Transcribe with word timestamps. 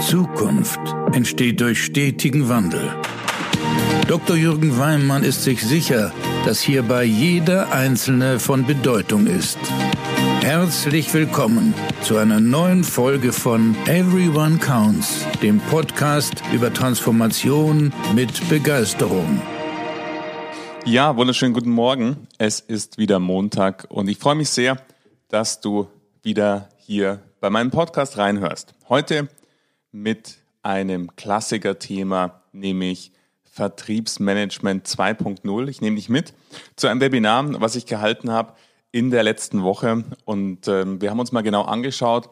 Zukunft 0.00 0.80
entsteht 1.12 1.60
durch 1.60 1.84
stetigen 1.84 2.48
Wandel. 2.48 2.80
Dr. 4.08 4.34
Jürgen 4.34 4.78
Weimann 4.78 5.22
ist 5.22 5.44
sich 5.44 5.62
sicher, 5.62 6.10
dass 6.46 6.60
hierbei 6.62 7.04
jeder 7.04 7.70
Einzelne 7.70 8.40
von 8.40 8.64
Bedeutung 8.64 9.26
ist. 9.26 9.58
Herzlich 10.40 11.12
willkommen 11.12 11.74
zu 12.02 12.16
einer 12.16 12.40
neuen 12.40 12.82
Folge 12.82 13.30
von 13.30 13.76
Everyone 13.86 14.58
Counts, 14.58 15.26
dem 15.42 15.60
Podcast 15.60 16.32
über 16.50 16.72
Transformation 16.72 17.92
mit 18.14 18.48
Begeisterung. 18.48 19.42
Ja, 20.86 21.14
wunderschönen 21.14 21.52
guten 21.52 21.70
Morgen. 21.70 22.26
Es 22.38 22.60
ist 22.60 22.96
wieder 22.96 23.18
Montag 23.18 23.86
und 23.90 24.08
ich 24.08 24.16
freue 24.16 24.34
mich 24.34 24.48
sehr, 24.48 24.78
dass 25.28 25.60
du 25.60 25.88
wieder 26.22 26.70
hier 26.78 27.20
bei 27.40 27.50
meinem 27.50 27.70
Podcast 27.70 28.16
reinhörst. 28.16 28.74
Heute 28.88 29.28
mit 29.92 30.38
einem 30.62 31.14
Klassiker-Thema, 31.16 32.42
nämlich 32.52 33.12
Vertriebsmanagement 33.44 34.86
2.0. 34.86 35.68
Ich 35.68 35.80
nehme 35.80 35.96
dich 35.96 36.08
mit 36.08 36.34
zu 36.76 36.86
einem 36.86 37.00
Webinar, 37.00 37.60
was 37.60 37.76
ich 37.76 37.86
gehalten 37.86 38.30
habe 38.30 38.54
in 38.92 39.10
der 39.10 39.22
letzten 39.22 39.62
Woche. 39.62 40.04
Und 40.24 40.68
ähm, 40.68 41.00
wir 41.00 41.10
haben 41.10 41.20
uns 41.20 41.32
mal 41.32 41.42
genau 41.42 41.62
angeschaut, 41.62 42.30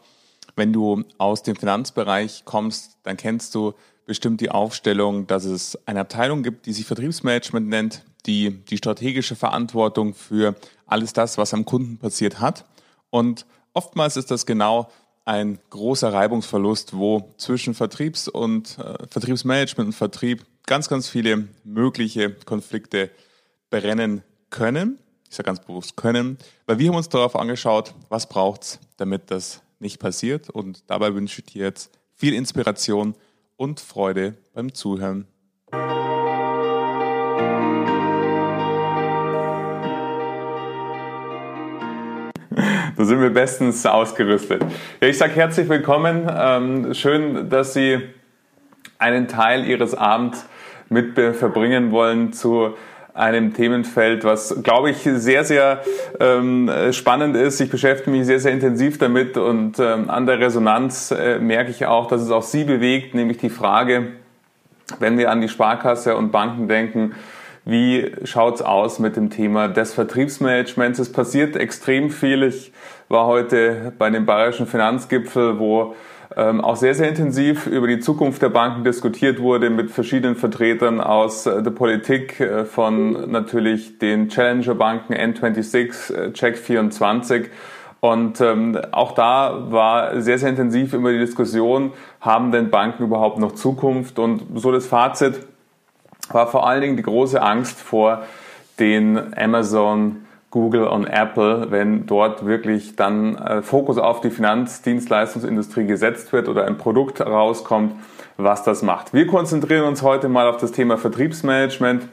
wenn 0.55 0.73
du 0.73 1.03
aus 1.17 1.43
dem 1.43 1.55
Finanzbereich 1.55 2.43
kommst, 2.45 2.97
dann 3.03 3.17
kennst 3.17 3.55
du 3.55 3.73
bestimmt 4.05 4.41
die 4.41 4.49
Aufstellung, 4.49 5.27
dass 5.27 5.45
es 5.45 5.77
eine 5.87 6.01
Abteilung 6.01 6.41
gibt, 6.41 6.65
die 6.65 6.73
sich 6.73 6.85
Vertriebsmanagement 6.85 7.67
nennt, 7.67 8.03
die 8.25 8.51
die 8.65 8.77
strategische 8.77 9.35
Verantwortung 9.35 10.13
für 10.13 10.55
alles 10.85 11.13
das, 11.13 11.37
was 11.37 11.53
am 11.53 11.65
Kunden 11.65 11.97
passiert 11.97 12.39
hat. 12.39 12.65
Und 13.09 13.45
oftmals 13.73 14.17
ist 14.17 14.31
das 14.31 14.45
genau 14.45 14.89
ein 15.29 15.59
großer 15.69 16.11
Reibungsverlust, 16.11 16.97
wo 16.97 17.31
zwischen 17.37 17.75
Vertriebs- 17.75 18.27
und 18.27 18.79
äh, 18.79 19.05
Vertriebsmanagement 19.11 19.89
und 19.89 19.93
Vertrieb 19.93 20.43
ganz, 20.65 20.89
ganz 20.89 21.07
viele 21.07 21.47
mögliche 21.63 22.31
Konflikte 22.31 23.11
brennen 23.69 24.23
können. 24.49 24.97
Ich 25.29 25.35
sage 25.35 25.45
ganz 25.45 25.59
bewusst 25.59 25.95
können, 25.95 26.39
weil 26.65 26.79
wir 26.79 26.89
haben 26.89 26.95
uns 26.95 27.09
darauf 27.09 27.35
angeschaut, 27.35 27.93
was 28.09 28.27
braucht's, 28.27 28.79
damit 28.97 29.29
das 29.29 29.61
nicht 29.77 29.99
passiert. 29.99 30.49
Und 30.49 30.81
dabei 30.87 31.13
wünsche 31.13 31.41
ich 31.41 31.53
dir 31.53 31.65
jetzt 31.65 31.91
viel 32.15 32.33
Inspiration 32.33 33.13
und 33.55 33.79
Freude 33.79 34.33
beim 34.55 34.73
Zuhören. 34.73 35.27
Da 42.99 43.05
sind 43.05 43.21
wir 43.21 43.29
bestens 43.29 43.85
ausgerüstet. 43.85 44.61
Ja, 44.99 45.07
ich 45.07 45.17
sage 45.17 45.31
herzlich 45.31 45.69
willkommen. 45.69 46.29
Ähm, 46.29 46.93
schön, 46.93 47.49
dass 47.49 47.73
Sie 47.73 47.97
einen 48.97 49.29
Teil 49.29 49.63
Ihres 49.63 49.95
Abends 49.95 50.45
mit 50.89 51.13
verbringen 51.13 51.93
wollen 51.93 52.33
zu 52.33 52.75
einem 53.13 53.53
Themenfeld, 53.53 54.25
was, 54.25 54.61
glaube 54.63 54.89
ich, 54.89 54.97
sehr, 54.97 55.45
sehr 55.45 55.81
ähm, 56.19 56.69
spannend 56.91 57.37
ist. 57.37 57.61
Ich 57.61 57.69
beschäftige 57.69 58.11
mich 58.11 58.25
sehr, 58.25 58.41
sehr 58.41 58.51
intensiv 58.51 58.97
damit 58.97 59.37
und 59.37 59.79
ähm, 59.79 60.09
an 60.09 60.25
der 60.25 60.41
Resonanz 60.41 61.11
äh, 61.11 61.39
merke 61.39 61.71
ich 61.71 61.85
auch, 61.85 62.07
dass 62.07 62.21
es 62.21 62.31
auch 62.31 62.43
Sie 62.43 62.65
bewegt, 62.65 63.15
nämlich 63.15 63.37
die 63.37 63.49
Frage, 63.49 64.07
wenn 64.99 65.17
wir 65.17 65.31
an 65.31 65.39
die 65.39 65.47
Sparkasse 65.47 66.17
und 66.17 66.33
Banken 66.33 66.67
denken, 66.67 67.15
wie 67.65 68.11
schaut's 68.23 68.61
aus 68.61 68.99
mit 68.99 69.15
dem 69.15 69.29
Thema 69.29 69.67
des 69.67 69.93
Vertriebsmanagements? 69.93 70.99
Es 70.99 71.11
passiert 71.11 71.55
extrem 71.55 72.09
viel. 72.09 72.43
Ich 72.43 72.71
war 73.09 73.25
heute 73.25 73.93
bei 73.97 74.09
dem 74.09 74.25
Bayerischen 74.25 74.67
Finanzgipfel, 74.67 75.59
wo 75.59 75.95
ähm, 76.35 76.61
auch 76.61 76.75
sehr, 76.75 76.93
sehr 76.93 77.09
intensiv 77.09 77.65
über 77.65 77.87
die 77.87 77.99
Zukunft 77.99 78.41
der 78.41 78.49
Banken 78.49 78.83
diskutiert 78.83 79.39
wurde 79.39 79.69
mit 79.69 79.89
verschiedenen 79.89 80.35
Vertretern 80.35 81.01
aus 81.01 81.45
äh, 81.45 81.63
der 81.63 81.71
Politik, 81.71 82.39
äh, 82.39 82.65
von 82.65 83.31
natürlich 83.31 83.97
den 83.97 84.29
Challenger-Banken 84.29 85.13
N26, 85.13 86.13
äh, 86.13 86.27
Check24. 86.29 87.47
Und 88.01 88.39
ähm, 88.39 88.79
auch 88.91 89.11
da 89.13 89.71
war 89.71 90.21
sehr, 90.21 90.37
sehr 90.37 90.49
intensiv 90.49 90.93
über 90.93 91.11
die 91.11 91.19
Diskussion, 91.19 91.91
haben 92.21 92.51
denn 92.51 92.69
Banken 92.69 93.03
überhaupt 93.03 93.39
noch 93.39 93.53
Zukunft? 93.53 94.19
Und 94.19 94.43
so 94.55 94.71
das 94.71 94.87
Fazit, 94.87 95.48
war 96.33 96.47
vor 96.47 96.67
allen 96.67 96.81
Dingen 96.81 96.97
die 96.97 97.03
große 97.03 97.41
Angst 97.41 97.79
vor 97.79 98.23
den 98.79 99.37
Amazon, 99.37 100.25
Google 100.51 100.87
und 100.87 101.05
Apple, 101.05 101.67
wenn 101.69 102.07
dort 102.07 102.45
wirklich 102.45 102.95
dann 102.95 103.35
äh, 103.35 103.61
Fokus 103.61 103.99
auf 103.99 104.19
die 104.21 104.31
Finanzdienstleistungsindustrie 104.31 105.85
gesetzt 105.85 106.33
wird 106.33 106.47
oder 106.47 106.65
ein 106.65 106.77
Produkt 106.77 107.21
rauskommt, 107.21 107.93
was 108.37 108.63
das 108.63 108.81
macht. 108.81 109.13
Wir 109.13 109.27
konzentrieren 109.27 109.83
uns 109.83 110.01
heute 110.01 110.27
mal 110.27 110.47
auf 110.47 110.57
das 110.57 110.71
Thema 110.71 110.97
Vertriebsmanagement. 110.97 112.07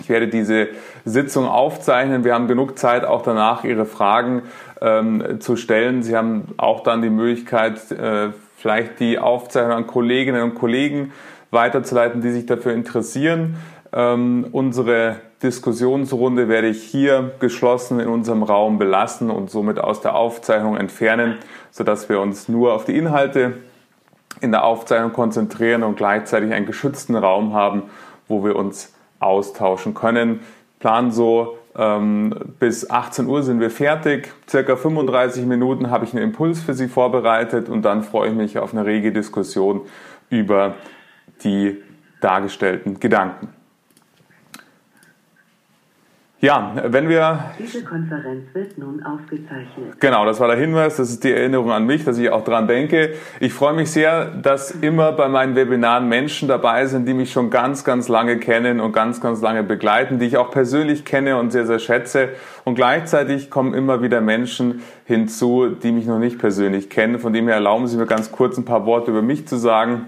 Ich 0.00 0.08
werde 0.08 0.28
diese 0.28 0.68
Sitzung 1.04 1.48
aufzeichnen. 1.48 2.22
Wir 2.22 2.34
haben 2.34 2.46
genug 2.46 2.78
Zeit, 2.78 3.04
auch 3.04 3.22
danach 3.22 3.64
Ihre 3.64 3.86
Fragen 3.86 4.42
ähm, 4.80 5.40
zu 5.40 5.56
stellen. 5.56 6.02
Sie 6.02 6.16
haben 6.16 6.48
auch 6.56 6.82
dann 6.82 7.02
die 7.02 7.10
Möglichkeit, 7.10 7.90
äh, 7.90 8.28
vielleicht 8.58 9.00
die 9.00 9.18
Aufzeichnung 9.18 9.72
an 9.72 9.86
Kolleginnen 9.86 10.42
und 10.42 10.54
Kollegen 10.54 11.12
weiterzuleiten, 11.50 12.20
die 12.20 12.30
sich 12.30 12.46
dafür 12.46 12.72
interessieren. 12.72 13.56
Ähm, 13.92 14.46
unsere 14.52 15.16
Diskussionsrunde 15.42 16.48
werde 16.48 16.68
ich 16.68 16.82
hier 16.82 17.32
geschlossen 17.40 17.98
in 17.98 18.08
unserem 18.08 18.42
Raum 18.42 18.78
belassen 18.78 19.30
und 19.30 19.50
somit 19.50 19.78
aus 19.78 20.00
der 20.00 20.14
Aufzeichnung 20.14 20.76
entfernen, 20.76 21.38
sodass 21.70 22.08
wir 22.08 22.20
uns 22.20 22.48
nur 22.48 22.74
auf 22.74 22.84
die 22.84 22.96
Inhalte 22.96 23.54
in 24.40 24.52
der 24.52 24.64
Aufzeichnung 24.64 25.12
konzentrieren 25.12 25.82
und 25.82 25.96
gleichzeitig 25.96 26.52
einen 26.52 26.66
geschützten 26.66 27.16
Raum 27.16 27.54
haben, 27.54 27.84
wo 28.28 28.44
wir 28.44 28.54
uns 28.54 28.92
austauschen 29.18 29.94
können. 29.94 30.40
Plan 30.78 31.10
so, 31.10 31.58
ähm, 31.76 32.34
bis 32.58 32.90
18 32.90 33.26
Uhr 33.26 33.42
sind 33.42 33.60
wir 33.60 33.70
fertig. 33.70 34.32
Circa 34.48 34.76
35 34.76 35.46
Minuten 35.46 35.90
habe 35.90 36.04
ich 36.04 36.12
einen 36.12 36.24
Impuls 36.24 36.60
für 36.60 36.74
Sie 36.74 36.88
vorbereitet 36.88 37.68
und 37.68 37.82
dann 37.82 38.02
freue 38.02 38.30
ich 38.30 38.34
mich 38.34 38.58
auf 38.58 38.72
eine 38.72 38.84
rege 38.84 39.12
Diskussion 39.12 39.82
über 40.30 40.74
die 41.44 41.82
dargestellten 42.20 43.00
Gedanken. 43.00 43.48
Ja, 46.42 46.72
wenn 46.86 47.10
wir. 47.10 47.52
Diese 47.58 47.84
Konferenz 47.84 48.44
wird 48.54 48.78
nun 48.78 49.02
aufgezeichnet. 49.02 50.00
Genau, 50.00 50.24
das 50.24 50.40
war 50.40 50.48
der 50.48 50.56
Hinweis, 50.56 50.96
das 50.96 51.10
ist 51.10 51.22
die 51.22 51.32
Erinnerung 51.32 51.70
an 51.70 51.84
mich, 51.84 52.04
dass 52.04 52.16
ich 52.16 52.30
auch 52.30 52.44
dran 52.44 52.66
denke. 52.66 53.12
Ich 53.40 53.52
freue 53.52 53.74
mich 53.74 53.90
sehr, 53.90 54.24
dass 54.24 54.70
immer 54.70 55.12
bei 55.12 55.28
meinen 55.28 55.54
Webinaren 55.54 56.08
Menschen 56.08 56.48
dabei 56.48 56.86
sind, 56.86 57.06
die 57.06 57.12
mich 57.12 57.30
schon 57.30 57.50
ganz, 57.50 57.84
ganz 57.84 58.08
lange 58.08 58.38
kennen 58.38 58.80
und 58.80 58.92
ganz, 58.92 59.20
ganz 59.20 59.42
lange 59.42 59.62
begleiten, 59.62 60.18
die 60.18 60.24
ich 60.24 60.38
auch 60.38 60.50
persönlich 60.50 61.04
kenne 61.04 61.36
und 61.36 61.50
sehr, 61.50 61.66
sehr 61.66 61.78
schätze. 61.78 62.30
Und 62.64 62.74
gleichzeitig 62.74 63.50
kommen 63.50 63.74
immer 63.74 64.00
wieder 64.00 64.22
Menschen 64.22 64.82
hinzu, 65.04 65.68
die 65.68 65.92
mich 65.92 66.06
noch 66.06 66.18
nicht 66.18 66.38
persönlich 66.38 66.88
kennen. 66.88 67.18
Von 67.18 67.34
dem 67.34 67.48
her 67.48 67.56
erlauben 67.56 67.86
Sie 67.86 67.98
mir 67.98 68.06
ganz 68.06 68.32
kurz 68.32 68.56
ein 68.56 68.64
paar 68.64 68.86
Worte 68.86 69.10
über 69.10 69.20
mich 69.20 69.46
zu 69.46 69.58
sagen. 69.58 70.06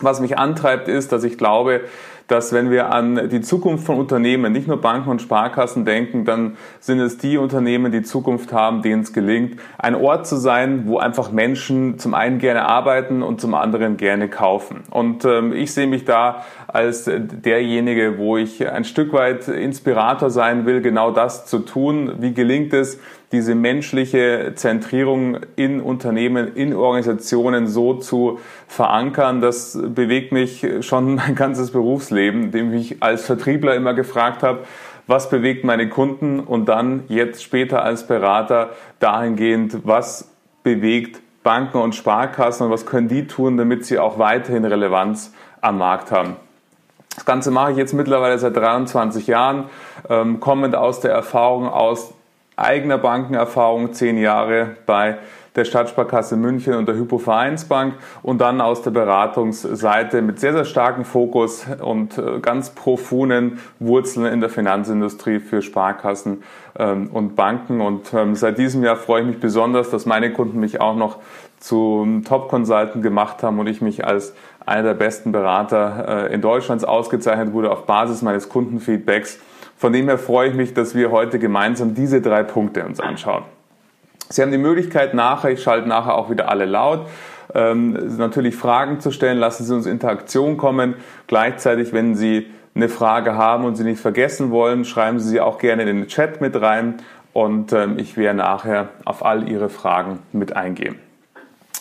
Was 0.00 0.20
mich 0.20 0.38
antreibt, 0.38 0.88
ist, 0.88 1.12
dass 1.12 1.24
ich 1.24 1.38
glaube, 1.38 1.82
dass 2.28 2.52
wenn 2.52 2.70
wir 2.70 2.92
an 2.92 3.30
die 3.30 3.40
Zukunft 3.40 3.86
von 3.86 3.96
Unternehmen, 3.96 4.52
nicht 4.52 4.68
nur 4.68 4.80
Banken 4.80 5.08
und 5.08 5.22
Sparkassen 5.22 5.86
denken, 5.86 6.26
dann 6.26 6.58
sind 6.78 7.00
es 7.00 7.16
die 7.16 7.38
Unternehmen, 7.38 7.90
die 7.90 8.02
Zukunft 8.02 8.52
haben, 8.52 8.82
denen 8.82 9.02
es 9.02 9.14
gelingt, 9.14 9.58
ein 9.78 9.94
Ort 9.94 10.26
zu 10.26 10.36
sein, 10.36 10.82
wo 10.86 10.98
einfach 10.98 11.32
Menschen 11.32 11.98
zum 11.98 12.12
einen 12.12 12.38
gerne 12.38 12.66
arbeiten 12.68 13.22
und 13.22 13.40
zum 13.40 13.54
anderen 13.54 13.96
gerne 13.96 14.28
kaufen. 14.28 14.84
Und 14.90 15.24
ähm, 15.24 15.54
ich 15.54 15.72
sehe 15.72 15.86
mich 15.86 16.04
da 16.04 16.44
als 16.66 17.10
derjenige, 17.10 18.18
wo 18.18 18.36
ich 18.36 18.68
ein 18.68 18.84
Stück 18.84 19.14
weit 19.14 19.48
Inspirator 19.48 20.28
sein 20.28 20.66
will, 20.66 20.82
genau 20.82 21.10
das 21.10 21.46
zu 21.46 21.60
tun. 21.60 22.12
Wie 22.18 22.34
gelingt 22.34 22.74
es, 22.74 23.00
diese 23.32 23.54
menschliche 23.54 24.52
Zentrierung 24.54 25.38
in 25.56 25.80
Unternehmen, 25.80 26.54
in 26.54 26.74
Organisationen 26.74 27.66
so 27.66 27.94
zu 27.94 28.40
verankern. 28.66 29.40
Das 29.40 29.78
bewegt 29.82 30.32
mich 30.32 30.66
schon 30.80 31.14
mein 31.16 31.34
ganzes 31.34 31.70
Berufsleben, 31.70 32.44
indem 32.44 32.72
ich 32.72 33.02
als 33.02 33.26
Vertriebler 33.26 33.74
immer 33.74 33.94
gefragt 33.94 34.42
habe, 34.42 34.60
was 35.06 35.30
bewegt 35.30 35.64
meine 35.64 35.88
Kunden 35.88 36.40
und 36.40 36.68
dann 36.68 37.04
jetzt 37.08 37.42
später 37.42 37.82
als 37.82 38.06
Berater 38.06 38.70
dahingehend, 39.00 39.86
was 39.86 40.30
bewegt 40.62 41.22
Banken 41.42 41.78
und 41.78 41.94
Sparkassen 41.94 42.66
und 42.66 42.72
was 42.72 42.84
können 42.84 43.08
die 43.08 43.26
tun, 43.26 43.56
damit 43.56 43.86
sie 43.86 43.98
auch 43.98 44.18
weiterhin 44.18 44.66
Relevanz 44.66 45.32
am 45.62 45.78
Markt 45.78 46.10
haben. 46.10 46.36
Das 47.14 47.24
Ganze 47.24 47.50
mache 47.50 47.72
ich 47.72 47.78
jetzt 47.78 47.94
mittlerweile 47.94 48.38
seit 48.38 48.54
23 48.54 49.26
Jahren, 49.26 49.64
ähm, 50.08 50.40
kommend 50.40 50.76
aus 50.76 51.00
der 51.00 51.10
Erfahrung 51.10 51.66
aus 51.68 52.12
eigener 52.58 52.98
Bankenerfahrung, 52.98 53.92
zehn 53.92 54.18
Jahre 54.18 54.76
bei 54.86 55.18
der 55.58 55.64
Stadtsparkasse 55.64 56.36
München 56.36 56.74
und 56.74 56.86
der 56.86 56.94
Hypovereinsbank 56.94 57.94
und 58.22 58.40
dann 58.40 58.60
aus 58.60 58.82
der 58.82 58.92
Beratungsseite 58.92 60.22
mit 60.22 60.38
sehr, 60.38 60.52
sehr 60.52 60.64
starkem 60.64 61.04
Fokus 61.04 61.66
und 61.80 62.16
äh, 62.16 62.38
ganz 62.40 62.70
profunden 62.70 63.60
Wurzeln 63.80 64.26
in 64.26 64.40
der 64.40 64.50
Finanzindustrie 64.50 65.40
für 65.40 65.60
Sparkassen 65.60 66.44
ähm, 66.78 67.08
und 67.12 67.34
Banken. 67.34 67.80
Und 67.80 68.14
ähm, 68.14 68.36
seit 68.36 68.58
diesem 68.58 68.84
Jahr 68.84 68.96
freue 68.96 69.22
ich 69.22 69.26
mich 69.26 69.40
besonders, 69.40 69.90
dass 69.90 70.06
meine 70.06 70.32
Kunden 70.32 70.60
mich 70.60 70.80
auch 70.80 70.94
noch 70.94 71.18
zum 71.58 72.24
Top-Consultant 72.24 73.02
gemacht 73.02 73.42
haben 73.42 73.58
und 73.58 73.66
ich 73.66 73.80
mich 73.80 74.06
als 74.06 74.34
einer 74.64 74.82
der 74.82 74.94
besten 74.94 75.32
Berater 75.32 76.28
äh, 76.28 76.34
in 76.34 76.40
Deutschlands 76.40 76.84
ausgezeichnet 76.84 77.52
wurde 77.52 77.72
auf 77.72 77.84
Basis 77.86 78.22
meines 78.22 78.48
Kundenfeedbacks. 78.48 79.40
Von 79.78 79.92
dem 79.92 80.08
her 80.08 80.18
freue 80.18 80.48
ich 80.48 80.54
mich, 80.54 80.74
dass 80.74 80.96
wir 80.96 81.12
heute 81.12 81.38
gemeinsam 81.38 81.94
diese 81.94 82.20
drei 82.20 82.42
Punkte 82.42 82.84
uns 82.84 82.98
anschauen. 82.98 83.44
Sie 84.28 84.42
haben 84.42 84.50
die 84.50 84.58
Möglichkeit 84.58 85.14
nachher, 85.14 85.52
ich 85.52 85.62
schalte 85.62 85.88
nachher 85.88 86.16
auch 86.16 86.30
wieder 86.30 86.50
alle 86.50 86.66
laut, 86.66 87.06
ähm, 87.54 88.16
natürlich 88.18 88.56
Fragen 88.56 89.00
zu 89.00 89.12
stellen, 89.12 89.38
lassen 89.38 89.64
Sie 89.64 89.74
uns 89.74 89.86
Interaktion 89.86 90.56
kommen. 90.56 90.96
Gleichzeitig, 91.28 91.92
wenn 91.92 92.16
Sie 92.16 92.50
eine 92.74 92.88
Frage 92.88 93.36
haben 93.36 93.64
und 93.64 93.76
Sie 93.76 93.84
nicht 93.84 94.00
vergessen 94.00 94.50
wollen, 94.50 94.84
schreiben 94.84 95.20
Sie 95.20 95.30
sie 95.30 95.40
auch 95.40 95.58
gerne 95.58 95.82
in 95.82 95.88
den 95.88 96.06
Chat 96.08 96.40
mit 96.40 96.60
rein 96.60 96.96
und 97.32 97.72
ähm, 97.72 97.98
ich 97.98 98.16
werde 98.16 98.38
nachher 98.38 98.88
auf 99.04 99.24
all 99.24 99.48
Ihre 99.48 99.68
Fragen 99.68 100.18
mit 100.32 100.56
eingehen. 100.56 100.96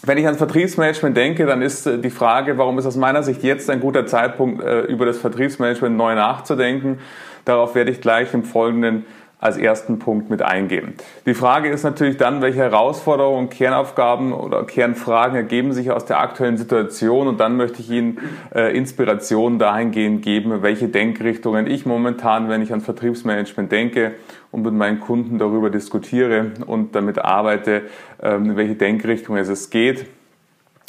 Wenn 0.03 0.19
ich 0.19 0.27
an 0.27 0.35
Vertriebsmanagement 0.35 1.17
denke, 1.17 1.45
dann 1.47 1.61
ist 1.61 1.87
äh, 1.87 1.97
die 1.97 2.11
Frage, 2.11 2.57
warum 2.57 2.77
ist 2.77 2.85
aus 2.85 2.95
meiner 2.95 3.23
Sicht 3.23 3.43
jetzt 3.43 3.69
ein 3.69 3.79
guter 3.79 4.05
Zeitpunkt, 4.05 4.63
äh, 4.63 4.81
über 4.81 5.05
das 5.05 5.17
Vertriebsmanagement 5.17 5.97
neu 5.97 6.15
nachzudenken. 6.15 6.99
Darauf 7.47 7.75
werde 7.75 7.91
ich 7.91 8.01
gleich 8.01 8.33
im 8.33 8.43
Folgenden 8.43 9.05
als 9.39 9.55
ersten 9.55 9.99
Punkt 9.99 10.29
mit 10.29 10.41
eingehen. 10.41 10.95
Die 11.25 11.33
Frage 11.33 11.69
ist 11.69 11.83
natürlich 11.83 12.17
dann, 12.17 12.41
welche 12.41 12.57
Herausforderungen, 12.57 13.49
Kernaufgaben 13.49 14.33
oder 14.33 14.65
Kernfragen 14.65 15.35
ergeben 15.35 15.71
sich 15.71 15.91
aus 15.91 16.05
der 16.05 16.19
aktuellen 16.19 16.57
Situation 16.57 17.27
und 17.27 17.39
dann 17.39 17.55
möchte 17.55 17.81
ich 17.81 17.89
Ihnen 17.89 18.17
äh, 18.53 18.75
Inspiration 18.75 19.59
dahingehend 19.59 20.23
geben, 20.23 20.61
welche 20.61 20.89
Denkrichtungen 20.89 21.67
ich 21.67 21.85
momentan, 21.85 22.49
wenn 22.49 22.61
ich 22.61 22.73
an 22.73 22.81
Vertriebsmanagement 22.81 23.71
denke 23.71 24.15
und 24.51 24.63
mit 24.63 24.73
meinen 24.73 24.99
Kunden 24.99 25.37
darüber 25.37 25.69
diskutiere 25.69 26.51
und 26.65 26.95
damit 26.95 27.19
arbeite, 27.19 27.83
äh, 28.21 28.35
in 28.35 28.57
welche 28.57 28.75
Denkrichtung 28.75 29.37
es 29.37 29.69
geht. 29.69 30.07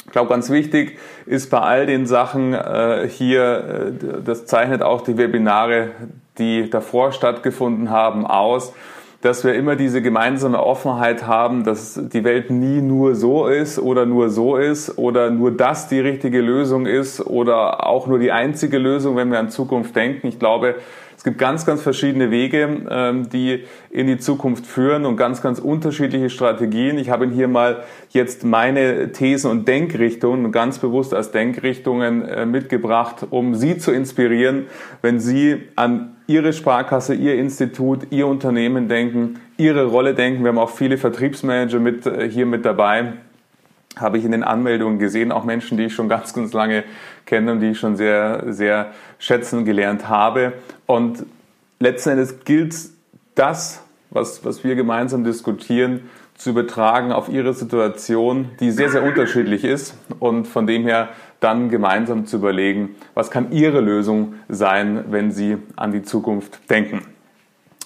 Ich 0.09 0.13
glaube, 0.13 0.29
ganz 0.29 0.49
wichtig 0.49 0.97
ist 1.27 1.51
bei 1.51 1.59
all 1.59 1.85
den 1.85 2.07
Sachen 2.07 2.55
äh, 2.55 3.07
hier, 3.07 3.91
äh, 4.01 4.23
das 4.25 4.47
zeichnet 4.47 4.81
auch 4.81 5.01
die 5.01 5.19
Webinare 5.19 5.91
die 6.39 6.69
davor 6.69 7.11
stattgefunden 7.11 7.91
haben, 7.91 8.25
aus, 8.25 8.73
dass 9.21 9.43
wir 9.43 9.53
immer 9.53 9.75
diese 9.75 10.01
gemeinsame 10.01 10.63
Offenheit 10.63 11.27
haben, 11.27 11.65
dass 11.65 11.99
die 12.01 12.23
Welt 12.23 12.49
nie 12.49 12.81
nur 12.81 13.15
so 13.15 13.47
ist 13.47 13.77
oder 13.77 14.05
nur 14.05 14.29
so 14.29 14.55
ist 14.55 14.97
oder 14.97 15.29
nur 15.29 15.51
das 15.51 15.89
die 15.89 15.99
richtige 15.99 16.39
Lösung 16.39 16.85
ist 16.85 17.19
oder 17.19 17.85
auch 17.85 18.07
nur 18.07 18.19
die 18.19 18.31
einzige 18.31 18.77
Lösung, 18.77 19.17
wenn 19.17 19.29
wir 19.29 19.39
an 19.39 19.49
Zukunft 19.49 19.95
denken. 19.95 20.27
Ich 20.27 20.39
glaube, 20.39 20.75
es 21.19 21.25
gibt 21.25 21.37
ganz, 21.37 21.65
ganz 21.65 21.81
verschiedene 21.81 22.31
Wege, 22.31 22.85
ähm, 22.89 23.27
die 23.27 23.65
in 23.89 24.07
die 24.07 24.19
Zukunft 24.19 24.65
führen 24.65 25.05
und 25.05 25.17
ganz, 25.17 25.41
ganz 25.41 25.59
unterschiedliche 25.59 26.29
Strategien. 26.29 26.97
Ich 26.97 27.09
habe 27.09 27.25
Ihnen 27.25 27.33
hier 27.33 27.49
mal 27.49 27.83
jetzt 28.11 28.45
meine 28.45 29.11
Thesen 29.11 29.51
und 29.51 29.67
Denkrichtungen 29.67 30.53
ganz 30.53 30.79
bewusst 30.79 31.13
als 31.13 31.31
Denkrichtungen 31.31 32.23
äh, 32.23 32.45
mitgebracht, 32.45 33.27
um 33.31 33.53
Sie 33.53 33.77
zu 33.77 33.91
inspirieren, 33.91 34.67
wenn 35.01 35.19
Sie 35.19 35.57
an 35.75 36.15
Ihre 36.25 36.53
Sparkasse, 36.53 37.15
Ihr 37.15 37.35
Institut, 37.35 38.07
Ihr 38.11 38.25
Unternehmen 38.25 38.87
denken, 38.87 39.41
Ihre 39.57 39.87
Rolle 39.87 40.13
denken. 40.13 40.43
Wir 40.43 40.51
haben 40.51 40.57
auch 40.57 40.69
viele 40.69 40.97
Vertriebsmanager 40.97 41.79
mit, 41.79 42.05
äh, 42.05 42.29
hier 42.29 42.45
mit 42.45 42.63
dabei 42.63 43.11
habe 43.97 44.17
ich 44.17 44.25
in 44.25 44.31
den 44.31 44.43
Anmeldungen 44.43 44.99
gesehen, 44.99 45.31
auch 45.31 45.43
Menschen, 45.43 45.77
die 45.77 45.85
ich 45.85 45.93
schon 45.93 46.09
ganz, 46.09 46.33
ganz 46.33 46.53
lange 46.53 46.83
kenne 47.25 47.51
und 47.51 47.59
die 47.59 47.71
ich 47.71 47.79
schon 47.79 47.95
sehr, 47.95 48.43
sehr 48.47 48.91
schätzen 49.17 49.65
gelernt 49.65 50.07
habe. 50.07 50.53
Und 50.85 51.25
letzten 51.79 52.11
Endes 52.11 52.43
gilt 52.45 52.75
das, 53.35 53.83
was, 54.09 54.45
was 54.45 54.63
wir 54.63 54.75
gemeinsam 54.75 55.23
diskutieren, 55.23 56.09
zu 56.35 56.51
übertragen 56.51 57.11
auf 57.11 57.27
ihre 57.27 57.53
Situation, 57.53 58.51
die 58.61 58.71
sehr, 58.71 58.89
sehr 58.89 59.03
unterschiedlich 59.03 59.65
ist 59.65 59.95
und 60.19 60.47
von 60.47 60.67
dem 60.67 60.83
her 60.83 61.09
dann 61.41 61.69
gemeinsam 61.69 62.25
zu 62.25 62.37
überlegen, 62.37 62.95
was 63.13 63.29
kann 63.29 63.51
ihre 63.51 63.81
Lösung 63.81 64.35
sein, 64.47 65.05
wenn 65.09 65.31
sie 65.31 65.57
an 65.75 65.91
die 65.91 66.01
Zukunft 66.01 66.69
denken. 66.69 67.01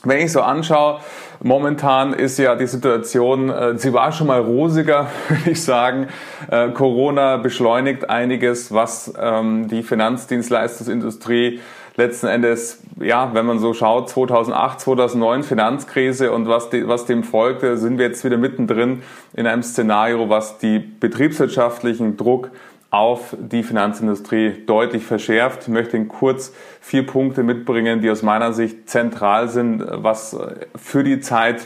Wenn 0.06 0.20
ich 0.20 0.34
so 0.34 0.42
anschaue, 0.42 1.00
momentan 1.42 2.12
ist 2.12 2.38
ja 2.38 2.56
die 2.56 2.68
Situation, 2.68 3.50
äh, 3.50 3.78
sie 3.78 3.94
war 3.94 4.12
schon 4.12 4.28
mal 4.28 4.42
rosiger, 4.42 5.08
würde 5.30 5.52
ich 5.52 5.64
sagen. 5.64 6.08
Äh, 6.52 6.72
Corona 6.72 7.38
beschleunigt 7.38 8.10
einiges, 8.10 8.74
was 8.74 9.14
ähm, 9.18 9.70
die 9.70 9.82
Finanzdienstleistungsindustrie 9.82 11.62
letzten 11.96 12.28
Endes, 12.28 12.82
ja, 13.00 13.34
wenn 13.34 13.46
man 13.46 13.60
so 13.60 13.74
schaut, 13.74 14.10
2008, 14.10 14.82
2009 14.82 15.44
Finanzkrise 15.44 16.34
und 16.34 16.50
was, 16.50 16.70
de, 16.70 16.86
was 16.88 17.06
dem 17.06 17.24
folgte, 17.24 17.78
sind 17.78 17.98
wir 17.98 18.08
jetzt 18.08 18.26
wieder 18.26 18.38
mittendrin 18.38 19.04
in 19.34 19.48
einem 19.48 19.64
Szenario, 19.64 20.28
was 20.28 20.58
die 20.58 20.80
betriebswirtschaftlichen 20.80 22.18
Druck 22.18 22.52
auf 22.94 23.36
die 23.40 23.64
Finanzindustrie 23.64 24.66
deutlich 24.68 25.04
verschärft. 25.04 25.64
Ich 25.64 25.68
möchte 25.68 25.98
Ihnen 25.98 26.10
kurz 26.10 26.54
vier 26.80 27.08
Punkte 27.08 27.42
mitbringen, 27.42 28.02
die 28.02 28.12
aus 28.12 28.22
meiner 28.22 28.54
Sicht 28.54 28.88
zentral 28.88 29.50
sind, 29.50 29.84
was 29.90 30.38
für 30.76 31.04
die 31.04 31.20
Zeit 31.20 31.66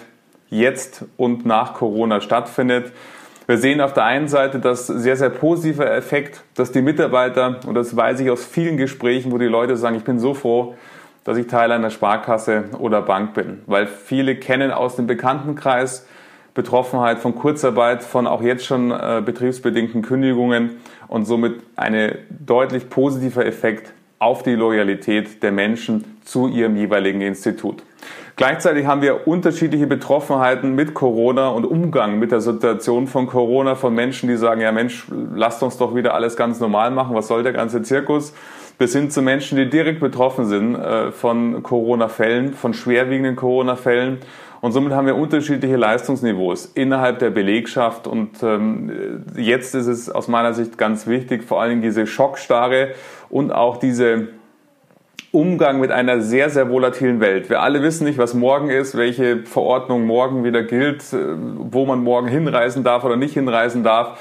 jetzt 0.50 1.04
und 1.18 1.46
nach 1.46 1.74
Corona 1.74 2.22
stattfindet. 2.22 2.94
Wir 3.46 3.58
sehen 3.58 3.82
auf 3.82 3.92
der 3.92 4.06
einen 4.06 4.30
Seite 4.30 4.60
das 4.60 4.88
sehr, 4.88 5.18
sehr 5.18 5.30
positive 5.30 5.90
Effekt, 5.90 6.44
dass 6.56 6.72
die 6.72 6.82
Mitarbeiter, 6.82 7.60
und 7.68 7.76
das 7.76 7.94
weiß 7.94 8.22
ich 8.22 8.30
aus 8.30 8.46
vielen 8.46 8.78
Gesprächen, 8.78 9.30
wo 9.34 9.38
die 9.38 9.48
Leute 9.48 9.76
sagen, 9.76 9.98
ich 9.98 10.06
bin 10.06 10.20
so 10.20 10.34
froh, 10.34 10.76
dass 11.26 11.38
ich 11.38 11.48
Teil 11.48 11.74
einer 11.74 11.90
Sparkasse 11.90 12.70
oder 12.80 13.02
Bank 13.02 13.34
bin, 13.34 13.64
weil 13.66 13.88
viele 13.88 14.38
kennen 14.38 14.72
aus 14.72 14.96
dem 14.96 15.08
Bekanntenkreis 15.08 16.08
Betroffenheit 16.58 17.20
von 17.20 17.36
Kurzarbeit, 17.36 18.04
von 18.04 18.26
auch 18.26 18.42
jetzt 18.42 18.66
schon 18.66 18.90
äh, 18.90 19.22
betriebsbedingten 19.24 20.02
Kündigungen 20.02 20.78
und 21.08 21.26
somit 21.26 21.62
ein 21.76 22.18
deutlich 22.30 22.90
positiver 22.90 23.46
Effekt 23.46 23.94
auf 24.20 24.44
die 24.44 24.56
Loyalität 24.56 25.44
der 25.44 25.52
Menschen 25.52 26.18
zu 26.26 26.48
ihrem 26.48 26.76
jeweiligen 26.76 27.22
Institut. 27.22 27.84
Gleichzeitig 28.36 28.86
haben 28.86 29.02
wir 29.02 29.28
unterschiedliche 29.28 29.88
Betroffenheiten 29.88 30.76
mit 30.76 30.94
Corona 30.94 31.50
und 31.50 31.66
Umgang 31.66 32.20
mit 32.20 32.32
der 32.32 32.40
Situation 32.40 33.08
von 33.08 33.26
Corona 33.26 33.74
von 33.74 33.96
Menschen, 33.96 34.30
die 34.30 34.38
sagen, 34.38 34.62
ja 34.62 34.72
Mensch, 34.72 35.08
lasst 35.34 35.64
uns 35.64 35.78
doch 35.78 35.96
wieder 35.96 36.14
alles 36.14 36.36
ganz 36.36 36.60
normal 36.60 36.92
machen, 36.92 37.16
was 37.16 37.28
soll 37.28 37.42
der 37.42 37.54
ganze 37.54 37.82
Zirkus? 37.82 38.36
Bis 38.78 38.94
hin 38.94 39.10
zu 39.10 39.24
Menschen, 39.24 39.58
die 39.58 39.68
direkt 39.68 40.00
betroffen 40.00 40.46
sind 40.46 40.76
äh, 40.76 41.12
von 41.12 41.64
Corona-Fällen, 41.64 42.54
von 42.54 42.76
schwerwiegenden 42.76 43.36
Corona-Fällen 43.36 44.20
und 44.62 44.72
somit 44.72 44.94
haben 44.94 45.06
wir 45.06 45.16
unterschiedliche 45.16 45.76
Leistungsniveaus 45.76 46.66
innerhalb 46.74 47.20
der 47.20 47.30
Belegschaft. 47.30 48.08
Und 48.08 48.42
ähm, 48.42 49.24
jetzt 49.36 49.76
ist 49.76 49.88
es 49.88 50.10
aus 50.10 50.28
meiner 50.28 50.54
Sicht 50.54 50.78
ganz 50.78 51.08
wichtig, 51.08 51.44
vor 51.44 51.62
allem 51.62 51.82
diese 51.82 52.08
Schockstarre 52.08 52.90
und 53.30 53.52
auch 53.52 53.78
diese 53.78 54.30
Umgang 55.32 55.80
mit 55.80 55.92
einer 55.92 56.22
sehr, 56.22 56.50
sehr 56.50 56.70
volatilen 56.70 57.20
Welt. 57.20 57.50
Wir 57.50 57.62
alle 57.62 57.84
wissen 57.84 58.06
nicht, 58.06 58.18
was 58.18 58.34
morgen 58.34 58.70
ist, 58.70 58.98
welche 58.98 59.44
Verordnung 59.44 60.06
morgen 60.06 60.44
wieder 60.44 60.64
gilt, 60.64 61.02
äh, 61.14 61.18
wo 61.58 61.86
man 61.86 62.04
morgen 62.04 62.28
hinreisen 62.28 62.84
darf 62.84 63.04
oder 63.04 63.18
nicht 63.18 63.34
hinreisen 63.34 63.84
darf. 63.84 64.20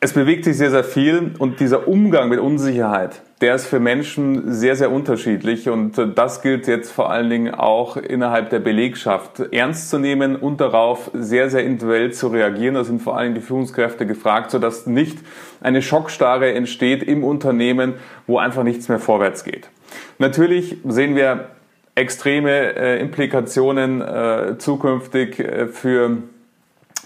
Es 0.00 0.14
bewegt 0.14 0.44
sich 0.44 0.56
sehr, 0.56 0.70
sehr 0.70 0.82
viel 0.82 1.34
und 1.38 1.60
dieser 1.60 1.86
Umgang 1.86 2.30
mit 2.30 2.40
Unsicherheit, 2.40 3.20
der 3.40 3.54
ist 3.54 3.66
für 3.66 3.80
Menschen 3.80 4.52
sehr, 4.52 4.76
sehr 4.76 4.92
unterschiedlich 4.92 5.68
und 5.68 5.96
äh, 5.96 6.08
das 6.14 6.42
gilt 6.42 6.66
jetzt 6.66 6.92
vor 6.92 7.10
allen 7.10 7.30
Dingen 7.30 7.54
auch 7.54 7.96
innerhalb 7.96 8.50
der 8.50 8.58
Belegschaft 8.58 9.40
ernst 9.52 9.88
zu 9.88 9.98
nehmen 9.98 10.36
und 10.36 10.60
darauf 10.60 11.10
sehr, 11.14 11.48
sehr 11.48 11.64
individuell 11.64 12.12
zu 12.12 12.28
reagieren. 12.28 12.74
Da 12.74 12.84
sind 12.84 13.00
vor 13.00 13.16
allen 13.16 13.32
Dingen 13.32 13.42
die 13.42 13.46
Führungskräfte 13.46 14.06
gefragt, 14.06 14.50
sodass 14.50 14.86
nicht 14.86 15.18
eine 15.60 15.80
Schockstarre 15.80 16.52
entsteht 16.52 17.02
im 17.02 17.24
Unternehmen, 17.24 17.94
wo 18.26 18.38
einfach 18.38 18.62
nichts 18.62 18.88
mehr 18.88 18.98
vorwärts 18.98 19.44
geht. 19.44 19.70
Natürlich 20.18 20.76
sehen 20.86 21.16
wir 21.16 21.46
extreme 21.94 22.76
äh, 22.76 23.00
Implikationen 23.00 24.00
äh, 24.00 24.58
zukünftig 24.58 25.38
äh, 25.38 25.66
für 25.66 26.18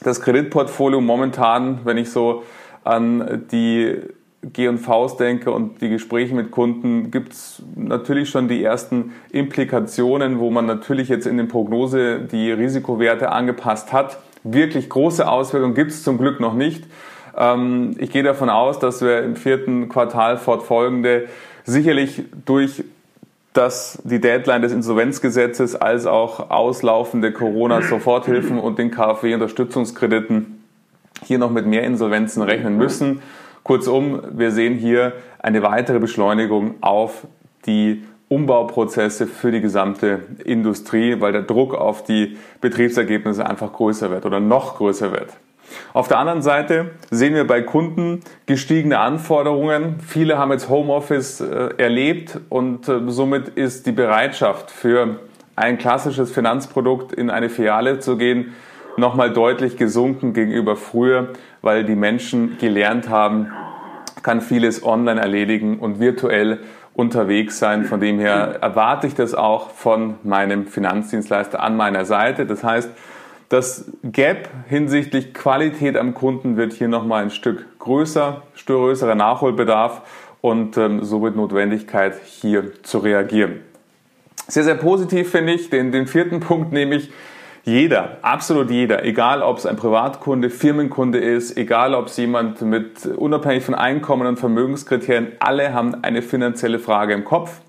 das 0.03 0.21
Kreditportfolio 0.21 1.01
momentan, 1.01 1.81
wenn 1.85 1.97
ich 1.97 2.11
so 2.11 2.43
an 2.83 3.47
die 3.51 4.03
G&Vs 4.53 5.17
denke 5.17 5.51
und 5.51 5.81
die 5.81 5.89
Gespräche 5.89 6.35
mit 6.35 6.51
Kunden, 6.51 7.11
gibt 7.11 7.33
es 7.33 7.63
natürlich 7.75 8.31
schon 8.31 8.49
die 8.49 8.63
ersten 8.63 9.13
Implikationen, 9.31 10.39
wo 10.39 10.51
man 10.51 10.67
natürlich 10.67 11.09
jetzt 11.09 11.27
in 11.27 11.37
den 11.37 11.49
Prognose 11.49 12.21
die 12.21 12.53
Risikowerte 12.53 13.33
angepasst 13.33 13.93
hat. 13.93 14.19
Wirklich 14.43 14.89
große 14.89 15.27
Auswirkungen 15.27 15.75
gibt 15.75 15.91
es 15.91 16.03
zum 16.03 16.19
Glück 16.19 16.41
noch 16.41 16.55
nicht. 16.55 16.85
Ähm, 17.37 17.97
ich 17.99 18.11
gehe 18.11 18.23
davon 18.23 18.51
aus, 18.51 18.79
dass 18.79 19.01
wir 19.01 19.23
im 19.23 19.37
vierten 19.37 19.89
Quartal 19.89 20.37
fortfolgende 20.37 21.29
sicherlich 21.65 22.23
durch 22.45 22.85
dass 23.55 24.01
die 24.03 24.21
Deadline 24.21 24.63
des 24.63 24.73
Insolvenzgesetzes 24.73 25.77
als 25.77 26.07
auch 26.07 26.51
auslaufende 26.51 27.33
Corona-Soforthilfen 27.33 28.59
und 28.59 28.81
den 28.81 28.91
KfW-Unterstützungskrediten 28.91 30.65
hier 31.25 31.39
noch 31.39 31.51
mit 31.51 31.65
mehr 31.65 31.85
Insolvenzen 31.85 32.43
rechnen 32.43 32.77
müssen. 32.77 33.23
Kurzum, 33.65 34.21
wir 34.33 34.51
sehen 34.51 34.75
hier 34.75 35.15
eine 35.39 35.63
weitere 35.63 35.99
Beschleunigung 35.99 36.75
auf 36.83 37.27
die 37.65 38.05
Umbauprozesse 38.29 39.27
für 39.27 39.53
die 39.53 39.63
gesamte 39.63 40.21
Industrie, 40.45 41.21
weil 41.21 41.33
der 41.33 41.43
Druck 41.43 41.75
auf 41.75 42.05
die 42.05 42.37
Betriebsergebnisse 42.61 43.47
einfach 43.47 43.73
größer 43.73 44.11
wird 44.11 44.27
oder 44.27 44.39
noch 44.39 44.77
größer 44.77 45.13
wird. 45.13 45.31
Auf 45.95 46.09
der 46.09 46.19
anderen 46.19 46.43
Seite 46.43 46.91
sehen 47.11 47.35
wir 47.35 47.47
bei 47.47 47.63
Kunden 47.63 48.21
gestiegene 48.45 48.99
Anforderungen. 48.99 49.97
Viele 50.07 50.37
haben 50.37 50.53
jetzt 50.53 50.69
Homeoffice 50.69 51.41
äh, 51.41 51.71
erlebt 51.79 52.39
und 52.51 52.87
äh, 52.89 53.01
somit 53.07 53.49
ist 53.49 53.87
die 53.87 53.93
Bereitschaft 53.93 54.71
für 54.71 55.21
ein 55.57 55.79
klassisches 55.79 56.31
Finanzprodukt 56.31 57.13
in 57.13 57.31
eine 57.31 57.49
Filiale 57.49 57.99
zu 57.99 58.19
gehen 58.19 58.53
nochmal 58.97 59.33
deutlich 59.33 59.77
gesunken 59.77 60.33
gegenüber 60.33 60.77
früher, 60.77 61.29
weil 61.65 61.85
die 61.85 61.97
Menschen 61.97 62.59
gelernt 62.59 63.09
haben, 63.09 63.51
kann 64.23 64.41
vieles 64.41 64.85
online 64.85 65.21
erledigen 65.21 65.79
und 65.79 65.99
virtuell 65.99 66.61
unterwegs 66.93 67.59
sein. 67.59 67.85
Von 67.85 68.01
dem 68.01 68.19
her 68.19 68.59
erwarte 68.61 69.07
ich 69.07 69.15
das 69.15 69.35
auch 69.35 69.71
von 69.71 70.17
meinem 70.23 70.67
Finanzdienstleister 70.67 71.63
an 71.63 71.77
meiner 71.77 72.05
Seite. 72.05 72.47
Das 72.47 72.63
heißt, 72.63 72.91
das 73.49 73.91
Gap 74.03 74.49
hinsichtlich 74.69 75.33
Qualität 75.33 75.97
am 75.97 76.15
Kunden 76.15 76.57
wird 76.57 76.73
hier 76.73 76.89
nochmal 76.89 77.25
ein 77.25 77.31
Stück 77.31 77.67
größer, 77.79 78.43
größerer 78.67 79.15
Nachholbedarf 79.15 80.03
und 80.41 80.77
ähm, 80.77 81.03
somit 81.03 81.37
Notwendigkeit 81.37 82.15
hier 82.25 82.83
zu 82.83 82.99
reagieren. 82.99 83.61
Sehr, 84.49 84.65
sehr 84.65 84.75
positiv 84.75 85.31
finde 85.31 85.55
ich. 85.55 85.71
Den, 85.71 85.93
den 85.93 86.07
vierten 86.07 86.41
Punkt 86.41 86.73
nehme 86.73 86.97
ich, 86.97 87.11
jeder, 87.65 88.19
absolut 88.21 88.71
jeder, 88.71 89.05
egal 89.05 89.41
ob 89.41 89.57
es 89.57 89.65
ein 89.65 89.77
Privatkunde, 89.77 90.51
Firmenkunde 90.51 91.19
ist, 91.19 91.57
egal 91.57 91.95
ob 91.95 92.09
es 92.09 92.17
jemand 92.19 92.61
mit 92.61 93.07
unabhängig 93.07 93.65
von 93.65 93.75
Einkommen 93.75 94.27
und 94.27 94.39
Vermögenskriterien, 94.39 95.29
alle 95.39 95.73
haben 95.73 95.97
eine 96.03 96.21
finanzielle 96.21 96.79
Frage 96.79 97.15
im 97.15 97.25
Kopf. 97.25 97.61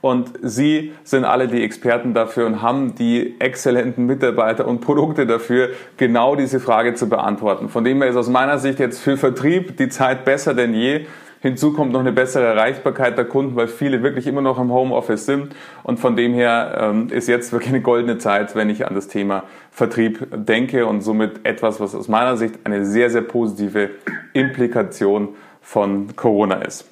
Und 0.00 0.30
Sie 0.40 0.92
sind 1.02 1.24
alle 1.24 1.48
die 1.48 1.62
Experten 1.62 2.14
dafür 2.14 2.46
und 2.46 2.62
haben 2.62 2.94
die 2.94 3.38
exzellenten 3.40 4.06
Mitarbeiter 4.06 4.68
und 4.68 4.80
Produkte 4.80 5.26
dafür, 5.26 5.70
genau 5.96 6.36
diese 6.36 6.60
Frage 6.60 6.94
zu 6.94 7.08
beantworten. 7.08 7.68
Von 7.68 7.82
dem 7.82 8.00
her 8.00 8.10
ist 8.10 8.16
aus 8.16 8.28
meiner 8.28 8.58
Sicht 8.58 8.78
jetzt 8.78 9.00
für 9.00 9.16
Vertrieb 9.16 9.76
die 9.76 9.88
Zeit 9.88 10.24
besser 10.24 10.54
denn 10.54 10.74
je. 10.74 11.06
Hinzu 11.42 11.72
kommt 11.72 11.92
noch 11.92 12.00
eine 12.00 12.12
bessere 12.12 12.44
Erreichbarkeit 12.44 13.16
der 13.16 13.24
Kunden, 13.24 13.56
weil 13.56 13.66
viele 13.66 14.02
wirklich 14.02 14.26
immer 14.26 14.42
noch 14.42 14.60
im 14.60 14.70
Homeoffice 14.70 15.24
sind. 15.24 15.54
Und 15.82 15.98
von 15.98 16.14
dem 16.14 16.34
her 16.34 16.78
ähm, 16.78 17.08
ist 17.08 17.28
jetzt 17.28 17.52
wirklich 17.52 17.70
eine 17.70 17.80
goldene 17.80 18.18
Zeit, 18.18 18.54
wenn 18.54 18.68
ich 18.68 18.86
an 18.86 18.94
das 18.94 19.08
Thema 19.08 19.44
Vertrieb 19.70 20.28
denke 20.30 20.86
und 20.86 21.00
somit 21.00 21.46
etwas, 21.46 21.80
was 21.80 21.94
aus 21.94 22.08
meiner 22.08 22.36
Sicht 22.36 22.56
eine 22.64 22.84
sehr, 22.84 23.08
sehr 23.08 23.22
positive 23.22 23.90
Implikation 24.34 25.28
von 25.62 26.14
Corona 26.14 26.56
ist. 26.56 26.86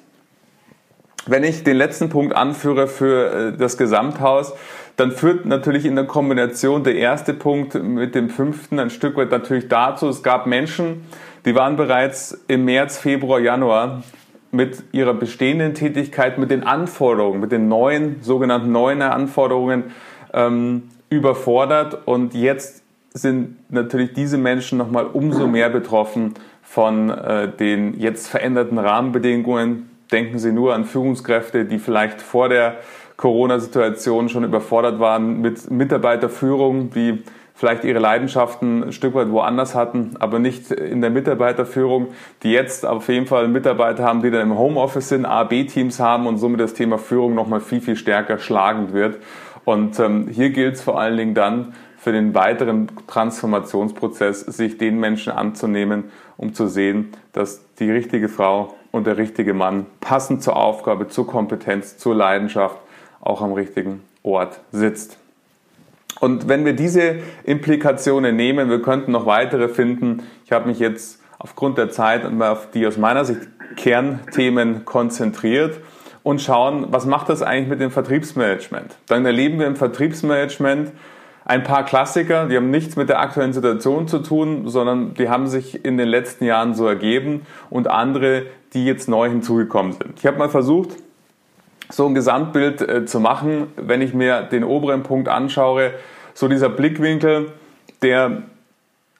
Wenn 1.27 1.43
ich 1.43 1.63
den 1.63 1.77
letzten 1.77 2.09
Punkt 2.09 2.35
anführe 2.35 2.87
für 2.87 3.51
äh, 3.53 3.57
das 3.57 3.77
Gesamthaus, 3.77 4.53
dann 4.95 5.11
führt 5.11 5.45
natürlich 5.45 5.85
in 5.85 5.95
der 5.95 6.05
Kombination 6.05 6.83
der 6.83 6.95
erste 6.95 7.35
Punkt 7.35 7.75
mit 7.75 8.15
dem 8.15 8.29
fünften 8.31 8.79
ein 8.79 8.89
Stück 8.89 9.15
weit 9.15 9.29
natürlich 9.29 9.67
dazu, 9.67 10.09
es 10.09 10.23
gab 10.23 10.47
Menschen, 10.47 11.05
die 11.45 11.53
waren 11.55 11.75
bereits 11.75 12.43
im 12.47 12.65
März, 12.65 12.97
Februar, 12.97 13.39
Januar 13.39 14.03
mit 14.51 14.83
ihrer 14.91 15.13
bestehenden 15.13 15.73
Tätigkeit, 15.73 16.37
mit 16.37 16.51
den 16.51 16.63
Anforderungen, 16.63 17.39
mit 17.39 17.51
den 17.51 17.67
neuen, 17.67 18.21
sogenannten 18.21 18.71
neuen 18.71 19.01
Anforderungen 19.01 19.85
ähm, 20.33 20.89
überfordert. 21.09 22.07
Und 22.07 22.33
jetzt 22.33 22.83
sind 23.13 23.57
natürlich 23.71 24.13
diese 24.13 24.37
Menschen 24.37 24.77
nochmal 24.77 25.05
umso 25.05 25.47
mehr 25.47 25.69
betroffen 25.69 26.33
von 26.61 27.09
äh, 27.09 27.51
den 27.51 27.99
jetzt 27.99 28.27
veränderten 28.27 28.77
Rahmenbedingungen. 28.77 29.89
Denken 30.11 30.39
Sie 30.39 30.51
nur 30.51 30.73
an 30.73 30.85
Führungskräfte, 30.85 31.65
die 31.65 31.79
vielleicht 31.79 32.21
vor 32.21 32.49
der 32.49 32.77
Corona-Situation 33.17 34.29
schon 34.29 34.43
überfordert 34.43 34.99
waren 34.99 35.41
mit 35.41 35.69
Mitarbeiterführung, 35.69 36.89
die 36.91 37.23
vielleicht 37.59 37.83
ihre 37.83 37.99
Leidenschaften 37.99 38.85
ein 38.85 38.91
Stück 38.93 39.13
weit 39.15 39.31
woanders 39.31 39.75
hatten, 39.75 40.15
aber 40.21 40.39
nicht 40.39 40.71
in 40.71 41.01
der 41.01 41.09
Mitarbeiterführung, 41.09 42.07
die 42.41 42.53
jetzt 42.53 42.85
auf 42.85 43.09
jeden 43.09 43.27
Fall 43.27 43.49
Mitarbeiter 43.49 44.05
haben, 44.05 44.21
die 44.21 44.31
dann 44.31 44.43
im 44.43 44.57
Homeoffice 44.57 45.09
sind, 45.09 45.25
A, 45.25 45.43
B-Teams 45.43 45.99
haben 45.99 46.25
und 46.25 46.37
somit 46.37 46.61
das 46.61 46.73
Thema 46.73 46.97
Führung 46.97 47.35
nochmal 47.35 47.59
viel, 47.59 47.81
viel 47.81 47.97
stärker 47.97 48.37
schlagend 48.37 48.93
wird. 48.93 49.17
Und 49.65 49.99
ähm, 49.99 50.29
hier 50.29 50.51
gilt 50.51 50.75
es 50.75 50.81
vor 50.81 51.01
allen 51.01 51.17
Dingen 51.17 51.33
dann 51.33 51.73
für 51.97 52.13
den 52.13 52.33
weiteren 52.33 52.87
Transformationsprozess, 53.07 54.39
sich 54.39 54.77
den 54.77 54.97
Menschen 54.97 55.33
anzunehmen, 55.33 56.05
um 56.37 56.53
zu 56.53 56.67
sehen, 56.67 57.09
dass 57.33 57.61
die 57.75 57.91
richtige 57.91 58.29
Frau 58.29 58.73
und 58.91 59.05
der 59.05 59.17
richtige 59.17 59.53
Mann 59.53 59.85
passend 59.99 60.41
zur 60.41 60.55
Aufgabe, 60.55 61.09
zur 61.09 61.27
Kompetenz, 61.27 61.97
zur 61.97 62.15
Leidenschaft 62.15 62.77
auch 63.19 63.41
am 63.41 63.51
richtigen 63.51 64.01
Ort 64.23 64.61
sitzt. 64.71 65.17
Und 66.19 66.47
wenn 66.47 66.65
wir 66.65 66.73
diese 66.73 67.17
Implikationen 67.43 68.35
nehmen, 68.35 68.69
wir 68.69 68.81
könnten 68.81 69.11
noch 69.11 69.25
weitere 69.25 69.69
finden. 69.69 70.23
Ich 70.45 70.51
habe 70.51 70.67
mich 70.67 70.79
jetzt 70.79 71.21
aufgrund 71.37 71.77
der 71.77 71.89
Zeit 71.89 72.23
auf 72.41 72.71
die 72.71 72.85
aus 72.85 72.97
meiner 72.97 73.25
Sicht 73.25 73.41
Kernthemen 73.75 74.83
konzentriert 74.85 75.79
und 76.23 76.41
schauen, 76.41 76.87
was 76.89 77.05
macht 77.05 77.29
das 77.29 77.41
eigentlich 77.41 77.69
mit 77.69 77.79
dem 77.79 77.91
Vertriebsmanagement? 77.91 78.97
Dann 79.07 79.25
erleben 79.25 79.59
wir 79.59 79.67
im 79.67 79.75
Vertriebsmanagement 79.75 80.91
ein 81.45 81.63
paar 81.63 81.83
Klassiker, 81.85 82.47
die 82.47 82.57
haben 82.57 82.69
nichts 82.69 82.95
mit 82.95 83.09
der 83.09 83.19
aktuellen 83.19 83.53
Situation 83.53 84.07
zu 84.07 84.19
tun, 84.19 84.67
sondern 84.67 85.13
die 85.15 85.29
haben 85.29 85.47
sich 85.47 85.83
in 85.83 85.97
den 85.97 86.07
letzten 86.07 86.45
Jahren 86.45 86.75
so 86.75 86.85
ergeben 86.85 87.41
und 87.69 87.87
andere, 87.87 88.43
die 88.73 88.85
jetzt 88.85 89.07
neu 89.09 89.29
hinzugekommen 89.29 89.93
sind. 89.93 90.19
Ich 90.19 90.25
habe 90.27 90.37
mal 90.37 90.49
versucht, 90.49 90.89
so 91.89 92.05
ein 92.05 92.13
Gesamtbild 92.13 92.81
äh, 92.81 93.05
zu 93.05 93.19
machen, 93.19 93.67
wenn 93.75 94.01
ich 94.01 94.13
mir 94.13 94.43
den 94.43 94.63
oberen 94.63 95.03
Punkt 95.03 95.27
anschaue, 95.27 95.91
so 96.33 96.47
dieser 96.47 96.69
Blickwinkel, 96.69 97.51
der 98.01 98.43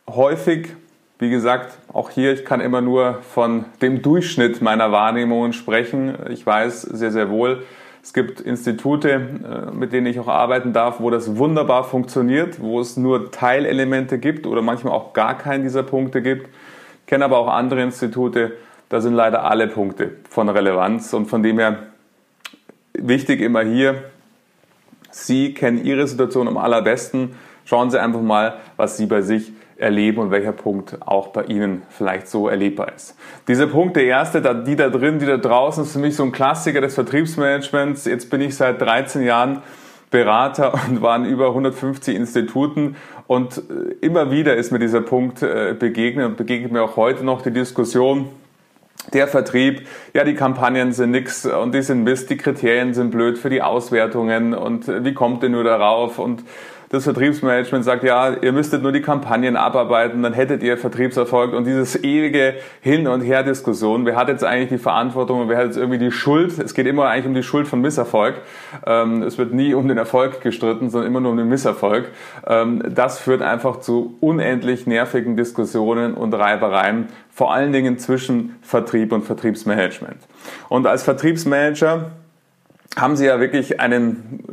häufig, 0.08 0.70
wie 1.18 1.30
gesagt, 1.30 1.78
auch 1.92 2.12
hier, 2.12 2.34
ich 2.34 2.46
kann 2.46 2.62
immer 2.62 2.82
nur 2.82 3.20
von 3.22 3.66
dem 3.82 4.02
Durchschnitt 4.02 4.62
meiner 4.62 4.92
Wahrnehmungen 4.92 5.54
sprechen. 5.54 6.16
Ich 6.30 6.46
weiß 6.46 6.84
sehr, 6.84 7.12
sehr 7.12 7.30
wohl, 7.30 7.64
es 8.02 8.14
gibt 8.14 8.40
Institute, 8.40 9.10
äh, 9.10 9.72
mit 9.72 9.92
denen 9.92 10.08
ich 10.08 10.20
auch 10.20 10.28
arbeiten 10.28 10.72
darf, 10.72 11.00
wo 11.00 11.10
das 11.10 11.38
wunderbar 11.38 11.84
funktioniert, 11.84 12.62
wo 12.62 12.80
es 12.80 12.96
nur 12.96 13.32
Teilelemente 13.32 14.20
gibt 14.20 14.48
oder 14.48 14.62
manchmal 14.62 14.94
auch 14.94 15.14
gar 15.14 15.38
keinen 15.38 15.64
dieser 15.64 15.84
Punkte 15.84 16.22
gibt. 16.22 16.48
Ich 17.02 17.08
kenne 17.08 17.26
aber 17.26 17.38
auch 17.38 17.50
andere 17.50 17.82
Institute, 17.82 18.54
da 18.88 19.02
sind 19.02 19.14
leider 19.14 19.44
alle 19.44 19.68
Punkte 19.68 20.12
von 20.30 20.48
Relevanz 20.50 21.14
und 21.14 21.26
von 21.26 21.44
dem 21.44 21.60
her 21.60 21.89
wichtig 23.08 23.42
immer 23.42 23.64
hier, 23.64 24.04
Sie 25.12 25.54
kennen 25.54 25.84
Ihre 25.84 26.08
Situation 26.08 26.48
am 26.48 26.58
allerbesten. 26.58 27.36
Schauen 27.66 27.90
Sie 27.90 28.00
einfach 28.00 28.22
mal, 28.22 28.58
was 28.78 28.98
Sie 28.98 29.06
bei 29.06 29.22
sich 29.22 29.52
erleben 29.78 30.20
und 30.20 30.32
welcher 30.32 30.52
Punkt 30.52 30.98
auch 31.02 31.30
bei 31.30 31.44
Ihnen 31.46 31.84
vielleicht 31.90 32.28
so 32.28 32.48
erlebbar 32.48 32.94
ist. 32.96 33.16
Dieser 33.48 33.68
Punkt, 33.68 33.96
der 33.96 34.04
erste, 34.04 34.42
die 34.66 34.76
da 34.76 34.90
drin, 34.90 35.20
die 35.20 35.26
da 35.26 35.38
draußen, 35.38 35.84
ist 35.84 35.94
für 35.94 36.00
mich 36.00 36.16
so 36.16 36.24
ein 36.24 36.32
Klassiker 36.32 36.82
des 36.82 36.96
Vertriebsmanagements. 36.96 38.06
Jetzt 38.06 38.30
bin 38.30 38.42
ich 38.42 38.56
seit 38.56 38.82
13 38.82 39.24
Jahren 39.24 39.62
Berater 40.12 40.74
und 40.90 41.02
war 41.02 41.16
in 41.16 41.26
über 41.26 41.48
150 41.50 42.16
Instituten 42.16 42.96
und 43.28 43.58
äh, 43.58 43.94
immer 44.02 44.32
wieder 44.32 44.56
ist 44.56 44.72
mir 44.72 44.80
dieser 44.80 45.02
Punkt 45.02 45.44
äh, 45.44 45.76
begegnet 45.78 46.26
und 46.26 46.38
begegnet 46.38 46.72
mir 46.72 46.82
auch 46.82 46.96
heute 46.96 47.24
noch 47.24 47.42
die 47.42 47.52
Diskussion, 47.52 48.28
der 49.14 49.28
Vertrieb, 49.28 49.88
ja, 50.14 50.24
die 50.24 50.36
Kampagnen 50.36 50.92
sind 50.92 51.12
nix 51.12 51.46
und 51.46 51.74
die 51.74 51.82
sind 51.82 52.04
Mist, 52.04 52.30
die 52.30 52.38
Kriterien 52.38 52.94
sind 52.94 53.12
blöd 53.12 53.38
für 53.38 53.50
die 53.50 53.62
Auswertungen 53.62 54.54
und 54.54 54.88
wie 55.04 55.14
kommt 55.14 55.42
ihr 55.44 55.50
nur 55.50 55.64
darauf 55.64 56.20
und 56.20 56.44
das 56.92 57.04
Vertriebsmanagement 57.04 57.86
sagt, 57.86 58.04
ja, 58.04 58.34
ihr 58.34 58.52
müsstet 58.52 58.82
nur 58.82 58.92
die 58.92 59.02
Kampagnen 59.02 59.56
abarbeiten, 59.56 60.24
dann 60.24 60.34
hättet 60.34 60.64
ihr 60.64 60.76
Vertriebserfolg 60.76 61.54
und 61.54 61.66
dieses 61.66 62.04
ewige 62.04 62.56
Hin- 62.82 63.08
und 63.08 63.22
Her-Diskussion, 63.22 64.08
wer 64.08 64.16
hat 64.16 64.28
jetzt 64.28 64.44
eigentlich 64.44 64.70
die 64.70 64.80
Verantwortung 64.80 65.42
und 65.42 65.50
wer 65.50 65.58
hat 65.58 65.66
jetzt 65.66 65.78
irgendwie 65.78 66.00
die 66.00 66.12
Schuld? 66.12 66.58
Es 66.58 66.74
geht 66.74 66.88
immer 66.88 67.08
eigentlich 67.08 67.28
um 67.28 67.36
die 67.36 67.44
Schuld 67.44 67.68
von 67.68 67.80
Misserfolg. 67.82 68.42
Ähm, 68.88 69.22
es 69.22 69.38
wird 69.38 69.54
nie 69.54 69.76
um 69.76 69.88
den 69.88 70.00
Erfolg 70.00 70.42
gestritten, 70.42 70.90
sondern 70.90 71.12
immer 71.12 71.22
nur 71.22 71.32
um 71.32 71.38
den 71.38 71.48
Misserfolg. 71.48 72.10
Ähm, 72.48 72.82
das 72.90 73.20
führt 73.20 73.44
einfach 73.44 73.82
zu 73.82 74.18
unendlich 74.20 74.88
nervigen 74.88 75.38
Diskussionen 75.38 76.16
und 76.16 76.34
Reibereien, 76.34 77.10
vor 77.40 77.54
allen 77.54 77.72
Dingen 77.72 77.98
zwischen 78.00 78.58
Vertrieb 78.62 79.14
und 79.14 79.22
Vertriebsmanagement. 79.22 80.18
Und 80.68 80.86
als 80.86 81.04
Vertriebsmanager 81.04 82.12
haben 82.98 83.16
sie 83.16 83.28
ja 83.28 83.40
wirklich 83.40 83.80
einen 83.80 84.44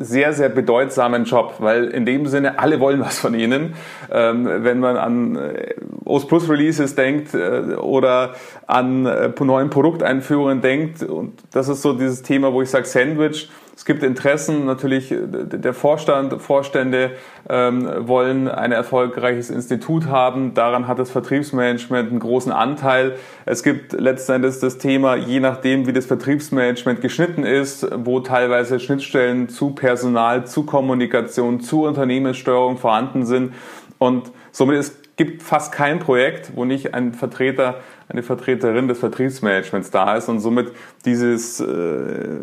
sehr, 0.00 0.34
sehr 0.34 0.50
bedeutsamen 0.50 1.24
Job, 1.24 1.54
weil 1.60 1.84
in 1.86 2.04
dem 2.04 2.26
Sinne 2.26 2.58
alle 2.58 2.78
wollen 2.78 3.00
was 3.00 3.18
von 3.18 3.32
ihnen. 3.32 3.72
Ähm, 4.12 4.46
wenn 4.64 4.80
man 4.80 4.98
an 4.98 5.36
äh, 5.36 5.76
OS 6.04 6.26
Plus 6.26 6.46
Releases 6.50 6.94
denkt 6.94 7.32
äh, 7.32 7.74
oder 7.76 8.34
an 8.66 9.06
äh, 9.06 9.30
neuen 9.42 9.70
Produkteinführungen 9.70 10.60
denkt 10.60 11.02
und 11.04 11.42
das 11.52 11.68
ist 11.68 11.80
so 11.80 11.94
dieses 11.94 12.20
Thema, 12.20 12.52
wo 12.52 12.60
ich 12.60 12.68
sage 12.68 12.84
Sandwich, 12.84 13.48
es 13.76 13.84
gibt 13.84 14.02
Interessen, 14.02 14.64
natürlich 14.64 15.12
äh, 15.12 15.18
der 15.26 15.74
Vorstand, 15.74 16.40
Vorstände 16.40 17.10
ähm, 17.48 17.86
wollen 18.08 18.48
ein 18.48 18.72
erfolgreiches 18.72 19.50
Institut 19.50 20.06
haben. 20.06 20.54
Daran 20.54 20.88
hat 20.88 20.98
das 20.98 21.10
Vertriebsmanagement 21.10 22.10
einen 22.10 22.18
großen 22.18 22.52
Anteil. 22.52 23.16
Es 23.44 23.62
gibt 23.62 23.92
letzten 23.92 24.32
Endes 24.32 24.60
das 24.60 24.78
Thema, 24.78 25.16
je 25.16 25.40
nachdem, 25.40 25.86
wie 25.86 25.92
das 25.92 26.06
Vertriebsmanagement 26.06 27.02
geschnitten 27.02 27.44
ist, 27.44 27.86
wo 27.94 28.20
teilweise 28.20 28.80
Schnittstellen 28.80 29.50
zu 29.50 29.70
Personal, 29.70 30.46
zu 30.46 30.64
Kommunikation, 30.64 31.60
zu 31.60 31.84
Unternehmenssteuerung 31.84 32.78
vorhanden 32.78 33.26
sind. 33.26 33.52
Und 33.98 34.32
somit 34.52 34.78
ist 34.78 35.06
gibt 35.16 35.42
fast 35.42 35.72
kein 35.72 35.98
Projekt, 35.98 36.52
wo 36.54 36.64
nicht 36.64 36.94
ein 36.94 37.14
Vertreter, 37.14 37.76
eine 38.08 38.22
Vertreterin 38.22 38.88
des 38.88 38.98
Vertriebsmanagements 38.98 39.90
da 39.90 40.16
ist 40.16 40.28
und 40.28 40.40
somit 40.40 40.72
dieses 41.04 41.60
äh, 41.60 42.38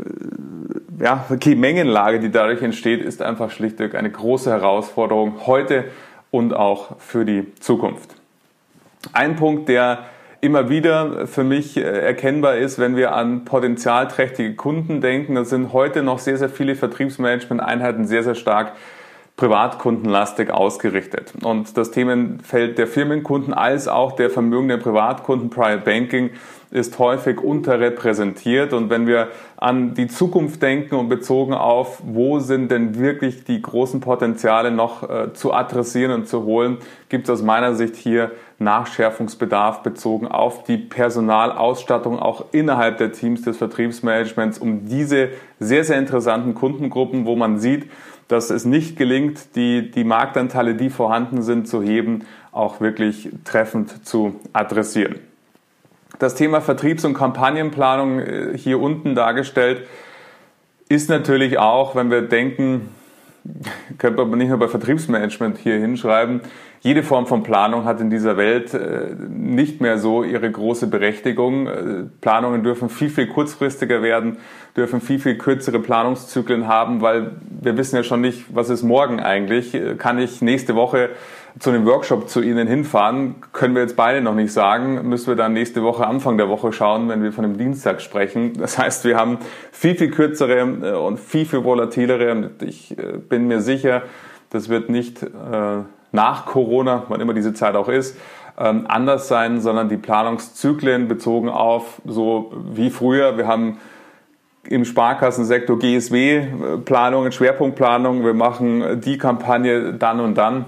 ja, 1.00 1.26
die 1.30 1.56
Mengenlage, 1.56 2.20
die 2.20 2.32
dadurch 2.32 2.62
entsteht, 2.62 3.02
ist 3.02 3.22
einfach 3.22 3.52
schlichtweg 3.52 3.96
eine 3.96 4.12
große 4.12 4.50
Herausforderung 4.50 5.46
heute 5.46 5.86
und 6.32 6.54
auch 6.54 7.00
für 7.00 7.26
die 7.26 7.54
Zukunft. 7.60 8.16
Ein 9.12 9.36
Punkt, 9.36 9.70
der 9.70 10.06
immer 10.42 10.70
wieder 10.70 11.26
für 11.28 11.44
mich 11.46 11.78
äh, 11.78 11.82
erkennbar 11.82 12.58
ist, 12.58 12.78
wenn 12.78 12.98
wir 12.98 13.14
an 13.16 13.46
potenzialträchtige 13.46 14.56
Kunden 14.56 15.00
denken. 15.00 15.36
Da 15.36 15.46
sind 15.46 15.72
heute 15.72 16.04
noch 16.04 16.20
sehr, 16.20 16.38
sehr 16.38 16.50
viele 16.50 16.76
Vertriebsmanagement-Einheiten 16.76 18.06
sehr, 18.06 18.24
sehr 18.24 18.36
stark 18.36 18.74
privatkundenlastig 19.36 20.52
ausgerichtet. 20.52 21.34
Und 21.44 21.76
das 21.76 21.90
Themenfeld 21.90 22.78
der 22.78 22.88
Firmenkunden 22.88 23.54
als 23.54 23.88
auch 23.88 24.12
der 24.12 24.30
vermögenden 24.30 24.80
Privatkunden, 24.80 25.50
Private 25.50 25.84
Banking, 25.84 26.30
ist 26.70 26.98
häufig 26.98 27.40
unterrepräsentiert. 27.40 28.74
Und 28.74 28.90
wenn 28.90 29.06
wir 29.06 29.30
an 29.58 29.94
die 29.94 30.08
Zukunft 30.08 30.62
denken 30.62 30.96
und 30.96 31.08
bezogen 31.08 31.54
auf, 31.54 32.02
wo 32.04 32.40
sind 32.40 32.72
denn 32.72 32.98
wirklich 32.98 33.44
die 33.44 33.62
großen 33.62 34.02
Potenziale 34.02 34.72
noch 34.72 35.08
äh, 35.08 35.34
zu 35.34 35.54
adressieren 35.54 36.12
und 36.12 36.28
zu 36.28 36.44
holen, 36.44 36.78
gibt 37.10 37.26
es 37.26 37.30
aus 37.30 37.44
meiner 37.44 37.76
Sicht 37.76 37.96
hier 37.96 38.32
Nachschärfungsbedarf 38.58 39.84
bezogen 39.84 40.28
auf 40.28 40.64
die 40.64 40.78
Personalausstattung 40.78 42.20
auch 42.20 42.46
innerhalb 42.52 42.98
der 42.98 43.12
Teams 43.12 43.44
des 43.44 43.58
Vertriebsmanagements, 43.58 44.58
um 44.58 44.86
diese 44.86 45.30
sehr, 45.60 45.84
sehr 45.84 46.00
interessanten 46.00 46.56
Kundengruppen, 46.56 47.26
wo 47.26 47.36
man 47.36 47.60
sieht, 47.60 47.90
dass 48.28 48.50
es 48.50 48.66
nicht 48.66 48.98
gelingt, 48.98 49.56
die, 49.56 49.92
die 49.92 50.04
Marktanteile, 50.04 50.76
die 50.76 50.90
vorhanden 50.90 51.42
sind, 51.42 51.68
zu 51.68 51.82
heben, 51.82 52.26
auch 52.52 52.82
wirklich 52.82 53.30
treffend 53.44 54.06
zu 54.06 54.40
adressieren. 54.54 55.20
Das 56.20 56.36
Thema 56.36 56.62
Vertriebs- 56.62 57.06
und 57.06 57.16
Kampagnenplanung 57.16 58.20
äh, 58.20 58.58
hier 58.58 58.80
unten 58.80 59.16
dargestellt 59.16 59.88
ist 60.90 61.10
natürlich 61.10 61.58
auch, 61.58 61.96
wenn 61.96 62.12
wir 62.12 62.22
denken, 62.22 62.90
könnte 63.98 64.26
man 64.26 64.38
nicht 64.38 64.50
nur 64.50 64.60
bei 64.60 64.68
Vertriebsmanagement 64.68 65.58
hier 65.58 65.78
hinschreiben, 65.78 66.42
jede 66.84 67.02
Form 67.02 67.28
von 67.28 67.44
Planung 67.44 67.86
hat 67.86 68.02
in 68.02 68.10
dieser 68.10 68.36
Welt 68.36 68.74
äh, 68.74 69.16
nicht 69.30 69.80
mehr 69.80 69.98
so 69.98 70.22
ihre 70.24 70.52
große 70.52 70.88
Berechtigung. 70.88 71.68
Äh, 71.68 72.04
Planungen 72.20 72.62
dürfen 72.62 72.90
viel, 72.90 73.10
viel 73.10 73.28
kurzfristiger 73.28 74.02
werden, 74.04 74.38
dürfen 74.76 75.00
viel, 75.00 75.20
viel 75.20 75.38
kürzere 75.38 75.80
Planungszyklen 75.80 76.68
haben, 76.68 77.00
weil 77.00 77.32
wir 77.62 77.78
wissen 77.78 77.96
ja 77.96 78.04
schon 78.04 78.20
nicht, 78.20 78.54
was 78.54 78.70
ist 78.70 78.84
morgen 78.84 79.22
eigentlich. 79.22 79.74
Äh, 79.74 79.96
kann 79.96 80.20
ich 80.20 80.42
nächste 80.42 80.76
Woche 80.76 81.12
zu 81.60 81.70
einem 81.70 81.86
Workshop 81.86 82.30
zu 82.30 82.42
Ihnen 82.42 82.68
hinfahren? 82.68 83.36
Können 83.52 83.76
wir 83.76 83.82
jetzt 83.82 83.96
beide 83.96 84.22
noch 84.22 84.36
nicht 84.36 84.52
sagen. 84.52 85.08
Müssen 85.08 85.28
wir 85.28 85.36
dann 85.36 85.54
nächste 85.54 85.84
Woche, 85.84 86.08
Anfang 86.08 86.38
der 86.38 86.50
Woche 86.50 86.74
schauen, 86.74 87.10
wenn 87.10 87.24
wir 87.24 87.32
von 87.32 87.44
dem 87.44 87.58
Dienstag 87.58 88.02
sprechen. 88.02 88.54
Das 88.58 88.78
heißt, 88.78 89.06
wir 89.06 89.18
haben 89.18 89.38
viel, 89.72 89.96
viel 89.96 90.12
kürzere 90.12 91.00
und 91.00 91.20
viel, 91.20 91.46
viel 91.46 91.64
volatilere. 91.64 92.52
Ich 92.62 92.96
bin 93.30 93.48
mir 93.48 93.62
sicher, 93.62 94.04
das 94.50 94.70
wird 94.70 94.90
nicht 94.90 95.26
nach 96.14 96.46
Corona, 96.46 97.04
wann 97.10 97.20
immer 97.20 97.34
diese 97.34 97.54
Zeit 97.54 97.76
auch 97.76 97.90
ist, 97.90 98.18
ähm, 98.58 98.86
anders 98.88 99.28
sein, 99.28 99.60
sondern 99.60 99.90
die 99.90 99.98
Planungszyklen 99.98 101.08
bezogen 101.08 101.50
auf 101.50 102.02
so 102.06 102.54
wie 102.72 102.92
früher. 102.92 103.36
Wir 103.38 103.48
haben 103.48 103.80
im 104.70 104.86
Sparkassensektor 104.86 105.78
GSW-Planungen, 105.78 107.32
Schwerpunktplanungen. 107.32 108.24
Wir 108.24 108.34
machen 108.34 109.02
die 109.02 109.18
Kampagne 109.18 109.94
dann 109.94 110.20
und 110.20 110.36
dann. 110.38 110.66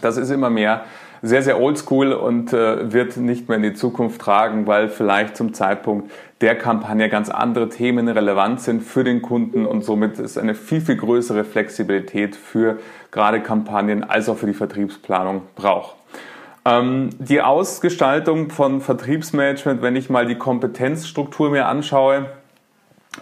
Das 0.00 0.16
ist 0.16 0.30
immer 0.30 0.50
mehr 0.50 0.84
sehr, 1.24 1.42
sehr 1.42 1.58
oldschool 1.58 2.12
und 2.12 2.52
äh, 2.52 2.92
wird 2.92 3.16
nicht 3.16 3.48
mehr 3.48 3.56
in 3.56 3.62
die 3.62 3.72
Zukunft 3.72 4.20
tragen, 4.20 4.66
weil 4.66 4.90
vielleicht 4.90 5.38
zum 5.38 5.54
Zeitpunkt 5.54 6.10
der 6.42 6.54
Kampagne 6.54 7.08
ganz 7.08 7.30
andere 7.30 7.70
Themen 7.70 8.08
relevant 8.08 8.60
sind 8.60 8.82
für 8.82 9.04
den 9.04 9.22
Kunden 9.22 9.64
und 9.64 9.84
somit 9.84 10.18
ist 10.18 10.36
eine 10.36 10.54
viel, 10.54 10.82
viel 10.82 10.96
größere 10.96 11.44
Flexibilität 11.44 12.36
für 12.36 12.78
gerade 13.10 13.40
Kampagnen 13.40 14.04
als 14.04 14.28
auch 14.28 14.36
für 14.36 14.46
die 14.46 14.52
Vertriebsplanung 14.52 15.42
braucht. 15.56 15.96
Ähm, 16.66 17.08
die 17.18 17.40
Ausgestaltung 17.40 18.50
von 18.50 18.82
Vertriebsmanagement, 18.82 19.80
wenn 19.80 19.96
ich 19.96 20.10
mal 20.10 20.26
die 20.26 20.36
Kompetenzstruktur 20.36 21.50
mir 21.50 21.66
anschaue, 21.68 22.26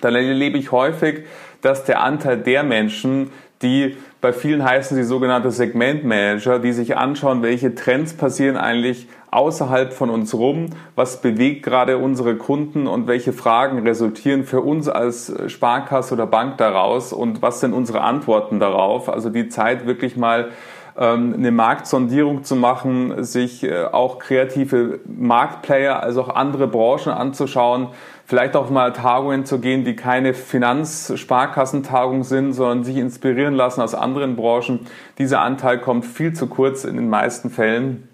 dann 0.00 0.16
erlebe 0.16 0.58
ich 0.58 0.72
häufig, 0.72 1.24
dass 1.60 1.84
der 1.84 2.02
Anteil 2.02 2.38
der 2.38 2.64
Menschen, 2.64 3.30
die 3.62 3.96
bei 4.22 4.32
vielen 4.32 4.64
heißen 4.64 4.96
sie 4.96 5.02
sogenannte 5.02 5.50
Segmentmanager, 5.50 6.60
die 6.60 6.72
sich 6.72 6.96
anschauen, 6.96 7.42
welche 7.42 7.74
Trends 7.74 8.14
passieren 8.14 8.56
eigentlich 8.56 9.08
außerhalb 9.32 9.92
von 9.92 10.10
uns 10.10 10.32
rum, 10.32 10.66
was 10.94 11.20
bewegt 11.20 11.64
gerade 11.64 11.98
unsere 11.98 12.36
Kunden 12.36 12.86
und 12.86 13.08
welche 13.08 13.32
Fragen 13.32 13.80
resultieren 13.80 14.44
für 14.44 14.60
uns 14.60 14.88
als 14.88 15.32
Sparkasse 15.48 16.14
oder 16.14 16.26
Bank 16.26 16.56
daraus 16.58 17.12
und 17.12 17.42
was 17.42 17.58
sind 17.58 17.72
unsere 17.72 18.02
Antworten 18.02 18.60
darauf. 18.60 19.08
Also 19.08 19.28
die 19.28 19.48
Zeit 19.48 19.86
wirklich 19.86 20.16
mal 20.16 20.50
ähm, 20.96 21.34
eine 21.36 21.50
Marktsondierung 21.50 22.44
zu 22.44 22.54
machen, 22.54 23.24
sich 23.24 23.64
äh, 23.64 23.86
auch 23.86 24.20
kreative 24.20 25.00
Marktplayer, 25.04 26.00
also 26.00 26.22
auch 26.22 26.28
andere 26.28 26.68
Branchen 26.68 27.12
anzuschauen, 27.12 27.88
vielleicht 28.32 28.56
auch 28.56 28.70
mal 28.70 28.94
Tagungen 28.94 29.44
zu 29.44 29.58
gehen, 29.58 29.84
die 29.84 29.94
keine 29.94 30.32
Finanzsparkassentagungen 30.32 32.22
sind, 32.22 32.54
sondern 32.54 32.82
sich 32.82 32.96
inspirieren 32.96 33.52
lassen 33.52 33.82
aus 33.82 33.94
anderen 33.94 34.36
Branchen. 34.36 34.86
Dieser 35.18 35.42
Anteil 35.42 35.78
kommt 35.78 36.06
viel 36.06 36.32
zu 36.32 36.46
kurz 36.46 36.84
in 36.84 36.96
den 36.96 37.10
meisten 37.10 37.50
Fällen. 37.50 38.08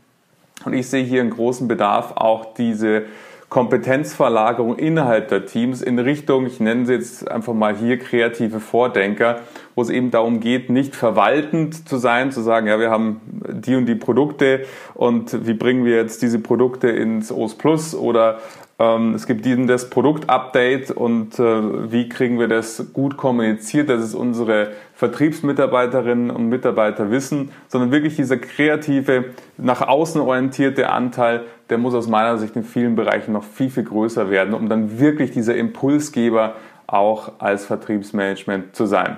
Und 0.64 0.72
ich 0.72 0.88
sehe 0.88 1.04
hier 1.04 1.20
einen 1.20 1.30
großen 1.30 1.68
Bedarf, 1.68 2.14
auch 2.16 2.52
diese 2.54 3.04
Kompetenzverlagerung 3.48 4.76
innerhalb 4.76 5.28
der 5.28 5.46
Teams 5.46 5.82
in 5.82 6.00
Richtung, 6.00 6.46
ich 6.46 6.58
nenne 6.58 6.84
sie 6.84 6.94
jetzt 6.94 7.30
einfach 7.30 7.54
mal 7.54 7.76
hier 7.76 7.96
kreative 7.96 8.58
Vordenker, 8.58 9.38
wo 9.76 9.82
es 9.82 9.88
eben 9.88 10.10
darum 10.10 10.40
geht, 10.40 10.68
nicht 10.68 10.96
verwaltend 10.96 11.88
zu 11.88 11.96
sein, 11.96 12.32
zu 12.32 12.40
sagen, 12.40 12.66
ja, 12.66 12.80
wir 12.80 12.90
haben 12.90 13.20
die 13.48 13.76
und 13.76 13.86
die 13.86 13.94
Produkte 13.94 14.66
und 14.94 15.46
wie 15.46 15.54
bringen 15.54 15.84
wir 15.84 15.94
jetzt 15.94 16.22
diese 16.22 16.40
Produkte 16.40 16.88
ins 16.88 17.30
OS 17.30 17.54
Plus 17.54 17.94
oder 17.94 18.40
es 18.78 19.26
gibt 19.26 19.44
diesen 19.44 19.66
das 19.66 19.90
Produktupdate 19.90 20.92
und 20.92 21.36
äh, 21.40 21.90
wie 21.90 22.08
kriegen 22.08 22.38
wir 22.38 22.46
das 22.46 22.92
gut 22.92 23.16
kommuniziert, 23.16 23.88
dass 23.88 24.00
es 24.00 24.14
unsere 24.14 24.70
Vertriebsmitarbeiterinnen 24.94 26.30
und 26.30 26.48
Mitarbeiter 26.48 27.10
wissen, 27.10 27.50
sondern 27.66 27.90
wirklich 27.90 28.14
dieser 28.14 28.36
kreative, 28.36 29.34
nach 29.56 29.80
außen 29.80 30.20
orientierte 30.20 30.90
Anteil, 30.90 31.42
der 31.70 31.78
muss 31.78 31.92
aus 31.92 32.06
meiner 32.06 32.38
Sicht 32.38 32.54
in 32.54 32.62
vielen 32.62 32.94
Bereichen 32.94 33.32
noch 33.32 33.42
viel, 33.42 33.68
viel 33.68 33.82
größer 33.82 34.30
werden, 34.30 34.54
um 34.54 34.68
dann 34.68 35.00
wirklich 35.00 35.32
dieser 35.32 35.56
Impulsgeber 35.56 36.54
auch 36.86 37.32
als 37.40 37.66
Vertriebsmanagement 37.66 38.76
zu 38.76 38.86
sein. 38.86 39.16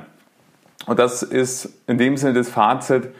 Und 0.87 0.99
das 0.99 1.23
ist 1.23 1.83
in 1.87 1.99
dem 1.99 2.17
Sinne 2.17 2.33
das 2.33 2.49
Fazit, 2.49 3.11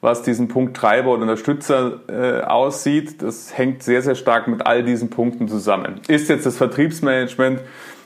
was 0.00 0.22
diesen 0.22 0.48
Punkt 0.48 0.76
Treiber 0.76 1.10
oder 1.10 1.22
Unterstützer 1.22 2.00
äh, 2.08 2.42
aussieht. 2.42 3.22
Das 3.22 3.56
hängt 3.56 3.82
sehr, 3.82 4.00
sehr 4.00 4.14
stark 4.14 4.48
mit 4.48 4.66
all 4.66 4.82
diesen 4.82 5.10
Punkten 5.10 5.48
zusammen. 5.48 6.00
Ist 6.08 6.28
jetzt 6.28 6.46
das 6.46 6.56
Vertriebsmanagement 6.56 7.60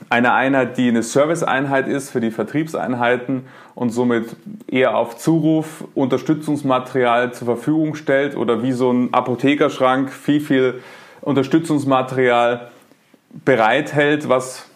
eine 0.09 0.33
Einheit, 0.33 0.77
die 0.77 0.89
eine 0.89 1.03
Serviceeinheit 1.03 1.87
ist 1.87 2.09
für 2.09 2.19
die 2.19 2.31
Vertriebseinheiten 2.31 3.45
und 3.75 3.91
somit 3.91 4.35
eher 4.67 4.97
auf 4.97 5.17
Zuruf 5.17 5.85
Unterstützungsmaterial 5.95 7.33
zur 7.33 7.45
Verfügung 7.45 7.95
stellt 7.95 8.35
oder 8.35 8.61
wie 8.61 8.73
so 8.73 8.91
ein 8.91 9.13
Apothekerschrank 9.13 10.11
viel, 10.11 10.41
viel 10.41 10.81
Unterstützungsmaterial 11.21 12.71
bereithält, 13.45 14.27
was 14.27 14.67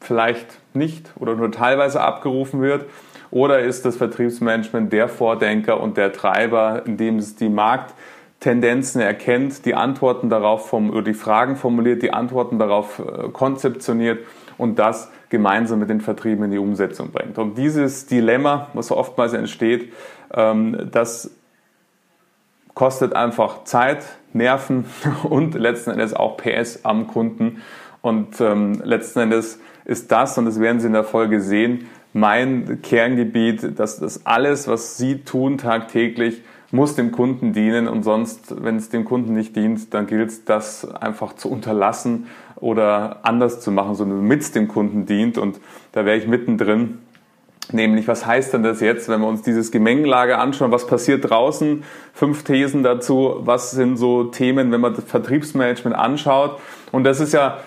vielleicht 0.00 0.46
nicht 0.74 1.10
oder 1.18 1.34
nur 1.34 1.50
teilweise 1.50 2.02
abgerufen 2.02 2.60
wird 2.60 2.84
oder 3.36 3.60
ist 3.60 3.84
das 3.84 3.96
Vertriebsmanagement 3.96 4.90
der 4.90 5.10
Vordenker 5.10 5.78
und 5.78 5.98
der 5.98 6.10
Treiber, 6.14 6.84
indem 6.86 7.18
es 7.18 7.36
die 7.36 7.50
Markttendenzen 7.50 9.02
erkennt, 9.02 9.66
die 9.66 9.74
Antworten 9.74 10.30
darauf 10.30 10.72
oder 10.72 11.02
die 11.02 11.12
Fragen 11.12 11.56
formuliert, 11.56 12.00
die 12.00 12.14
Antworten 12.14 12.58
darauf 12.58 12.98
äh, 12.98 13.28
konzeptioniert 13.28 14.20
und 14.56 14.78
das 14.78 15.10
gemeinsam 15.28 15.80
mit 15.80 15.90
den 15.90 16.00
Vertrieben 16.00 16.44
in 16.44 16.50
die 16.50 16.58
Umsetzung 16.58 17.10
bringt. 17.10 17.36
Und 17.36 17.58
dieses 17.58 18.06
Dilemma, 18.06 18.68
was 18.72 18.90
oftmals 18.90 19.34
entsteht, 19.34 19.92
ähm, 20.32 20.88
das 20.90 21.30
kostet 22.72 23.14
einfach 23.14 23.64
Zeit, 23.64 24.02
Nerven 24.32 24.86
und 25.24 25.54
letzten 25.54 25.90
Endes 25.90 26.14
auch 26.14 26.38
PS 26.38 26.86
am 26.86 27.06
Kunden. 27.06 27.60
Und 28.00 28.40
ähm, 28.40 28.80
letzten 28.82 29.18
Endes 29.18 29.60
ist 29.84 30.10
das, 30.10 30.38
und 30.38 30.46
das 30.46 30.58
werden 30.58 30.80
Sie 30.80 30.86
in 30.86 30.94
der 30.94 31.04
Folge 31.04 31.42
sehen, 31.42 31.86
mein 32.16 32.80
Kerngebiet, 32.82 33.78
dass 33.78 33.98
das 33.98 34.24
alles, 34.24 34.66
was 34.68 34.96
Sie 34.96 35.18
tun 35.18 35.58
tagtäglich, 35.58 36.40
muss 36.70 36.96
dem 36.96 37.12
Kunden 37.12 37.52
dienen 37.52 37.86
und 37.86 38.04
sonst, 38.04 38.64
wenn 38.64 38.76
es 38.76 38.88
dem 38.88 39.04
Kunden 39.04 39.34
nicht 39.34 39.54
dient, 39.54 39.92
dann 39.92 40.06
gilt 40.06 40.30
es, 40.30 40.44
das 40.46 40.90
einfach 40.90 41.34
zu 41.34 41.50
unterlassen 41.50 42.26
oder 42.56 43.20
anders 43.22 43.60
zu 43.60 43.70
machen, 43.70 43.94
sondern 43.94 44.22
mit 44.22 44.54
dem 44.54 44.66
Kunden 44.66 45.04
dient 45.04 45.36
und 45.36 45.60
da 45.92 46.06
wäre 46.06 46.16
ich 46.16 46.26
mittendrin. 46.26 46.98
Nämlich, 47.72 48.08
was 48.08 48.24
heißt 48.24 48.54
denn 48.54 48.62
das 48.62 48.80
jetzt, 48.80 49.08
wenn 49.08 49.20
wir 49.20 49.26
uns 49.26 49.42
dieses 49.42 49.70
Gemengelage 49.70 50.38
anschauen? 50.38 50.70
Was 50.70 50.86
passiert 50.86 51.28
draußen? 51.28 51.82
Fünf 52.14 52.44
Thesen 52.44 52.84
dazu. 52.84 53.40
Was 53.40 53.72
sind 53.72 53.96
so 53.96 54.24
Themen, 54.24 54.70
wenn 54.70 54.80
man 54.80 54.94
das 54.94 55.04
Vertriebsmanagement 55.04 55.96
anschaut? 55.96 56.60
Und 56.92 57.02
das 57.04 57.18
ist 57.18 57.32
ja, 57.32 57.58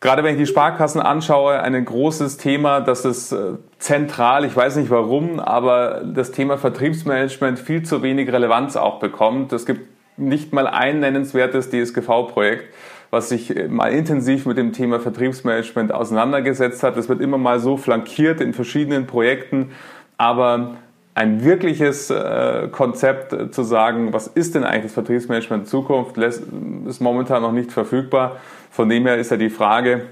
gerade 0.00 0.24
wenn 0.24 0.34
ich 0.34 0.40
die 0.40 0.46
Sparkassen 0.46 1.00
anschaue, 1.00 1.60
ein 1.60 1.84
großes 1.84 2.36
Thema, 2.36 2.80
das 2.80 3.04
ist 3.04 3.32
äh, 3.32 3.54
zentral, 3.78 4.44
ich 4.44 4.56
weiß 4.56 4.76
nicht 4.76 4.90
warum, 4.90 5.40
aber 5.40 6.02
das 6.04 6.32
Thema 6.32 6.58
Vertriebsmanagement 6.58 7.58
viel 7.58 7.82
zu 7.82 8.02
wenig 8.02 8.32
Relevanz 8.32 8.76
auch 8.76 9.00
bekommt. 9.00 9.52
Es 9.52 9.66
gibt 9.66 9.88
nicht 10.16 10.52
mal 10.52 10.66
ein 10.66 11.00
nennenswertes 11.00 11.70
DSGV-Projekt 11.70 12.74
was 13.10 13.28
sich 13.28 13.56
äh, 13.56 13.68
mal 13.68 13.92
intensiv 13.92 14.46
mit 14.46 14.58
dem 14.58 14.72
Thema 14.72 15.00
Vertriebsmanagement 15.00 15.92
auseinandergesetzt 15.92 16.82
hat. 16.82 16.96
Das 16.96 17.08
wird 17.08 17.20
immer 17.20 17.38
mal 17.38 17.60
so 17.60 17.76
flankiert 17.76 18.40
in 18.40 18.52
verschiedenen 18.52 19.06
Projekten, 19.06 19.70
aber 20.16 20.76
ein 21.14 21.42
wirkliches 21.42 22.10
äh, 22.10 22.68
Konzept 22.70 23.52
zu 23.52 23.62
sagen, 23.64 24.12
was 24.12 24.28
ist 24.28 24.54
denn 24.54 24.64
eigentlich 24.64 24.84
das 24.84 24.92
Vertriebsmanagement 24.92 25.64
in 25.64 25.68
Zukunft, 25.68 26.16
ist 26.16 27.00
momentan 27.00 27.42
noch 27.42 27.52
nicht 27.52 27.72
verfügbar. 27.72 28.36
Von 28.78 28.88
dem 28.88 29.06
her 29.06 29.16
ist 29.18 29.32
ja 29.32 29.36
die 29.36 29.50
Frage, 29.50 30.02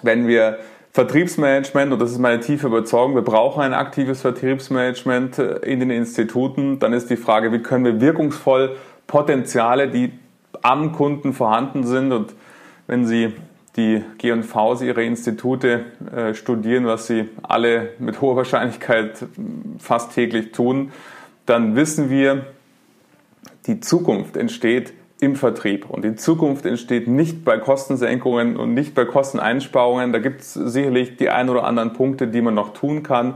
wenn 0.00 0.26
wir 0.26 0.58
Vertriebsmanagement, 0.92 1.92
und 1.92 1.98
das 1.98 2.12
ist 2.12 2.18
meine 2.18 2.40
tiefe 2.40 2.68
Überzeugung, 2.68 3.14
wir 3.14 3.20
brauchen 3.20 3.60
ein 3.60 3.74
aktives 3.74 4.22
Vertriebsmanagement 4.22 5.38
in 5.38 5.80
den 5.80 5.90
Instituten, 5.90 6.78
dann 6.78 6.94
ist 6.94 7.10
die 7.10 7.18
Frage, 7.18 7.52
wie 7.52 7.58
können 7.58 7.84
wir 7.84 8.00
wirkungsvoll 8.00 8.76
Potenziale, 9.06 9.88
die 9.88 10.12
am 10.62 10.92
Kunden 10.92 11.34
vorhanden 11.34 11.84
sind. 11.84 12.12
Und 12.12 12.32
wenn 12.86 13.04
Sie 13.04 13.34
die 13.76 14.02
G&Vs 14.16 14.80
ihre 14.80 15.04
Institute 15.04 15.84
äh, 16.10 16.32
studieren, 16.32 16.86
was 16.86 17.06
sie 17.06 17.28
alle 17.42 17.90
mit 17.98 18.22
hoher 18.22 18.36
Wahrscheinlichkeit 18.36 19.26
fast 19.78 20.14
täglich 20.14 20.52
tun, 20.52 20.90
dann 21.44 21.76
wissen 21.76 22.08
wir, 22.08 22.46
die 23.66 23.80
Zukunft 23.80 24.38
entsteht 24.38 24.94
im 25.24 25.36
Vertrieb. 25.36 25.88
Und 25.88 26.04
die 26.04 26.14
Zukunft 26.16 26.66
entsteht 26.66 27.08
nicht 27.08 27.44
bei 27.44 27.58
Kostensenkungen 27.58 28.56
und 28.56 28.74
nicht 28.74 28.94
bei 28.94 29.04
Kosteneinsparungen. 29.04 30.12
Da 30.12 30.18
gibt 30.18 30.42
es 30.42 30.54
sicherlich 30.54 31.16
die 31.16 31.30
ein 31.30 31.48
oder 31.48 31.64
anderen 31.64 31.94
Punkte, 31.94 32.28
die 32.28 32.42
man 32.42 32.54
noch 32.54 32.74
tun 32.74 33.02
kann. 33.02 33.34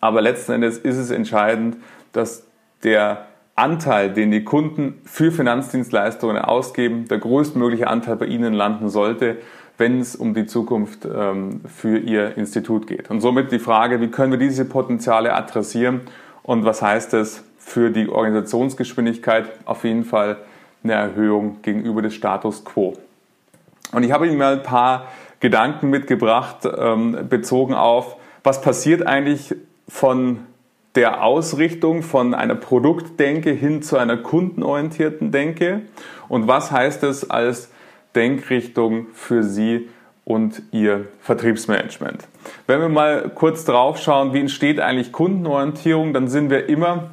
Aber 0.00 0.20
letzten 0.20 0.52
Endes 0.52 0.78
ist 0.78 0.96
es 0.96 1.10
entscheidend, 1.10 1.76
dass 2.12 2.46
der 2.84 3.26
Anteil, 3.56 4.12
den 4.12 4.30
die 4.30 4.44
Kunden 4.44 5.00
für 5.04 5.32
Finanzdienstleistungen 5.32 6.38
ausgeben, 6.38 7.06
der 7.08 7.18
größtmögliche 7.18 7.88
Anteil 7.88 8.16
bei 8.16 8.26
ihnen 8.26 8.52
landen 8.52 8.88
sollte, 8.88 9.38
wenn 9.76 10.00
es 10.00 10.14
um 10.14 10.34
die 10.34 10.46
Zukunft 10.46 11.04
ähm, 11.04 11.62
für 11.66 11.98
ihr 11.98 12.36
Institut 12.36 12.86
geht. 12.86 13.10
Und 13.10 13.20
somit 13.20 13.50
die 13.50 13.58
Frage, 13.58 14.00
wie 14.00 14.08
können 14.08 14.32
wir 14.32 14.38
diese 14.38 14.64
Potenziale 14.64 15.34
adressieren 15.34 16.02
und 16.42 16.64
was 16.64 16.82
heißt 16.82 17.12
das 17.12 17.42
für 17.58 17.90
die 17.90 18.08
Organisationsgeschwindigkeit? 18.08 19.46
Auf 19.64 19.84
jeden 19.84 20.04
Fall 20.04 20.36
eine 20.84 20.92
Erhöhung 20.92 21.62
gegenüber 21.62 22.02
des 22.02 22.14
Status 22.14 22.64
quo. 22.64 22.94
Und 23.92 24.02
ich 24.02 24.12
habe 24.12 24.26
Ihnen 24.26 24.38
mal 24.38 24.54
ein 24.54 24.62
paar 24.62 25.08
Gedanken 25.40 25.90
mitgebracht, 25.90 26.58
ähm, 26.64 27.28
bezogen 27.28 27.74
auf, 27.74 28.16
was 28.42 28.60
passiert 28.60 29.06
eigentlich 29.06 29.54
von 29.88 30.40
der 30.94 31.24
Ausrichtung 31.24 32.02
von 32.02 32.34
einer 32.34 32.54
Produktdenke 32.54 33.50
hin 33.50 33.82
zu 33.82 33.96
einer 33.96 34.16
kundenorientierten 34.16 35.32
Denke 35.32 35.82
und 36.28 36.46
was 36.46 36.70
heißt 36.70 37.02
es 37.02 37.30
als 37.30 37.70
Denkrichtung 38.14 39.08
für 39.12 39.42
Sie 39.42 39.88
und 40.24 40.62
Ihr 40.70 41.06
Vertriebsmanagement. 41.20 42.26
Wenn 42.66 42.80
wir 42.80 42.88
mal 42.88 43.30
kurz 43.34 43.64
drauf 43.64 43.98
schauen, 43.98 44.32
wie 44.32 44.40
entsteht 44.40 44.80
eigentlich 44.80 45.12
Kundenorientierung, 45.12 46.12
dann 46.12 46.28
sind 46.28 46.50
wir 46.50 46.68
immer 46.68 47.10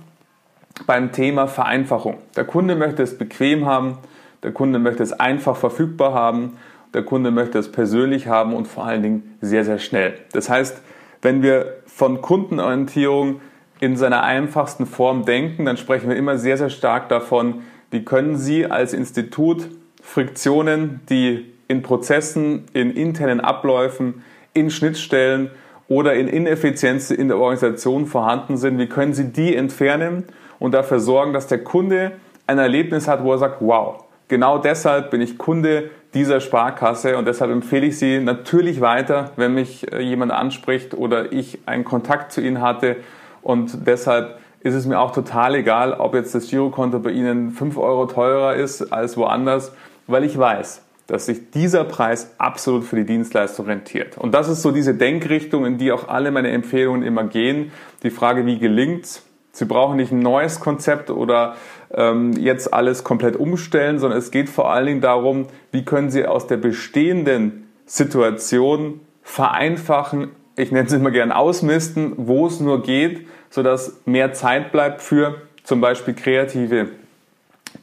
beim 0.85 1.11
Thema 1.11 1.47
Vereinfachung. 1.47 2.17
Der 2.35 2.45
Kunde 2.45 2.75
möchte 2.75 3.03
es 3.03 3.17
bequem 3.17 3.65
haben, 3.65 3.97
der 4.43 4.51
Kunde 4.51 4.79
möchte 4.79 5.03
es 5.03 5.13
einfach 5.13 5.55
verfügbar 5.55 6.13
haben, 6.13 6.57
der 6.93 7.03
Kunde 7.03 7.31
möchte 7.31 7.59
es 7.59 7.71
persönlich 7.71 8.27
haben 8.27 8.53
und 8.53 8.67
vor 8.67 8.85
allen 8.85 9.03
Dingen 9.03 9.37
sehr, 9.41 9.63
sehr 9.63 9.79
schnell. 9.79 10.15
Das 10.33 10.49
heißt, 10.49 10.81
wenn 11.21 11.41
wir 11.41 11.77
von 11.85 12.21
Kundenorientierung 12.21 13.41
in 13.79 13.95
seiner 13.95 14.23
einfachsten 14.23 14.85
Form 14.85 15.25
denken, 15.25 15.65
dann 15.65 15.77
sprechen 15.77 16.09
wir 16.09 16.15
immer 16.15 16.37
sehr, 16.37 16.57
sehr 16.57 16.69
stark 16.69 17.09
davon, 17.09 17.61
wie 17.91 18.03
können 18.03 18.37
Sie 18.37 18.65
als 18.65 18.93
Institut 18.93 19.67
Friktionen, 20.01 21.01
die 21.09 21.45
in 21.67 21.81
Prozessen, 21.81 22.65
in 22.73 22.91
internen 22.91 23.39
Abläufen, 23.39 24.23
in 24.53 24.69
Schnittstellen 24.69 25.51
oder 25.87 26.13
in 26.13 26.27
Ineffizienzen 26.27 27.17
in 27.17 27.27
der 27.27 27.37
Organisation 27.37 28.05
vorhanden 28.05 28.57
sind, 28.57 28.77
wie 28.77 28.87
können 28.87 29.13
Sie 29.13 29.31
die 29.31 29.55
entfernen 29.55 30.25
und 30.61 30.75
dafür 30.75 30.99
sorgen, 30.99 31.33
dass 31.33 31.47
der 31.47 31.63
Kunde 31.63 32.11
ein 32.45 32.59
Erlebnis 32.59 33.07
hat, 33.07 33.23
wo 33.23 33.31
er 33.31 33.39
sagt, 33.39 33.57
wow, 33.61 34.03
genau 34.27 34.59
deshalb 34.59 35.09
bin 35.09 35.19
ich 35.19 35.39
Kunde 35.39 35.89
dieser 36.13 36.39
Sparkasse 36.39 37.17
und 37.17 37.25
deshalb 37.25 37.51
empfehle 37.51 37.87
ich 37.87 37.97
sie 37.97 38.19
natürlich 38.19 38.79
weiter, 38.79 39.31
wenn 39.37 39.55
mich 39.55 39.91
äh, 39.91 40.01
jemand 40.01 40.31
anspricht 40.31 40.93
oder 40.93 41.31
ich 41.31 41.59
einen 41.65 41.83
Kontakt 41.83 42.31
zu 42.31 42.41
Ihnen 42.41 42.61
hatte 42.61 42.97
und 43.41 43.87
deshalb 43.87 44.39
ist 44.59 44.75
es 44.75 44.85
mir 44.85 44.99
auch 44.99 45.11
total 45.11 45.55
egal, 45.55 45.93
ob 45.93 46.13
jetzt 46.13 46.35
das 46.35 46.47
Girokonto 46.47 46.99
bei 46.99 47.09
Ihnen 47.09 47.49
5 47.49 47.77
Euro 47.79 48.05
teurer 48.05 48.53
ist 48.53 48.93
als 48.93 49.17
woanders, 49.17 49.73
weil 50.05 50.23
ich 50.23 50.37
weiß, 50.37 50.83
dass 51.07 51.25
sich 51.25 51.49
dieser 51.49 51.85
Preis 51.85 52.35
absolut 52.37 52.83
für 52.83 52.97
die 52.97 53.05
Dienstleistung 53.05 53.65
rentiert. 53.65 54.15
Und 54.15 54.35
das 54.35 54.47
ist 54.47 54.61
so 54.61 54.69
diese 54.69 54.93
Denkrichtung, 54.93 55.65
in 55.65 55.79
die 55.79 55.91
auch 55.91 56.07
alle 56.07 56.29
meine 56.29 56.51
Empfehlungen 56.51 57.01
immer 57.01 57.23
gehen. 57.23 57.71
Die 58.03 58.11
Frage, 58.11 58.45
wie 58.45 58.59
gelingt's? 58.59 59.25
Sie 59.51 59.65
brauchen 59.65 59.97
nicht 59.97 60.11
ein 60.11 60.19
neues 60.19 60.59
Konzept 60.59 61.09
oder 61.09 61.55
ähm, 61.93 62.33
jetzt 62.33 62.73
alles 62.73 63.03
komplett 63.03 63.35
umstellen, 63.35 63.99
sondern 63.99 64.17
es 64.17 64.31
geht 64.31 64.49
vor 64.49 64.71
allen 64.71 64.85
Dingen 64.85 65.01
darum, 65.01 65.47
wie 65.71 65.83
können 65.83 66.09
Sie 66.09 66.25
aus 66.25 66.47
der 66.47 66.57
bestehenden 66.57 67.67
Situation 67.85 69.01
vereinfachen, 69.23 70.29
ich 70.55 70.71
nenne 70.71 70.87
es 70.87 70.93
immer 70.93 71.11
gern 71.11 71.31
ausmisten, 71.31 72.13
wo 72.17 72.47
es 72.47 72.59
nur 72.59 72.83
geht, 72.83 73.27
sodass 73.49 74.01
mehr 74.05 74.33
Zeit 74.33 74.71
bleibt 74.71 75.01
für 75.01 75.41
zum 75.63 75.81
Beispiel 75.81 76.13
kreative 76.13 76.89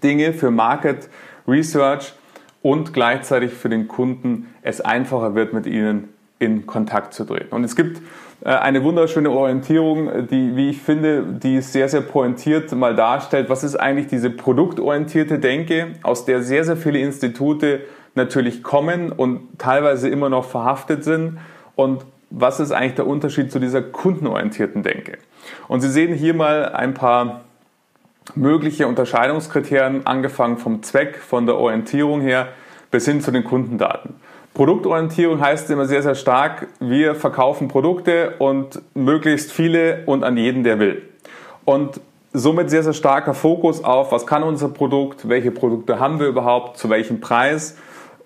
Dinge, 0.02 0.32
für 0.32 0.50
Market 0.50 1.08
Research 1.46 2.14
und 2.62 2.92
gleichzeitig 2.92 3.52
für 3.52 3.68
den 3.68 3.88
Kunden 3.88 4.54
es 4.62 4.80
einfacher 4.80 5.34
wird, 5.34 5.52
mit 5.52 5.66
ihnen 5.66 6.08
in 6.38 6.66
Kontakt 6.66 7.14
zu 7.14 7.24
treten. 7.24 7.54
Und 7.54 7.64
es 7.64 7.74
gibt 7.74 8.00
eine 8.44 8.84
wunderschöne 8.84 9.30
Orientierung, 9.30 10.28
die, 10.28 10.54
wie 10.54 10.70
ich 10.70 10.80
finde, 10.80 11.24
die 11.24 11.60
sehr, 11.60 11.88
sehr 11.88 12.02
pointiert 12.02 12.70
mal 12.72 12.94
darstellt, 12.94 13.50
was 13.50 13.64
ist 13.64 13.76
eigentlich 13.76 14.06
diese 14.06 14.30
produktorientierte 14.30 15.38
Denke, 15.38 15.94
aus 16.02 16.24
der 16.24 16.42
sehr, 16.42 16.64
sehr 16.64 16.76
viele 16.76 17.00
Institute 17.00 17.80
natürlich 18.14 18.62
kommen 18.62 19.10
und 19.10 19.58
teilweise 19.58 20.08
immer 20.08 20.28
noch 20.28 20.44
verhaftet 20.44 21.04
sind 21.04 21.38
und 21.74 22.04
was 22.30 22.60
ist 22.60 22.72
eigentlich 22.72 22.94
der 22.94 23.06
Unterschied 23.06 23.50
zu 23.50 23.58
dieser 23.58 23.82
kundenorientierten 23.82 24.82
Denke? 24.82 25.18
Und 25.66 25.80
Sie 25.80 25.90
sehen 25.90 26.14
hier 26.14 26.34
mal 26.34 26.66
ein 26.66 26.94
paar 26.94 27.44
mögliche 28.34 28.86
Unterscheidungskriterien, 28.86 30.06
angefangen 30.06 30.58
vom 30.58 30.82
Zweck, 30.82 31.16
von 31.16 31.46
der 31.46 31.56
Orientierung 31.56 32.20
her 32.20 32.48
bis 32.90 33.06
hin 33.06 33.20
zu 33.20 33.30
den 33.30 33.44
Kundendaten. 33.44 34.14
Produktorientierung 34.54 35.40
heißt 35.40 35.70
immer 35.70 35.86
sehr, 35.86 36.02
sehr 36.02 36.14
stark, 36.14 36.66
wir 36.80 37.14
verkaufen 37.14 37.68
Produkte 37.68 38.34
und 38.38 38.80
möglichst 38.94 39.52
viele 39.52 40.02
und 40.06 40.24
an 40.24 40.36
jeden, 40.36 40.64
der 40.64 40.78
will. 40.78 41.02
Und 41.64 42.00
somit 42.32 42.70
sehr, 42.70 42.82
sehr 42.82 42.92
starker 42.92 43.34
Fokus 43.34 43.84
auf, 43.84 44.10
was 44.12 44.26
kann 44.26 44.42
unser 44.42 44.68
Produkt, 44.68 45.28
welche 45.28 45.50
Produkte 45.50 45.98
haben 46.00 46.18
wir 46.18 46.26
überhaupt, 46.26 46.78
zu 46.78 46.90
welchem 46.90 47.20
Preis 47.20 47.76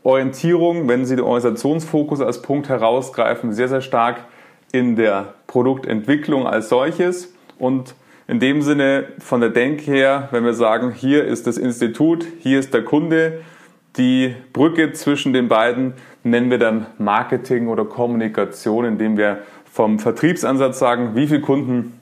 Orientierung, 0.04 0.88
wenn 0.88 1.06
Sie 1.06 1.14
den 1.14 1.24
Organisationsfokus 1.24 2.20
als 2.20 2.42
Punkt 2.42 2.68
herausgreifen, 2.68 3.52
sehr, 3.52 3.68
sehr 3.68 3.82
stark 3.82 4.24
in 4.72 4.96
der 4.96 5.34
Produktentwicklung 5.46 6.46
als 6.46 6.68
solches 6.68 7.32
und 7.58 7.94
in 8.26 8.40
dem 8.40 8.62
Sinne 8.62 9.08
von 9.18 9.40
der 9.40 9.50
Denk 9.50 9.82
her, 9.82 10.28
wenn 10.32 10.44
wir 10.44 10.54
sagen, 10.54 10.92
hier 10.92 11.24
ist 11.24 11.46
das 11.46 11.58
Institut, 11.58 12.26
hier 12.40 12.58
ist 12.58 12.74
der 12.74 12.82
Kunde, 12.84 13.42
die 13.96 14.34
Brücke 14.52 14.92
zwischen 14.92 15.32
den 15.32 15.48
beiden 15.48 15.94
nennen 16.24 16.50
wir 16.50 16.58
dann 16.58 16.86
Marketing 16.98 17.68
oder 17.68 17.84
Kommunikation, 17.84 18.84
indem 18.84 19.16
wir 19.16 19.38
vom 19.70 19.98
Vertriebsansatz 19.98 20.78
sagen, 20.78 21.14
wie 21.14 21.26
viele 21.26 21.40
Kunden 21.40 21.98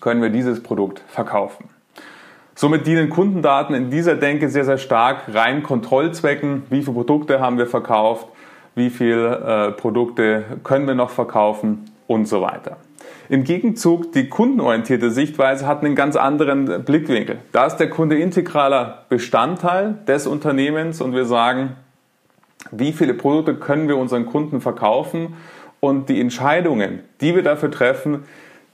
können 0.00 0.22
wir 0.22 0.30
dieses 0.30 0.62
Produkt 0.62 1.02
verkaufen. 1.08 1.68
Somit 2.54 2.86
dienen 2.86 3.10
Kundendaten 3.10 3.74
in 3.74 3.90
dieser 3.90 4.14
Denke 4.14 4.48
sehr, 4.48 4.64
sehr 4.64 4.78
stark 4.78 5.22
rein 5.32 5.62
Kontrollzwecken. 5.62 6.64
Wie 6.70 6.82
viele 6.82 6.92
Produkte 6.92 7.40
haben 7.40 7.58
wir 7.58 7.66
verkauft? 7.66 8.28
Wie 8.74 8.90
viele 8.90 9.68
äh, 9.68 9.72
Produkte 9.72 10.44
können 10.62 10.86
wir 10.86 10.94
noch 10.94 11.10
verkaufen? 11.10 11.90
Und 12.08 12.26
so 12.26 12.42
weiter. 12.42 12.76
Im 13.32 13.44
Gegenzug, 13.44 14.12
die 14.12 14.28
kundenorientierte 14.28 15.10
Sichtweise 15.10 15.66
hat 15.66 15.82
einen 15.82 15.94
ganz 15.94 16.16
anderen 16.16 16.84
Blickwinkel. 16.84 17.38
Da 17.50 17.64
ist 17.64 17.76
der 17.76 17.88
Kunde 17.88 18.18
integraler 18.18 19.06
Bestandteil 19.08 19.94
des 20.06 20.26
Unternehmens 20.26 21.00
und 21.00 21.14
wir 21.14 21.24
sagen, 21.24 21.70
wie 22.72 22.92
viele 22.92 23.14
Produkte 23.14 23.54
können 23.54 23.88
wir 23.88 23.96
unseren 23.96 24.26
Kunden 24.26 24.60
verkaufen 24.60 25.32
und 25.80 26.10
die 26.10 26.20
Entscheidungen, 26.20 27.00
die 27.22 27.34
wir 27.34 27.42
dafür 27.42 27.70
treffen, 27.70 28.24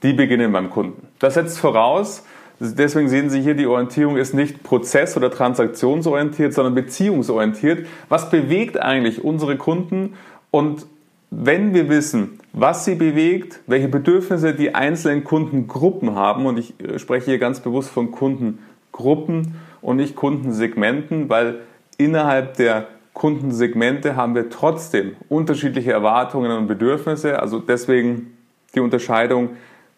die 0.03 0.11
beginnen 0.11 0.51
beim 0.51 0.69
Kunden. 0.69 1.07
Das 1.19 1.35
setzt 1.35 1.57
voraus, 1.57 2.25
Deswegen 2.59 3.07
sehen 3.07 3.29
Sie 3.29 3.39
hier, 3.39 3.53
die 3.53 3.67
Orientierung 3.67 4.17
ist 4.17 4.33
nicht 4.33 4.63
prozess- 4.63 5.15
oder 5.15 5.31
transaktionsorientiert, 5.31 6.53
sondern 6.53 6.75
beziehungsorientiert. 6.75 7.87
Was 8.09 8.29
bewegt 8.29 8.77
eigentlich 8.77 9.23
unsere 9.23 9.55
Kunden? 9.55 10.15
Und 10.51 10.85
wenn 11.31 11.73
wir 11.73 11.87
wissen, 11.87 12.38
was 12.53 12.85
sie 12.85 12.95
bewegt, 12.95 13.59
welche 13.67 13.87
Bedürfnisse 13.87 14.53
die 14.53 14.75
einzelnen 14.75 15.23
Kundengruppen 15.23 16.15
haben, 16.15 16.45
und 16.45 16.57
ich 16.57 16.73
äh, 16.79 16.99
spreche 16.99 17.25
hier 17.25 17.39
ganz 17.39 17.59
bewusst 17.59 17.89
von 17.89 18.11
Kundengruppen 18.11 19.55
und 19.81 19.97
nicht 19.97 20.15
Kundensegmenten, 20.15 21.29
weil 21.29 21.61
innerhalb 21.97 22.55
der 22.55 22.87
Kundensegmente 23.13 24.15
haben 24.15 24.35
wir 24.35 24.49
trotzdem 24.49 25.15
unterschiedliche 25.27 25.91
Erwartungen 25.91 26.51
und 26.51 26.67
Bedürfnisse. 26.67 27.39
Also 27.41 27.59
deswegen 27.59 28.37
die 28.75 28.79
Unterscheidung 28.79 29.49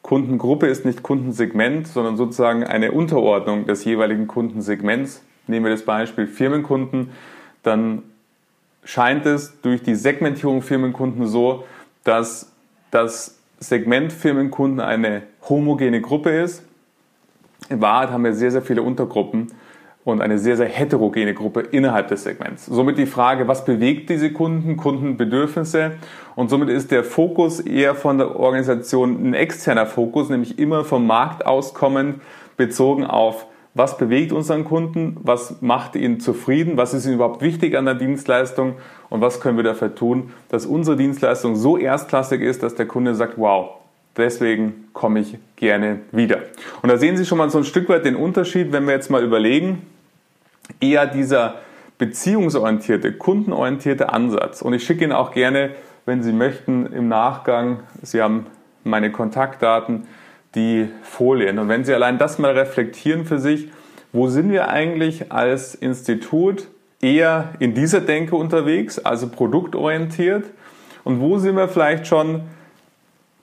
Kundengruppe 0.02 0.66
ist 0.66 0.86
nicht 0.86 1.04
Kundensegment, 1.04 1.88
sondern 1.88 2.18
sozusagen 2.18 2.64
eine 2.64 2.92
Unterordnung 2.92 3.68
des 3.68 3.86
jeweiligen 3.86 4.28
Kundensegments. 4.28 5.24
Nehmen 5.46 5.66
wir 5.66 5.72
das 5.72 5.86
Beispiel 5.86 6.26
Firmenkunden, 6.26 7.12
dann 7.62 8.02
scheint 8.84 9.26
es 9.28 9.62
durch 9.62 9.84
die 9.84 9.96
Segmentierung 9.96 10.64
Firmenkunden 10.64 11.28
so, 11.28 11.66
dass 12.04 12.52
das 12.92 13.40
Segment 13.60 14.12
Firmenkunden 14.12 14.80
eine 14.80 15.24
homogene 15.48 16.02
Gruppe 16.02 16.32
ist. 16.32 16.64
In 17.70 17.82
Wahrheit 17.82 18.10
haben 18.10 18.24
wir 18.24 18.34
sehr, 18.34 18.52
sehr 18.52 18.62
viele 18.62 18.82
Untergruppen 18.82 19.52
und 20.04 20.22
eine 20.22 20.40
sehr, 20.40 20.58
sehr 20.58 20.68
heterogene 20.68 21.34
Gruppe 21.34 21.62
innerhalb 21.62 22.08
des 22.08 22.24
Segments. 22.24 22.66
Somit 22.66 22.98
die 22.98 23.06
Frage, 23.06 23.48
was 23.48 23.66
bewegt 23.66 24.10
diese 24.10 24.32
Kunden, 24.32 24.78
Kundenbedürfnisse 24.78 25.92
und 26.36 26.50
somit 26.50 26.70
ist 26.70 26.92
der 26.92 27.04
Fokus 27.04 27.60
eher 27.60 27.94
von 27.94 28.18
der 28.18 28.36
Organisation 28.40 29.30
ein 29.30 29.34
externer 29.34 29.86
Fokus, 29.86 30.30
nämlich 30.30 30.58
immer 30.58 30.84
vom 30.84 31.06
Markt 31.06 31.46
auskommend, 31.46 32.22
bezogen 32.58 33.06
auf 33.06 33.46
was 33.74 33.98
bewegt 33.98 34.34
unseren 34.34 34.66
Kunden, 34.66 35.18
was 35.22 35.62
macht 35.62 35.96
ihn 35.96 36.20
zufrieden, 36.20 36.76
was 36.76 36.94
ist 36.94 37.06
ihm 37.06 37.14
überhaupt 37.14 37.42
wichtig 37.42 37.78
an 37.78 37.86
der 37.86 37.96
Dienstleistung 37.96 38.76
und 39.12 39.20
was 39.20 39.42
können 39.42 39.58
wir 39.58 39.64
dafür 39.66 39.94
tun, 39.94 40.32
dass 40.48 40.66
unsere 40.66 40.96
Dienstleistung 40.96 41.58
so 41.58 41.78
erstklassig 41.78 42.42
ist, 42.42 42.64
dass 42.64 42.76
der 42.76 42.88
Kunde 42.88 43.14
sagt, 43.14 43.34
wow, 43.38 43.72
deswegen 44.16 44.88
komme 44.94 45.20
ich 45.20 45.38
gerne 45.58 46.00
wieder. 46.14 46.40
Und 46.82 46.90
da 46.90 46.98
sehen 46.98 47.18
Sie 47.18 47.26
schon 47.26 47.38
mal 47.38 47.50
so 47.50 47.58
ein 47.58 47.66
Stück 47.66 47.90
weit 47.90 48.06
den 48.06 48.16
Unterschied, 48.16 48.72
wenn 48.72 48.86
wir 48.88 48.94
jetzt 48.94 49.12
mal 49.12 49.22
überlegen, 49.22 49.86
eher 50.80 51.06
dieser 51.06 51.56
beziehungsorientierte, 51.98 53.12
kundenorientierte 53.12 54.14
Ansatz. 54.14 54.62
Und 54.62 54.74
ich 54.74 54.86
schicke 54.86 55.04
Ihnen 55.04 55.14
auch 55.14 55.32
gerne, 55.32 55.72
wenn 56.06 56.24
Sie 56.24 56.32
möchten, 56.32 56.86
im 56.86 57.10
Nachgang, 57.10 57.82
Sie 58.02 58.22
haben 58.22 58.46
meine 58.86 59.12
Kontaktdaten, 59.12 60.08
die 60.56 60.88
Folien. 61.04 61.60
Und 61.60 61.68
wenn 61.68 61.84
Sie 61.84 61.94
allein 61.94 62.18
das 62.18 62.40
mal 62.40 62.58
reflektieren 62.58 63.26
für 63.26 63.40
sich, 63.40 63.68
wo 64.14 64.30
sind 64.30 64.52
wir 64.52 64.70
eigentlich 64.70 65.34
als 65.34 65.76
Institut 65.76 66.70
eher 67.02 67.54
in 67.60 67.74
dieser 67.74 68.02
Denke 68.02 68.36
unterwegs, 68.36 69.00
also 69.00 69.28
produktorientiert? 69.28 70.46
Und 71.04 71.20
wo 71.20 71.38
sind 71.38 71.56
wir 71.56 71.68
vielleicht 71.68 72.08
schon 72.08 72.44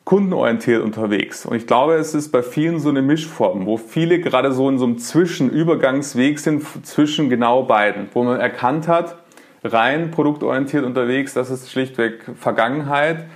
kundenorientiert 0.09 0.83
unterwegs. 0.83 1.45
Und 1.45 1.55
ich 1.55 1.67
glaube, 1.67 1.97
es 1.97 2.15
ist 2.15 2.31
bei 2.31 2.43
vielen 2.43 2.81
so 2.81 2.89
eine 2.89 3.03
Mischform, 3.03 3.67
wo 3.67 3.77
viele 3.77 4.21
gerade 4.21 4.53
so 4.53 4.67
in 4.71 4.79
so 4.79 4.87
einem 4.87 4.97
Zwischenübergangsweg 4.97 6.39
sind 6.39 6.65
zwischen 6.87 7.29
genau 7.29 7.65
beiden, 7.65 8.09
wo 8.15 8.25
man 8.25 8.41
erkannt 8.41 8.89
hat, 8.89 9.17
rein 9.63 10.11
produktorientiert 10.11 10.87
unterwegs, 10.87 11.35
das 11.35 11.51
ist 11.51 11.71
schlichtweg 11.71 12.25
Vergangenheit. 12.37 13.27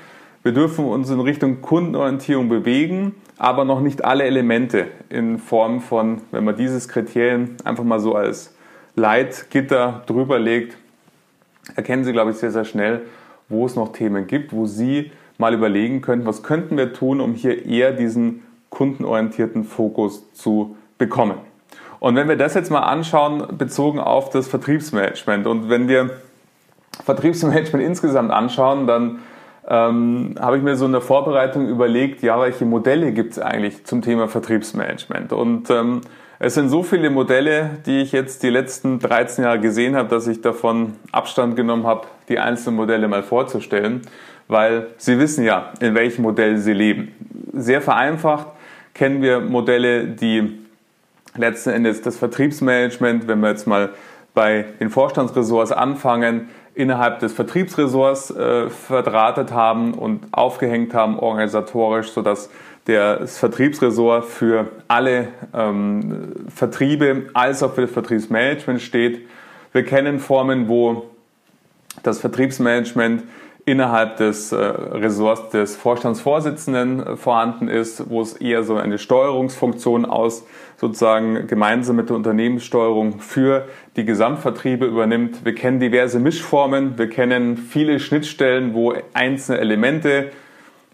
Wir 0.42 0.52
dürfen 0.52 0.86
uns 0.86 1.10
in 1.10 1.20
Richtung 1.20 1.60
Kundenorientierung 1.60 2.48
bewegen, 2.48 3.16
aber 3.36 3.66
noch 3.66 3.80
nicht 3.80 4.06
alle 4.06 4.24
Elemente 4.24 4.86
in 5.10 5.38
Form 5.38 5.82
von, 5.82 6.22
wenn 6.30 6.44
man 6.44 6.56
dieses 6.56 6.88
Kriterien 6.88 7.58
einfach 7.64 7.84
mal 7.84 8.00
so 8.00 8.14
als 8.14 8.51
Leitgitter 8.94 10.02
drüber 10.06 10.38
legt, 10.38 10.76
erkennen 11.76 12.04
Sie, 12.04 12.12
glaube 12.12 12.32
ich, 12.32 12.36
sehr, 12.36 12.50
sehr 12.50 12.64
schnell, 12.64 13.02
wo 13.48 13.66
es 13.66 13.76
noch 13.76 13.92
Themen 13.92 14.26
gibt, 14.26 14.52
wo 14.52 14.66
Sie 14.66 15.10
mal 15.38 15.54
überlegen 15.54 16.02
könnten, 16.02 16.26
was 16.26 16.42
könnten 16.42 16.76
wir 16.76 16.92
tun, 16.92 17.20
um 17.20 17.34
hier 17.34 17.66
eher 17.66 17.92
diesen 17.92 18.42
kundenorientierten 18.70 19.64
Fokus 19.64 20.32
zu 20.32 20.76
bekommen. 20.98 21.36
Und 22.00 22.16
wenn 22.16 22.28
wir 22.28 22.36
das 22.36 22.54
jetzt 22.54 22.70
mal 22.70 22.80
anschauen, 22.80 23.56
bezogen 23.56 24.00
auf 24.00 24.30
das 24.30 24.48
Vertriebsmanagement 24.48 25.46
und 25.46 25.68
wenn 25.68 25.88
wir 25.88 26.10
Vertriebsmanagement 27.04 27.84
insgesamt 27.84 28.30
anschauen, 28.30 28.86
dann 28.86 29.20
ähm, 29.68 30.34
habe 30.40 30.56
ich 30.56 30.62
mir 30.62 30.76
so 30.76 30.86
in 30.86 30.92
der 30.92 31.00
Vorbereitung 31.00 31.68
überlegt, 31.68 32.22
ja, 32.22 32.40
welche 32.40 32.64
Modelle 32.64 33.12
gibt 33.12 33.32
es 33.32 33.38
eigentlich 33.38 33.84
zum 33.84 34.02
Thema 34.02 34.28
Vertriebsmanagement? 34.28 35.32
Und 35.32 35.70
ähm, 35.70 36.00
es 36.44 36.54
sind 36.54 36.68
so 36.68 36.82
viele 36.82 37.08
Modelle, 37.08 37.78
die 37.86 38.02
ich 38.02 38.12
jetzt 38.12 38.42
die 38.42 38.50
letzten 38.50 38.98
13 38.98 39.44
Jahre 39.44 39.60
gesehen 39.60 39.96
habe, 39.96 40.08
dass 40.08 40.26
ich 40.26 40.40
davon 40.40 40.94
Abstand 41.10 41.56
genommen 41.56 41.86
habe, 41.86 42.06
die 42.28 42.38
einzelnen 42.38 42.76
Modelle 42.76 43.08
mal 43.08 43.22
vorzustellen 43.22 44.02
weil 44.52 44.88
Sie 44.98 45.18
wissen 45.18 45.44
ja, 45.44 45.72
in 45.80 45.94
welchem 45.94 46.22
Modell 46.22 46.58
Sie 46.58 46.72
leben. 46.72 47.14
Sehr 47.52 47.80
vereinfacht 47.80 48.46
kennen 48.94 49.22
wir 49.22 49.40
Modelle, 49.40 50.06
die 50.06 50.58
letzten 51.34 51.70
Endes 51.70 52.02
das 52.02 52.18
Vertriebsmanagement, 52.18 53.26
wenn 53.26 53.40
wir 53.40 53.48
jetzt 53.48 53.66
mal 53.66 53.90
bei 54.34 54.66
den 54.80 54.90
Vorstandsressorts 54.90 55.72
anfangen, 55.72 56.50
innerhalb 56.74 57.20
des 57.20 57.32
Vertriebsressorts 57.32 58.30
äh, 58.30 58.68
verdrahtet 58.68 59.52
haben 59.52 59.94
und 59.94 60.24
aufgehängt 60.32 60.94
haben 60.94 61.18
organisatorisch, 61.18 62.10
sodass 62.10 62.50
das 62.84 63.38
Vertriebsressort 63.38 64.24
für 64.24 64.68
alle 64.88 65.28
ähm, 65.54 66.32
Vertriebe 66.54 67.26
als 67.32 67.62
auch 67.62 67.74
für 67.74 67.82
das 67.82 67.90
Vertriebsmanagement 67.92 68.80
steht. 68.82 69.28
Wir 69.72 69.84
kennen 69.84 70.18
Formen, 70.18 70.68
wo 70.68 71.06
das 72.02 72.18
Vertriebsmanagement 72.18 73.22
innerhalb 73.64 74.16
des 74.16 74.50
äh, 74.50 74.56
Ressorts 74.56 75.50
des 75.50 75.76
Vorstandsvorsitzenden 75.76 77.06
äh, 77.06 77.16
vorhanden 77.16 77.68
ist, 77.68 78.10
wo 78.10 78.20
es 78.20 78.34
eher 78.34 78.64
so 78.64 78.74
eine 78.74 78.98
Steuerungsfunktion 78.98 80.04
aus 80.04 80.44
sozusagen 80.78 81.46
gemeinsam 81.46 81.94
mit 81.94 82.08
der 82.08 82.16
Unternehmenssteuerung 82.16 83.20
für 83.20 83.68
die 83.94 84.04
Gesamtvertriebe 84.04 84.84
übernimmt. 84.84 85.44
Wir 85.44 85.54
kennen 85.54 85.78
diverse 85.78 86.18
Mischformen, 86.18 86.98
wir 86.98 87.08
kennen 87.08 87.56
viele 87.56 88.00
Schnittstellen, 88.00 88.74
wo 88.74 88.94
einzelne 89.14 89.58
Elemente, 89.58 90.32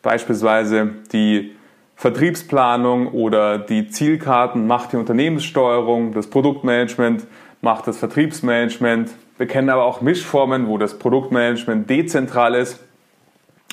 beispielsweise 0.02 0.90
die 1.12 1.56
Vertriebsplanung 1.98 3.08
oder 3.08 3.58
die 3.58 3.88
Zielkarten 3.88 4.68
macht 4.68 4.92
die 4.92 4.96
Unternehmenssteuerung, 4.96 6.12
das 6.12 6.28
Produktmanagement 6.30 7.26
macht 7.60 7.88
das 7.88 7.98
Vertriebsmanagement, 7.98 9.10
wir 9.36 9.48
kennen 9.48 9.68
aber 9.68 9.84
auch 9.84 10.00
Mischformen, 10.00 10.68
wo 10.68 10.78
das 10.78 10.96
Produktmanagement 11.00 11.90
dezentral 11.90 12.54
ist. 12.54 12.78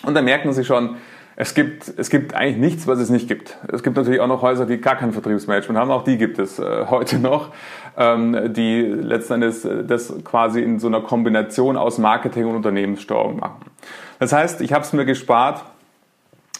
Und 0.04 0.16
da 0.16 0.24
merken 0.24 0.54
Sie 0.54 0.66
schon, 0.66 0.96
es 1.36 1.54
gibt, 1.54 1.94
es 1.98 2.10
gibt 2.10 2.34
eigentlich 2.34 2.58
nichts, 2.58 2.88
was 2.88 2.98
es 2.98 3.12
nicht 3.12 3.28
gibt. 3.28 3.58
Es 3.72 3.84
gibt 3.84 3.96
natürlich 3.96 4.20
auch 4.20 4.28
noch 4.28 4.42
Häuser, 4.42 4.66
die 4.66 4.82
gar 4.82 4.96
kein 4.96 5.12
Vertriebsmanagement 5.12 5.78
haben. 5.78 5.92
Auch 5.92 6.04
die 6.04 6.18
gibt 6.18 6.40
es 6.40 6.58
äh, 6.58 6.86
heute 6.90 7.20
noch, 7.20 7.52
ähm, 7.96 8.54
die 8.54 8.82
letzten 8.82 9.34
Endes 9.34 9.66
äh, 9.66 9.84
das 9.84 10.12
quasi 10.24 10.64
in 10.64 10.80
so 10.80 10.88
einer 10.88 11.02
Kombination 11.02 11.78
aus 11.78 12.00
Marketing 12.00 12.48
und 12.48 12.56
Unternehmenssteuerung 12.56 13.38
machen. 13.38 13.66
Das 14.18 14.34
heißt, 14.34 14.62
ich 14.62 14.74
habe 14.74 14.84
es 14.84 14.94
mir 14.94 15.06
gespart, 15.06 15.64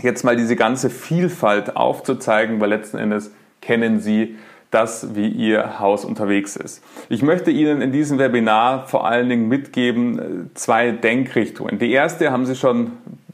jetzt 0.02 0.24
mal 0.24 0.36
diese 0.36 0.56
ganze 0.56 0.90
Vielfalt 0.90 1.76
aufzuzeigen, 1.76 2.60
weil 2.60 2.70
letzten 2.70 2.98
Endes 2.98 3.32
kennen 3.62 4.00
Sie 4.00 4.36
das, 4.72 5.16
wie 5.16 5.30
Ihr 5.30 5.80
Haus 5.80 6.04
unterwegs 6.04 6.56
ist. 6.56 6.84
Ich 7.10 7.22
möchte 7.22 7.52
Ihnen 7.52 7.82
in 7.82 7.92
diesem 7.92 8.20
Webinar 8.20 8.88
vor 8.88 9.08
allen 9.08 9.30
Dingen 9.30 9.48
mitgeben 9.48 10.20
äh, 10.20 10.54
zwei 10.54 10.92
Denkrichtungen. 10.92 11.80
Die 11.80 11.92
erste 11.92 12.32
haben 12.32 12.46
Sie 12.46 12.56
schon 12.56 12.92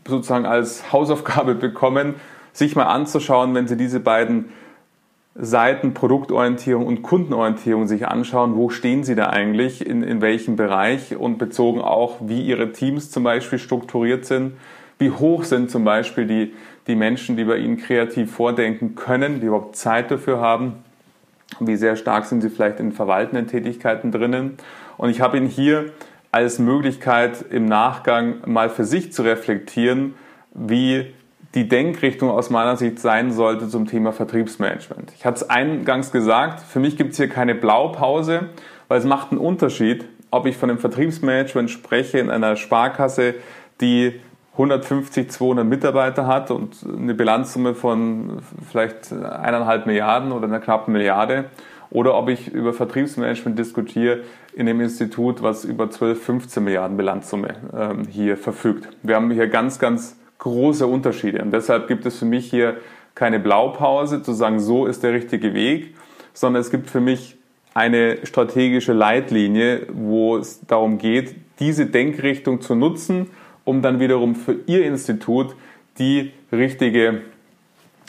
sozusagen 0.08 0.46
als 0.46 0.92
Hausaufgabe 0.92 1.56
bekommen, 1.56 2.16
sich 2.54 2.76
mal 2.76 2.86
anzuschauen, 2.86 3.56
wenn 3.56 3.68
Sie 3.68 3.78
diese 3.78 4.00
beiden 4.00 4.52
Seiten 5.34 5.94
Produktorientierung 5.94 6.86
und 6.86 7.04
Kundenorientierung 7.04 7.88
sich 7.88 8.06
anschauen, 8.06 8.56
wo 8.56 8.70
stehen 8.70 9.04
Sie 9.04 9.16
da 9.16 9.28
eigentlich, 9.28 9.86
in, 9.86 10.04
in 10.04 10.22
welchem 10.22 10.58
Bereich 10.58 11.16
und 11.16 11.38
bezogen 11.38 11.80
auch, 11.80 12.18
wie 12.20 12.42
Ihre 12.42 12.74
Teams 12.74 13.10
zum 13.12 13.24
Beispiel 13.24 13.58
strukturiert 13.58 14.26
sind, 14.26 14.54
wie 15.02 15.12
hoch 15.12 15.44
sind 15.44 15.70
zum 15.70 15.84
Beispiel 15.84 16.26
die, 16.26 16.54
die 16.88 16.96
Menschen, 16.96 17.36
die 17.36 17.44
bei 17.44 17.58
Ihnen 17.58 17.78
kreativ 17.78 18.32
vordenken 18.32 18.96
können, 18.96 19.42
die 19.42 19.48
überhaupt 19.48 19.76
Zeit 19.76 20.12
dafür 20.12 20.40
haben 20.40 20.84
wie 21.60 21.76
sehr 21.76 21.96
stark 21.96 22.26
sind 22.26 22.42
sie 22.42 22.50
vielleicht 22.50 22.80
in 22.80 22.92
verwaltenden 22.92 23.48
Tätigkeiten 23.48 24.12
drinnen. 24.12 24.58
Und 24.98 25.10
ich 25.10 25.22
habe 25.22 25.38
ihn 25.38 25.46
hier 25.46 25.92
als 26.32 26.60
Möglichkeit 26.60 27.44
im 27.50 27.66
Nachgang 27.66 28.36
mal 28.46 28.70
für 28.70 28.86
sich 28.86 29.12
zu 29.12 29.24
reflektieren, 29.24 30.16
wie 30.54 31.14
die 31.54 31.68
Denkrichtung 31.68 32.30
aus 32.30 32.50
meiner 32.50 32.78
Sicht 32.78 33.00
sein 33.00 33.34
sollte 33.34 33.68
zum 33.68 33.86
Thema 33.86 34.14
Vertriebsmanagement. 34.14 35.12
Ich 35.18 35.26
hatte 35.26 35.44
es 35.44 35.50
eingangs 35.50 36.12
gesagt, 36.12 36.62
für 36.62 36.80
mich 36.80 36.96
gibt 36.96 37.12
es 37.12 37.18
hier 37.18 37.28
keine 37.28 37.56
Blaupause, 37.56 38.50
weil 38.88 39.00
es 39.00 39.06
macht 39.06 39.32
einen 39.32 39.40
Unterschied, 39.40 40.06
ob 40.30 40.46
ich 40.46 40.56
von 40.56 40.70
dem 40.70 40.78
Vertriebsmanagement 40.78 41.70
spreche 41.70 42.20
in 42.20 42.30
einer 42.30 42.56
Sparkasse, 42.56 43.36
die 43.82 44.22
150, 44.54 45.32
200 45.32 45.66
Mitarbeiter 45.66 46.28
hat 46.28 46.52
und 46.52 46.76
eine 46.86 47.14
Bilanzsumme 47.14 47.74
von 47.74 48.40
vielleicht 48.70 49.14
eineinhalb 49.14 49.86
Milliarden 49.86 50.32
oder 50.32 50.46
einer 50.46 50.60
knappen 50.60 50.92
Milliarde 50.94 51.46
oder 51.90 52.16
ob 52.16 52.30
ich 52.30 52.50
über 52.50 52.74
Vertriebsmanagement 52.74 53.58
diskutiere 53.58 54.20
in 54.54 54.66
dem 54.66 54.82
Institut, 54.82 55.42
was 55.42 55.64
über 55.64 55.90
12, 55.90 56.22
15 56.22 56.64
Milliarden 56.64 56.98
Bilanzsumme 56.98 57.56
ähm, 57.74 58.08
hier 58.10 58.36
verfügt. 58.36 58.90
Wir 59.04 59.16
haben 59.16 59.32
hier 59.32 59.48
ganz, 59.48 59.80
ganz 59.80 60.18
große 60.40 60.86
Unterschiede 60.86 61.42
und 61.42 61.52
deshalb 61.52 61.88
gibt 61.88 62.06
es 62.06 62.20
für 62.20 62.26
mich 62.26 62.50
hier 62.50 62.78
keine 63.16 63.40
Blaupause 63.40 64.22
zu 64.22 64.34
sagen, 64.34 64.60
so 64.60 64.86
ist 64.86 65.04
der 65.04 65.14
richtige 65.14 65.54
Weg, 65.54 65.96
sondern 66.34 66.62
es 66.62 66.72
gibt 66.72 66.90
für 66.90 67.02
mich 67.02 67.38
eine 67.74 68.26
strategische 68.26 68.94
Leitlinie, 68.94 69.88
wo 69.94 70.38
es 70.38 70.66
darum 70.66 70.98
geht, 70.98 71.36
diese 71.60 71.86
Denkrichtung 71.86 72.60
zu 72.62 72.76
nutzen, 72.76 73.28
um 73.72 73.82
dann 73.82 74.02
wiederum 74.02 74.36
für 74.36 74.58
Ihr 74.68 74.86
Institut 74.86 75.56
die 75.98 76.34
richtige, 76.52 77.22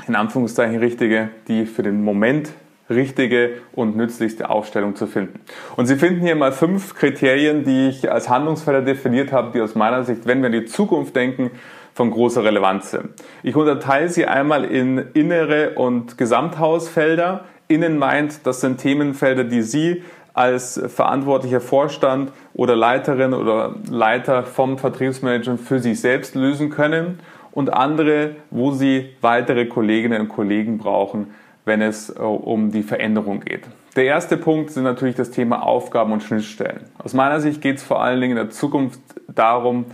in 0.09 0.17
Anführungszeichen 0.17 0.79
richtige, 0.81 1.29
die 1.47 1.67
für 1.67 1.85
den 1.85 2.03
Moment 2.03 2.51
richtige 2.91 3.59
und 3.73 3.97
nützlichste 3.97 4.51
Aufstellung 4.51 4.97
zu 4.97 5.07
finden. 5.07 5.39
Und 5.77 5.87
Sie 5.87 5.95
finden 5.95 6.21
hier 6.21 6.35
mal 6.35 6.51
fünf 6.51 6.97
Kriterien, 6.97 7.65
die 7.65 7.89
ich 7.89 8.11
als 8.11 8.29
Handlungsfelder 8.29 8.83
definiert 8.83 9.31
habe, 9.31 9.53
die 9.55 9.61
aus 9.61 9.77
meiner 9.77 10.03
Sicht, 10.03 10.27
wenn 10.27 10.41
wir 10.43 10.49
in 10.49 10.65
die 10.65 10.65
Zukunft 10.65 11.15
denken, 11.15 11.53
von 11.95 12.11
großer 12.11 12.43
Relevanz 12.43 12.91
sind. 12.91 13.11
Ich 13.45 13.55
unterteile 13.55 14.09
sie 14.09 14.27
einmal 14.27 14.65
in 14.65 14.99
innere 15.15 15.75
und 15.75 16.19
Gesamthausfelder. 16.19 17.45
Innen 17.69 17.99
meint, 17.99 18.47
das 18.47 18.63
sind 18.63 18.79
Themenfelder, 18.79 19.45
die 19.45 19.63
Sie 19.63 20.03
als 20.35 20.81
verantwortlicher 20.89 21.61
Vorstand 21.61 22.33
oder 22.55 22.75
Leiterin 22.77 23.35
oder 23.35 23.75
Leiter 23.91 24.45
vom 24.45 24.79
Vertriebsmanagement 24.79 25.61
für 25.61 25.79
sich 25.79 26.01
selbst 26.01 26.35
lösen 26.35 26.71
können 26.71 27.19
und 27.53 27.73
andere, 27.73 28.37
wo 28.51 28.73
Sie 28.73 29.11
weitere 29.21 29.67
Kolleginnen 29.67 30.23
und 30.23 30.29
Kollegen 30.29 30.79
brauchen, 30.79 31.35
wenn 31.65 31.83
es 31.83 32.11
äh, 32.11 32.21
um 32.21 32.73
die 32.73 32.83
Veränderung 32.83 33.41
geht. 33.41 33.65
Der 33.95 34.05
erste 34.05 34.39
Punkt 34.39 34.71
sind 34.71 34.85
natürlich 34.85 35.17
das 35.17 35.31
Thema 35.31 35.63
Aufgaben 35.63 36.13
und 36.13 36.23
Schnittstellen. 36.23 36.81
Aus 36.99 37.13
meiner 37.13 37.41
Sicht 37.41 37.61
geht 37.61 37.77
es 37.77 37.83
vor 37.83 38.03
allen 38.03 38.21
Dingen 38.23 38.39
in 38.39 38.45
der 38.45 38.51
Zukunft 38.51 39.01
darum, 39.29 39.85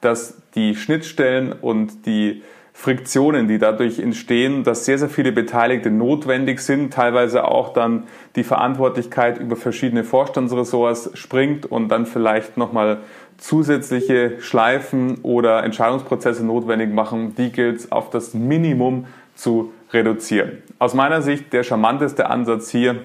dass 0.00 0.40
die 0.54 0.76
Schnittstellen 0.76 1.52
und 1.52 2.06
die 2.06 2.42
Friktionen, 2.80 3.48
die 3.48 3.58
dadurch 3.58 3.98
entstehen, 3.98 4.62
dass 4.62 4.84
sehr, 4.84 4.98
sehr 4.98 5.08
viele 5.08 5.32
Beteiligte 5.32 5.90
notwendig 5.90 6.60
sind, 6.60 6.94
teilweise 6.94 7.44
auch 7.44 7.72
dann 7.72 8.04
die 8.36 8.44
Verantwortlichkeit 8.44 9.36
über 9.38 9.56
verschiedene 9.56 10.04
Vorstandsressorts 10.04 11.10
springt 11.14 11.66
und 11.66 11.88
dann 11.88 12.06
vielleicht 12.06 12.56
nochmal 12.56 12.98
zusätzliche 13.36 14.40
Schleifen 14.40 15.18
oder 15.24 15.64
Entscheidungsprozesse 15.64 16.46
notwendig 16.46 16.94
machen, 16.94 17.34
die 17.34 17.50
gilt 17.50 17.78
es 17.78 17.90
auf 17.90 18.10
das 18.10 18.32
Minimum 18.32 19.06
zu 19.34 19.72
reduzieren. 19.92 20.62
Aus 20.78 20.94
meiner 20.94 21.20
Sicht 21.20 21.52
der 21.52 21.64
charmanteste 21.64 22.30
Ansatz 22.30 22.70
hier 22.70 23.02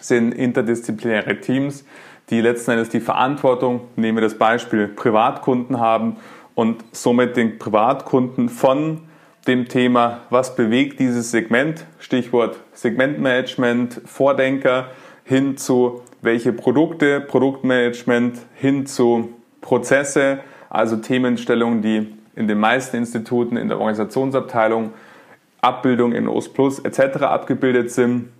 sind 0.00 0.30
interdisziplinäre 0.30 1.40
Teams, 1.40 1.84
die 2.30 2.40
letzten 2.40 2.70
Endes 2.70 2.90
die 2.90 3.00
Verantwortung, 3.00 3.80
nehmen 3.96 4.18
wir 4.18 4.22
das 4.22 4.38
Beispiel 4.38 4.86
Privatkunden 4.86 5.80
haben 5.80 6.18
und 6.56 6.82
somit 6.90 7.36
den 7.36 7.58
Privatkunden 7.58 8.48
von 8.48 9.02
dem 9.46 9.68
Thema, 9.68 10.22
was 10.30 10.56
bewegt 10.56 10.98
dieses 10.98 11.30
Segment, 11.30 11.84
Stichwort 12.00 12.56
Segmentmanagement, 12.72 14.00
Vordenker, 14.06 14.88
hin 15.22 15.56
zu 15.56 16.02
welche 16.22 16.52
Produkte, 16.52 17.20
Produktmanagement, 17.20 18.38
hin 18.54 18.86
zu 18.86 19.34
Prozesse, 19.60 20.40
also 20.68 20.96
Themenstellungen, 20.96 21.82
die 21.82 22.08
in 22.34 22.48
den 22.48 22.58
meisten 22.58 22.96
Instituten 22.96 23.56
in 23.56 23.68
der 23.68 23.78
Organisationsabteilung 23.78 24.92
Abbildung 25.60 26.12
in 26.12 26.26
OS 26.26 26.48
Plus 26.48 26.78
etc. 26.78 27.22
abgebildet 27.22 27.90
sind, 27.90 28.30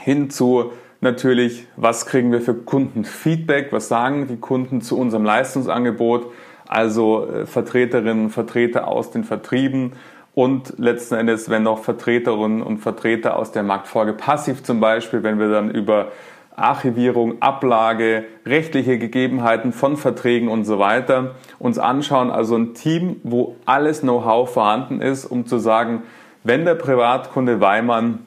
hin 0.00 0.30
zu 0.30 0.72
natürlich, 1.00 1.66
was 1.76 2.06
kriegen 2.06 2.32
wir 2.32 2.40
für 2.40 2.54
Kundenfeedback, 2.54 3.72
was 3.72 3.88
sagen 3.88 4.26
die 4.28 4.36
Kunden 4.36 4.80
zu 4.80 4.96
unserem 4.96 5.24
Leistungsangebot, 5.24 6.32
also 6.72 7.28
äh, 7.28 7.46
Vertreterinnen 7.46 8.24
und 8.24 8.30
Vertreter 8.30 8.88
aus 8.88 9.10
den 9.10 9.24
Vertrieben 9.24 9.92
und 10.34 10.78
letzten 10.78 11.14
Endes, 11.14 11.50
wenn 11.50 11.62
noch 11.62 11.80
Vertreterinnen 11.84 12.62
und 12.62 12.78
Vertreter 12.78 13.36
aus 13.36 13.52
der 13.52 13.62
Marktfolge 13.62 14.14
passiv 14.14 14.62
zum 14.62 14.80
Beispiel, 14.80 15.22
wenn 15.22 15.38
wir 15.38 15.50
dann 15.50 15.70
über 15.70 16.08
Archivierung, 16.56 17.40
Ablage, 17.40 18.24
rechtliche 18.46 18.98
Gegebenheiten 18.98 19.72
von 19.72 19.96
Verträgen 19.96 20.48
und 20.48 20.64
so 20.64 20.78
weiter 20.78 21.34
uns 21.58 21.78
anschauen. 21.78 22.30
Also 22.30 22.56
ein 22.56 22.74
Team, 22.74 23.20
wo 23.24 23.56
alles 23.64 24.00
Know-how 24.00 24.50
vorhanden 24.50 25.00
ist, 25.00 25.24
um 25.24 25.46
zu 25.46 25.58
sagen, 25.58 26.02
wenn 26.44 26.64
der 26.64 26.74
Privatkunde 26.74 27.60
Weimann 27.60 28.20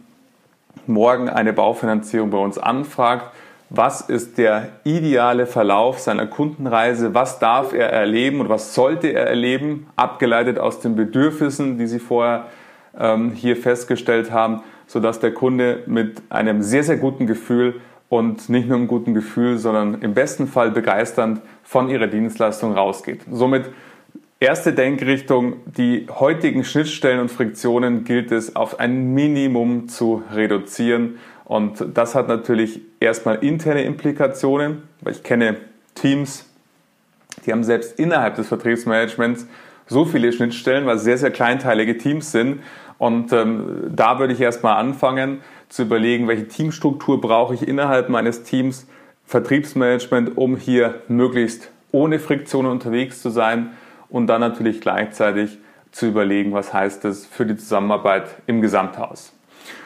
morgen 0.88 1.30
eine 1.30 1.54
Baufinanzierung 1.54 2.30
bei 2.30 2.38
uns 2.38 2.58
anfragt, 2.58 3.32
was 3.70 4.02
ist 4.02 4.38
der 4.38 4.70
ideale 4.84 5.48
Verlauf 5.48 6.00
seiner 6.00 6.28
Kundenreise, 6.28 7.14
was 7.14 7.40
darf 7.40 7.74
er 7.74 7.92
erleben 7.92 8.42
und 8.42 8.50
was 8.50 8.76
sollte 8.76 9.08
er 9.08 9.28
erleben, 9.28 9.88
abgeleitet 9.96 10.60
aus 10.60 10.80
den 10.80 10.96
Bedürfnissen, 10.96 11.78
die 11.78 11.88
Sie 11.88 12.00
vorher 12.00 12.46
ähm, 12.98 13.32
hier 13.32 13.58
festgestellt 13.58 14.32
haben, 14.32 14.62
sodass 14.88 15.20
der 15.20 15.34
Kunde 15.34 15.84
mit 15.88 16.22
einem 16.30 16.62
sehr, 16.62 16.84
sehr 16.84 16.98
guten 16.98 17.26
Gefühl 17.26 17.82
und 18.08 18.50
nicht 18.50 18.68
nur 18.68 18.78
einem 18.78 18.88
guten 18.88 19.14
Gefühl, 19.16 19.58
sondern 19.58 20.02
im 20.02 20.14
besten 20.14 20.48
Fall 20.48 20.70
begeisternd 20.70 21.42
von 21.64 21.90
Ihrer 21.90 22.08
Dienstleistung 22.08 22.74
rausgeht. 22.74 23.22
Somit 23.32 23.66
erste 24.40 24.74
Denkrichtung, 24.74 25.54
die 25.66 26.06
heutigen 26.20 26.64
Schnittstellen 26.64 27.20
und 27.20 27.32
Friktionen 27.32 28.04
gilt 28.04 28.32
es 28.32 28.56
auf 28.56 28.80
ein 28.80 29.16
Minimum 29.16 29.88
zu 29.90 30.22
reduzieren 30.32 31.18
und 31.46 31.86
das 31.94 32.16
hat 32.16 32.28
natürlich 32.28 32.82
erstmal 33.06 33.44
interne 33.44 33.84
Implikationen, 33.84 34.84
weil 35.02 35.14
ich 35.14 35.24
kenne 35.24 35.58
Teams, 35.96 36.46
die 37.46 37.52
haben 37.52 37.64
selbst 37.64 38.00
innerhalb 38.00 38.36
des 38.36 38.48
Vertriebsmanagements 38.48 39.48
so 39.88 40.06
viele 40.06 40.32
Schnittstellen, 40.32 40.86
weil 40.86 40.98
sehr, 40.98 41.18
sehr 41.18 41.32
kleinteilige 41.32 41.98
Teams 41.98 42.32
sind. 42.32 42.62
Und 42.98 43.32
ähm, 43.34 43.92
da 43.96 44.20
würde 44.20 44.34
ich 44.34 44.42
erstmal 44.42 44.78
anfangen 44.78 45.42
zu 45.70 45.84
überlegen, 45.84 46.28
welche 46.28 46.48
Teamstruktur 46.48 47.20
brauche 47.22 47.54
ich 47.54 47.68
innerhalb 47.68 48.10
meines 48.10 48.44
Teams, 48.44 48.88
Vertriebsmanagement, 49.26 50.38
um 50.38 50.56
hier 50.56 51.02
möglichst 51.08 51.72
ohne 51.92 52.20
Friktion 52.20 52.66
unterwegs 52.66 53.22
zu 53.22 53.30
sein 53.30 53.72
und 54.10 54.28
dann 54.28 54.42
natürlich 54.42 54.82
gleichzeitig 54.82 55.58
zu 55.92 56.08
überlegen, 56.08 56.54
was 56.54 56.74
heißt 56.74 57.04
das 57.04 57.26
für 57.26 57.46
die 57.46 57.58
Zusammenarbeit 57.58 58.28
im 58.48 58.62
Gesamthaus. 58.62 59.34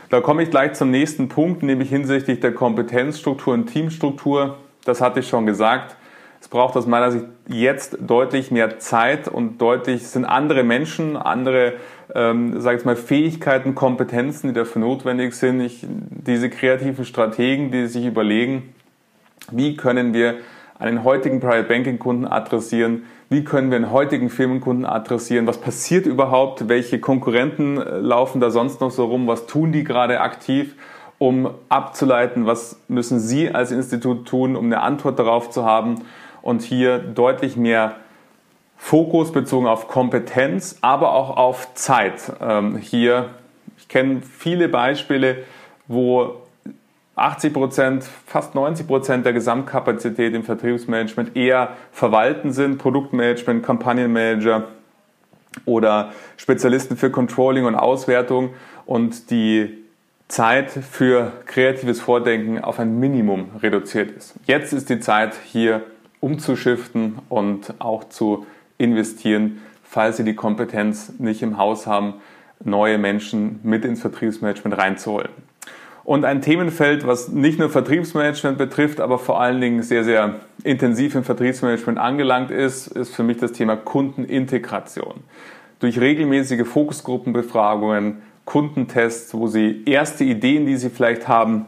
Da 0.09 0.21
komme 0.21 0.41
ich 0.41 0.49
gleich 0.49 0.73
zum 0.73 0.89
nächsten 0.89 1.29
Punkt, 1.29 1.61
nämlich 1.61 1.89
hinsichtlich 1.89 2.39
der 2.39 2.51
Kompetenzstruktur 2.51 3.53
und 3.53 3.67
Teamstruktur. 3.67 4.57
Das 4.83 5.01
hatte 5.01 5.19
ich 5.19 5.27
schon 5.27 5.45
gesagt. 5.45 5.95
Es 6.41 6.47
braucht 6.47 6.75
aus 6.77 6.87
meiner 6.87 7.11
Sicht 7.11 7.25
jetzt 7.47 7.97
deutlich 8.01 8.49
mehr 8.49 8.79
Zeit 8.79 9.27
und 9.27 9.61
deutlich 9.61 10.07
sind 10.07 10.25
andere 10.25 10.63
Menschen, 10.63 11.15
andere, 11.15 11.73
ähm, 12.15 12.59
sage 12.59 12.79
ich 12.79 12.85
mal, 12.85 12.95
Fähigkeiten, 12.95 13.75
Kompetenzen, 13.75 14.47
die 14.47 14.53
dafür 14.53 14.81
notwendig 14.81 15.35
sind. 15.35 15.59
Ich, 15.61 15.85
diese 15.87 16.49
kreativen 16.49 17.05
Strategen, 17.05 17.71
die 17.71 17.85
sich 17.85 18.05
überlegen, 18.05 18.73
wie 19.51 19.75
können 19.75 20.13
wir 20.13 20.35
einen 20.79 21.03
heutigen 21.03 21.39
Private 21.39 21.67
Banking 21.67 21.99
Kunden 21.99 22.25
adressieren, 22.25 23.03
wie 23.29 23.43
können 23.43 23.69
wir 23.69 23.75
einen 23.75 23.91
heutigen 23.91 24.29
Firmenkunden 24.29 24.85
adressieren, 24.85 25.45
was 25.45 25.59
passiert 25.59 26.05
überhaupt, 26.07 26.67
welche 26.67 26.99
Konkurrenten 26.99 27.77
äh, 27.77 27.97
laufen 27.99 28.41
da 28.41 28.49
sonst 28.49 28.81
noch 28.81 28.91
so 28.91 29.05
rum, 29.05 29.27
was 29.27 29.45
tun 29.45 29.71
die 29.71 29.83
gerade 29.83 30.21
aktiv, 30.21 30.75
um 31.19 31.51
abzuleiten, 31.67 32.45
was 32.45 32.79
müssen 32.87 33.19
Sie 33.19 33.53
als 33.53 33.71
Institut 33.71 34.27
tun, 34.27 34.55
um 34.55 34.65
eine 34.65 34.81
Antwort 34.81 35.19
darauf 35.19 35.49
zu 35.49 35.65
haben? 35.65 36.01
Und 36.41 36.61
hier 36.61 36.99
deutlich 36.99 37.57
mehr 37.57 37.95
Fokus 38.77 39.33
bezogen 39.33 39.67
auf 39.67 39.89
Kompetenz, 39.89 40.77
aber 40.81 41.13
auch 41.13 41.35
auf 41.35 41.73
Zeit. 41.73 42.31
Ähm, 42.41 42.77
hier, 42.77 43.31
ich 43.77 43.89
kenne 43.89 44.21
viele 44.21 44.69
Beispiele, 44.69 45.43
wo 45.87 46.37
80 47.19 47.53
Prozent, 47.53 48.03
fast 48.25 48.55
90 48.55 48.87
Prozent 48.87 49.25
der 49.25 49.33
Gesamtkapazität 49.33 50.33
im 50.33 50.43
Vertriebsmanagement 50.43 51.35
eher 51.35 51.75
verwalten 51.91 52.51
sind, 52.51 52.77
Produktmanagement, 52.77 53.63
Kampagnenmanager 53.63 54.67
oder 55.65 56.11
Spezialisten 56.37 56.97
für 56.97 57.09
Controlling 57.09 57.65
und 57.65 57.75
Auswertung 57.75 58.51
und 58.85 59.31
die 59.31 59.77
Zeit 60.27 60.71
für 60.71 61.33
kreatives 61.45 61.99
Vordenken 61.99 62.63
auf 62.63 62.79
ein 62.79 62.99
Minimum 62.99 63.49
reduziert 63.61 64.11
ist. 64.11 64.35
Jetzt 64.45 64.73
ist 64.73 64.89
die 64.89 64.99
Zeit 64.99 65.35
hier 65.43 65.83
umzuschiften 66.19 67.19
und 67.29 67.73
auch 67.79 68.03
zu 68.09 68.45
investieren, 68.77 69.61
falls 69.83 70.17
Sie 70.17 70.23
die 70.23 70.35
Kompetenz 70.35 71.13
nicht 71.17 71.41
im 71.41 71.57
Haus 71.57 71.87
haben, 71.87 72.15
neue 72.63 72.97
Menschen 72.97 73.59
mit 73.63 73.85
ins 73.85 74.01
Vertriebsmanagement 74.01 74.77
reinzuholen. 74.77 75.48
Und 76.09 76.25
ein 76.25 76.41
Themenfeld, 76.41 77.05
was 77.05 77.27
nicht 77.27 77.59
nur 77.59 77.69
Vertriebsmanagement 77.69 78.57
betrifft, 78.57 78.99
aber 78.99 79.19
vor 79.19 79.39
allen 79.39 79.61
Dingen 79.61 79.83
sehr, 79.83 80.03
sehr 80.03 80.39
intensiv 80.63 81.13
im 81.13 81.23
Vertriebsmanagement 81.23 81.99
angelangt 81.99 82.49
ist, 82.49 82.87
ist 82.87 83.13
für 83.13 83.21
mich 83.21 83.37
das 83.37 83.51
Thema 83.51 83.75
Kundenintegration. 83.75 85.17
Durch 85.79 85.99
regelmäßige 85.99 86.67
Fokusgruppenbefragungen, 86.67 88.23
Kundentests, 88.43 89.35
wo 89.35 89.45
Sie 89.45 89.83
erste 89.85 90.23
Ideen, 90.23 90.65
die 90.65 90.77
Sie 90.77 90.89
vielleicht 90.89 91.27
haben, 91.27 91.67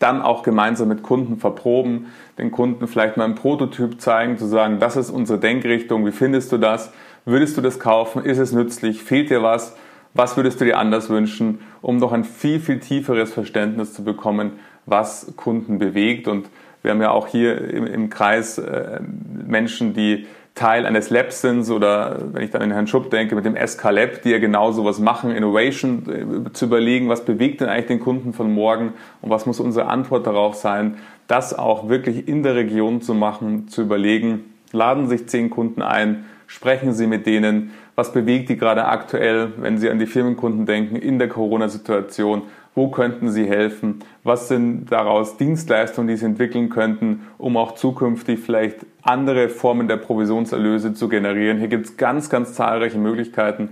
dann 0.00 0.22
auch 0.22 0.42
gemeinsam 0.42 0.88
mit 0.88 1.04
Kunden 1.04 1.36
verproben, 1.36 2.06
den 2.38 2.50
Kunden 2.50 2.88
vielleicht 2.88 3.16
mal 3.16 3.26
einen 3.26 3.36
Prototyp 3.36 4.00
zeigen, 4.00 4.38
zu 4.38 4.46
sagen, 4.46 4.80
das 4.80 4.96
ist 4.96 5.10
unsere 5.10 5.38
Denkrichtung, 5.38 6.04
wie 6.04 6.10
findest 6.10 6.50
du 6.50 6.58
das? 6.58 6.92
Würdest 7.24 7.56
du 7.56 7.60
das 7.60 7.78
kaufen? 7.78 8.24
Ist 8.24 8.38
es 8.38 8.50
nützlich? 8.50 9.04
Fehlt 9.04 9.30
dir 9.30 9.44
was? 9.44 9.76
Was 10.16 10.34
würdest 10.38 10.58
du 10.62 10.64
dir 10.64 10.78
anders 10.78 11.10
wünschen, 11.10 11.58
um 11.82 11.98
noch 11.98 12.12
ein 12.12 12.24
viel, 12.24 12.58
viel 12.58 12.80
tieferes 12.80 13.34
Verständnis 13.34 13.92
zu 13.92 14.02
bekommen, 14.02 14.52
was 14.86 15.34
Kunden 15.36 15.78
bewegt? 15.78 16.26
Und 16.26 16.48
wir 16.80 16.92
haben 16.92 17.02
ja 17.02 17.10
auch 17.10 17.26
hier 17.26 17.60
im, 17.70 18.08
Kreis 18.08 18.56
äh, 18.56 19.00
Menschen, 19.46 19.92
die 19.92 20.26
Teil 20.54 20.86
eines 20.86 21.10
Labs 21.10 21.42
sind 21.42 21.68
oder 21.68 22.16
wenn 22.32 22.42
ich 22.42 22.50
dann 22.50 22.62
in 22.62 22.70
Herrn 22.70 22.86
Schupp 22.86 23.10
denke, 23.10 23.34
mit 23.34 23.44
dem 23.44 23.56
SK 23.56 23.90
Lab, 23.90 24.22
die 24.22 24.30
ja 24.30 24.38
genau 24.38 24.72
sowas 24.72 24.98
machen, 24.98 25.32
Innovation 25.32 26.46
äh, 26.46 26.52
zu 26.54 26.64
überlegen, 26.64 27.10
was 27.10 27.26
bewegt 27.26 27.60
denn 27.60 27.68
eigentlich 27.68 27.86
den 27.88 28.00
Kunden 28.00 28.32
von 28.32 28.50
morgen 28.54 28.94
und 29.20 29.28
was 29.28 29.44
muss 29.44 29.60
unsere 29.60 29.88
Antwort 29.88 30.26
darauf 30.26 30.54
sein, 30.54 30.96
das 31.26 31.52
auch 31.52 31.90
wirklich 31.90 32.26
in 32.26 32.42
der 32.42 32.54
Region 32.54 33.02
zu 33.02 33.12
machen, 33.12 33.68
zu 33.68 33.82
überlegen, 33.82 34.54
laden 34.72 35.08
sich 35.08 35.28
zehn 35.28 35.50
Kunden 35.50 35.82
ein, 35.82 36.24
sprechen 36.46 36.94
Sie 36.94 37.06
mit 37.06 37.26
denen, 37.26 37.72
was 37.96 38.12
bewegt 38.12 38.50
die 38.50 38.56
gerade 38.56 38.84
aktuell, 38.84 39.52
wenn 39.56 39.78
Sie 39.78 39.90
an 39.90 39.98
die 39.98 40.06
Firmenkunden 40.06 40.66
denken, 40.66 40.96
in 40.96 41.18
der 41.18 41.28
Corona-Situation, 41.28 42.42
wo 42.74 42.88
könnten 42.88 43.30
Sie 43.30 43.48
helfen? 43.48 44.00
Was 44.22 44.48
sind 44.48 44.92
daraus 44.92 45.38
Dienstleistungen, 45.38 46.08
die 46.08 46.16
Sie 46.16 46.26
entwickeln 46.26 46.68
könnten, 46.68 47.22
um 47.38 47.56
auch 47.56 47.74
zukünftig 47.74 48.38
vielleicht 48.38 48.84
andere 49.02 49.48
Formen 49.48 49.88
der 49.88 49.96
Provisionserlöse 49.96 50.92
zu 50.92 51.08
generieren? 51.08 51.58
Hier 51.58 51.68
gibt 51.68 51.86
es 51.86 51.96
ganz, 51.96 52.28
ganz 52.28 52.52
zahlreiche 52.52 52.98
Möglichkeiten, 52.98 53.70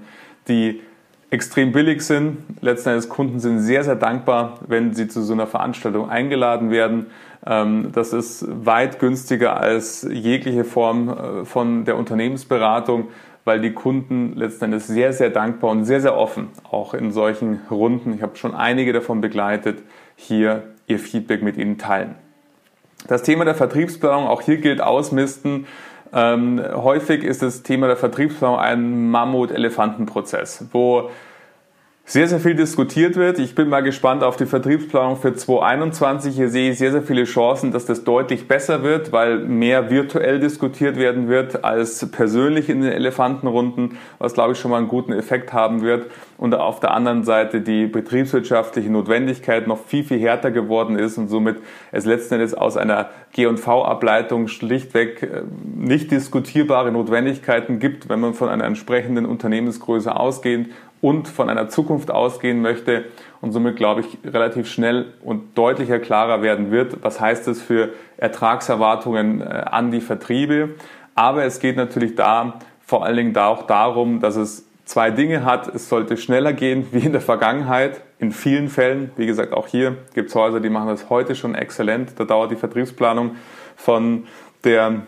die 0.49 0.81
extrem 1.29 1.73
billig 1.73 2.01
sind. 2.01 2.39
Letzten 2.63 2.91
Endes 2.91 3.11
Kunden 3.11 3.41
sind 3.41 3.59
sehr, 3.59 3.85
sehr 3.85 3.97
dankbar, 3.97 4.61
wenn 4.67 4.95
sie 4.95 5.09
zu 5.09 5.21
so 5.21 5.35
einer 5.35 5.47
Veranstaltung 5.47 6.09
eingeladen 6.09 6.71
werden. 6.71 7.07
Ähm, 7.47 7.91
das 7.93 8.15
ist 8.15 8.47
weit 8.49 9.01
günstiger 9.01 9.61
als 9.61 10.07
jegliche 10.11 10.65
Form 10.65 11.09
äh, 11.09 11.45
von 11.45 11.85
der 11.85 11.99
Unternehmensberatung 11.99 13.09
weil 13.45 13.61
die 13.61 13.73
Kunden 13.73 14.35
letzten 14.35 14.67
Endes 14.67 14.87
sehr, 14.87 15.13
sehr 15.13 15.31
dankbar 15.31 15.71
und 15.71 15.85
sehr, 15.85 16.01
sehr 16.01 16.17
offen, 16.17 16.49
auch 16.71 16.95
in 16.95 17.13
solchen 17.13 17.61
Runden, 17.71 18.15
ich 18.15 18.23
habe 18.23 18.37
schon 18.37 18.55
einige 18.55 18.93
davon 18.93 19.21
begleitet, 19.21 19.83
hier 20.17 20.65
ihr 20.87 20.99
Feedback 20.99 21.43
mit 21.43 21.57
Ihnen 21.57 21.79
teilen. 21.79 22.15
Das 23.07 23.23
Thema 23.23 23.45
der 23.45 23.55
Vertriebsplanung, 23.55 24.27
auch 24.29 24.43
hier 24.43 24.59
gilt 24.59 24.81
Ausmisten. 24.81 25.67
Ähm, 26.13 26.63
häufig 26.75 27.23
ist 27.23 27.43
das 27.43 27.63
Thema 27.63 27.87
der 27.87 27.97
Vertriebsplanung 27.97 28.59
ein 28.59 29.11
Mammut-Elefantenprozess, 29.11 30.67
wo 30.73 31.11
sehr, 32.07 32.29
sehr 32.29 32.39
viel 32.39 32.55
diskutiert 32.55 33.17
wird. 33.17 33.39
Ich 33.39 33.55
bin 33.55 33.71
mal 33.71 33.81
gespannt 33.81 34.23
auf 34.23 34.37
die 34.37 34.45
Vertriebsplanung 34.45 35.17
für 35.17 35.35
2021. 35.35 36.37
Hier 36.37 36.51
sehe 36.51 36.73
ich 36.73 36.79
sehr, 36.79 36.93
sehr 36.93 37.03
viele 37.03 37.25
Chancen, 37.25 37.73
dass 37.73 37.87
das 37.87 38.05
deutlich 38.05 38.47
besser 38.47 38.83
wird, 38.83 39.11
weil 39.11 39.39
mehr 39.39 39.91
virtuell 39.91 40.39
diskutiert 40.39 40.97
werden 40.97 41.29
wird 41.29 41.65
als 41.65 42.11
persönlich 42.11 42.69
in 42.69 42.83
den 42.83 42.93
Elefantenrunden, 42.93 43.97
was 44.19 44.35
glaube 44.35 44.53
ich 44.53 44.59
schon 44.59 44.71
mal 44.71 44.79
einen 44.79 44.89
guten 44.89 45.15
Effekt 45.15 45.55
haben 45.55 45.81
wird. 45.81 46.11
Und 46.37 46.55
auf 46.55 46.79
der 46.79 46.93
anderen 46.93 47.25
Seite 47.25 47.63
die 47.63 47.87
betriebswirtschaftliche 47.87 48.91
Notwendigkeit 48.91 49.67
noch 49.67 49.79
viel, 49.87 50.05
viel 50.05 50.19
härter 50.19 50.51
geworden 50.51 50.99
ist 50.99 51.17
und 51.17 51.29
somit 51.29 51.57
es 51.91 52.05
letzten 52.05 52.35
Endes 52.35 52.53
aus 52.53 52.77
einer 52.77 53.09
G&V-Ableitung 53.33 54.49
schlichtweg 54.49 55.23
äh, 55.23 55.43
nicht 55.75 56.11
diskutierbare 56.11 56.93
Notwendigkeiten 56.93 57.79
gibt, 57.79 58.11
wenn 58.11 58.21
man 58.21 58.35
von 58.35 58.51
einer 58.51 58.65
entsprechenden 58.65 59.25
Unternehmensgröße 59.25 60.15
ausgeht 60.15 60.69
und 61.05 61.29
von 61.29 61.51
einer 61.51 61.69
Zukunft 61.69 62.11
ausgehen 62.11 62.63
möchte 62.63 63.05
und 63.43 63.53
somit, 63.53 63.77
glaube 63.77 64.01
ich, 64.01 64.19
relativ 64.25 64.67
schnell 64.73 65.13
und 65.23 65.59
deutlicher 65.59 65.99
klarer 65.99 66.41
werden 66.41 66.71
wird, 66.71 67.05
was 67.05 67.21
heißt 67.21 67.47
es 67.49 67.61
für 67.61 67.91
Ertragserwartungen 68.17 69.43
äh, 69.43 69.45
an 69.45 69.91
die 69.91 70.01
Vertriebe. 70.01 70.77
Aber 71.15 71.45
es 71.45 71.61
geht 71.61 71.77
natürlich 71.77 72.15
da 72.15 72.59
vor 72.81 73.05
allen 73.05 73.19
Dingen 73.19 73.33
da 73.35 73.49
auch 73.49 73.67
darum, 73.67 74.21
dass 74.21 74.37
es 74.37 74.67
zwei 74.87 75.11
Dinge 75.11 75.45
hat. 75.45 75.69
Es 75.69 75.91
sollte 75.91 76.17
schneller 76.17 76.55
gehen 76.55 76.87
wie 76.93 77.05
in 77.05 77.13
der 77.13 77.21
Vergangenheit. 77.21 78.01
In 78.19 78.33
vielen 78.33 78.71
Fällen, 78.71 79.11
wie 79.17 79.27
gesagt, 79.27 79.53
auch 79.53 79.67
hier 79.67 79.99
gibt 80.15 80.31
es 80.31 80.35
Häuser, 80.35 80.61
die 80.61 80.71
machen 80.71 80.89
das 80.89 81.11
heute 81.11 81.35
schon 81.35 81.55
exzellent. 81.55 82.19
Da 82.19 82.25
dauert 82.25 82.51
die 82.51 82.57
Vertriebsplanung 82.57 83.33
von 83.77 84.25
der 84.65 85.03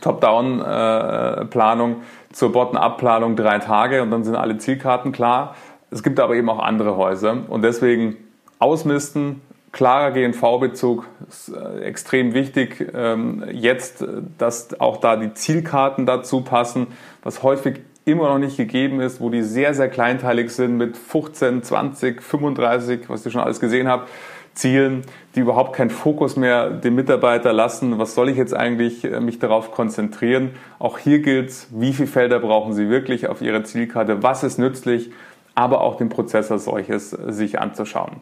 Top-Down-Planung 0.00 1.92
äh, 1.92 1.96
zur 2.36 2.52
Bottom-up-Planung 2.52 3.34
drei 3.34 3.58
Tage 3.60 4.02
und 4.02 4.10
dann 4.10 4.22
sind 4.22 4.36
alle 4.36 4.58
Zielkarten 4.58 5.10
klar. 5.10 5.56
Es 5.90 6.02
gibt 6.02 6.20
aber 6.20 6.34
eben 6.34 6.50
auch 6.50 6.58
andere 6.58 6.98
Häuser 6.98 7.44
und 7.48 7.62
deswegen 7.62 8.18
ausmisten, 8.58 9.40
klarer 9.72 10.10
GNV-Bezug 10.10 11.06
äh, 11.54 11.80
extrem 11.80 12.34
wichtig. 12.34 12.92
Ähm, 12.94 13.42
jetzt, 13.52 14.02
äh, 14.02 14.06
dass 14.36 14.78
auch 14.78 14.98
da 14.98 15.16
die 15.16 15.32
Zielkarten 15.32 16.04
dazu 16.04 16.42
passen, 16.42 16.88
was 17.22 17.42
häufig 17.42 17.80
immer 18.04 18.28
noch 18.28 18.38
nicht 18.38 18.58
gegeben 18.58 19.00
ist, 19.00 19.18
wo 19.18 19.30
die 19.30 19.42
sehr, 19.42 19.72
sehr 19.72 19.88
kleinteilig 19.88 20.50
sind 20.50 20.76
mit 20.76 20.98
15, 20.98 21.62
20, 21.62 22.22
35, 22.22 23.08
was 23.08 23.24
ihr 23.24 23.32
schon 23.32 23.40
alles 23.40 23.60
gesehen 23.60 23.88
habt. 23.88 24.10
Zielen, 24.52 25.02
die 25.36 25.40
überhaupt 25.40 25.74
keinen 25.74 25.90
Fokus 25.90 26.36
mehr 26.36 26.70
dem 26.70 26.94
Mitarbeiter 26.94 27.52
lassen. 27.52 27.98
Was 27.98 28.14
soll 28.14 28.30
ich 28.30 28.38
jetzt 28.38 28.54
eigentlich 28.54 29.04
äh, 29.04 29.20
mich 29.20 29.38
darauf 29.38 29.70
konzentrieren? 29.70 30.52
Auch 30.78 30.98
hier 30.98 31.20
gilt 31.20 31.50
es, 31.50 31.68
wie 31.70 31.92
viele 31.92 32.08
Felder 32.08 32.40
brauchen 32.40 32.72
Sie 32.72 32.88
wirklich 32.88 33.28
auf 33.28 33.42
Ihrer 33.42 33.62
Zielkarte? 33.62 34.22
Was 34.22 34.42
ist 34.42 34.58
nützlich? 34.58 35.10
Aber 35.54 35.82
auch 35.82 35.96
den 35.96 36.08
Prozess 36.08 36.50
als 36.50 36.64
solches 36.64 37.12
äh, 37.12 37.32
sich 37.32 37.60
anzuschauen. 37.60 38.12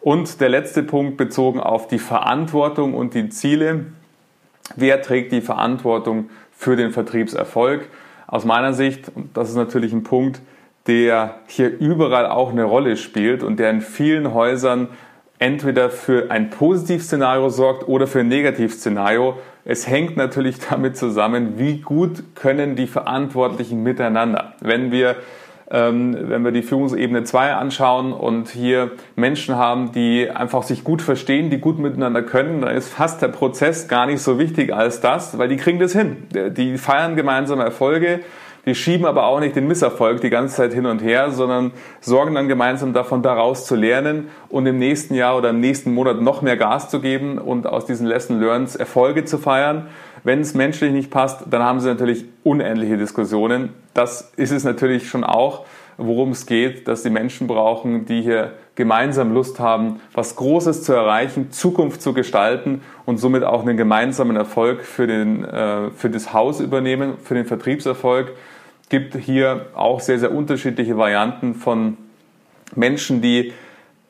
Und 0.00 0.40
der 0.40 0.48
letzte 0.48 0.82
Punkt 0.82 1.16
bezogen 1.16 1.60
auf 1.60 1.86
die 1.86 2.00
Verantwortung 2.00 2.94
und 2.94 3.14
die 3.14 3.28
Ziele. 3.28 3.86
Wer 4.74 5.00
trägt 5.00 5.30
die 5.30 5.42
Verantwortung 5.42 6.28
für 6.50 6.74
den 6.74 6.90
Vertriebserfolg? 6.90 7.88
Aus 8.26 8.44
meiner 8.44 8.72
Sicht, 8.72 9.12
und 9.14 9.36
das 9.36 9.48
ist 9.48 9.56
natürlich 9.56 9.92
ein 9.92 10.02
Punkt, 10.02 10.40
der 10.88 11.36
hier 11.46 11.78
überall 11.78 12.26
auch 12.26 12.50
eine 12.50 12.64
Rolle 12.64 12.96
spielt 12.96 13.44
und 13.44 13.58
der 13.58 13.70
in 13.70 13.80
vielen 13.80 14.34
Häusern 14.34 14.88
entweder 15.44 15.90
für 15.90 16.30
ein 16.30 16.48
Positivszenario 16.48 17.50
sorgt 17.50 17.86
oder 17.86 18.06
für 18.06 18.20
ein 18.20 18.28
Negativszenario. 18.28 19.36
Es 19.66 19.86
hängt 19.86 20.16
natürlich 20.16 20.58
damit 20.70 20.96
zusammen, 20.96 21.58
wie 21.58 21.82
gut 21.82 22.34
können 22.34 22.76
die 22.76 22.86
Verantwortlichen 22.86 23.82
miteinander. 23.82 24.54
Wenn 24.60 24.90
wir 24.90 25.16
ähm, 25.70 26.16
wenn 26.28 26.44
wir 26.44 26.52
die 26.52 26.62
Führungsebene 26.62 27.24
2 27.24 27.54
anschauen 27.54 28.12
und 28.12 28.50
hier 28.50 28.92
Menschen 29.16 29.56
haben, 29.56 29.92
die 29.92 30.30
einfach 30.30 30.62
sich 30.62 30.84
gut 30.84 31.00
verstehen, 31.00 31.48
die 31.48 31.58
gut 31.58 31.78
miteinander 31.78 32.22
können, 32.22 32.60
dann 32.60 32.76
ist 32.76 32.90
fast 32.90 33.22
der 33.22 33.28
Prozess 33.28 33.88
gar 33.88 34.06
nicht 34.06 34.20
so 34.20 34.38
wichtig 34.38 34.74
als 34.74 35.00
das, 35.00 35.38
weil 35.38 35.48
die 35.48 35.56
kriegen 35.56 35.78
das 35.78 35.92
hin. 35.92 36.28
Die 36.32 36.76
feiern 36.76 37.16
gemeinsame 37.16 37.64
Erfolge, 37.64 38.20
die 38.66 38.74
schieben 38.74 39.06
aber 39.06 39.26
auch 39.26 39.40
nicht 39.40 39.56
den 39.56 39.66
Misserfolg 39.66 40.20
die 40.20 40.30
ganze 40.30 40.56
Zeit 40.56 40.72
hin 40.72 40.86
und 40.86 41.02
her, 41.02 41.30
sondern 41.30 41.72
sorgen 42.00 42.34
dann 42.34 42.48
gemeinsam 42.48 42.92
davon, 42.92 43.22
daraus 43.22 43.66
zu 43.66 43.74
lernen 43.74 44.28
und 44.48 44.66
im 44.66 44.78
nächsten 44.78 45.14
Jahr 45.14 45.36
oder 45.36 45.50
im 45.50 45.60
nächsten 45.60 45.92
Monat 45.92 46.20
noch 46.20 46.42
mehr 46.42 46.56
Gas 46.56 46.88
zu 46.88 47.00
geben 47.00 47.38
und 47.38 47.66
aus 47.66 47.84
diesen 47.84 48.06
Lesson 48.06 48.40
Learns 48.40 48.76
Erfolge 48.76 49.24
zu 49.24 49.38
feiern. 49.38 49.88
Wenn 50.22 50.40
es 50.40 50.54
menschlich 50.54 50.92
nicht 50.92 51.10
passt, 51.10 51.44
dann 51.50 51.62
haben 51.62 51.80
sie 51.80 51.88
natürlich 51.88 52.24
unendliche 52.42 52.96
Diskussionen. 52.96 53.70
Das 53.92 54.32
ist 54.36 54.52
es 54.52 54.64
natürlich 54.64 55.08
schon 55.08 55.24
auch, 55.24 55.66
worum 55.98 56.30
es 56.30 56.46
geht, 56.46 56.88
dass 56.88 57.02
die 57.02 57.10
Menschen 57.10 57.46
brauchen, 57.46 58.06
die 58.06 58.22
hier 58.22 58.52
gemeinsam 58.74 59.32
Lust 59.32 59.60
haben, 59.60 60.00
was 60.12 60.34
Großes 60.36 60.82
zu 60.82 60.92
erreichen, 60.92 61.52
Zukunft 61.52 62.02
zu 62.02 62.12
gestalten 62.12 62.82
und 63.04 63.18
somit 63.18 63.44
auch 63.44 63.62
einen 63.62 63.76
gemeinsamen 63.76 64.36
Erfolg 64.36 64.82
für, 64.82 65.06
den, 65.06 65.44
äh, 65.44 65.90
für 65.90 66.10
das 66.10 66.32
Haus 66.32 66.60
übernehmen, 66.60 67.14
für 67.22 67.34
den 67.34 67.44
Vertriebserfolg 67.44 68.32
gibt 68.94 69.16
hier 69.16 69.66
auch 69.74 69.98
sehr, 69.98 70.20
sehr 70.20 70.32
unterschiedliche 70.32 70.96
Varianten 70.96 71.56
von 71.56 71.96
Menschen, 72.76 73.20
die 73.20 73.52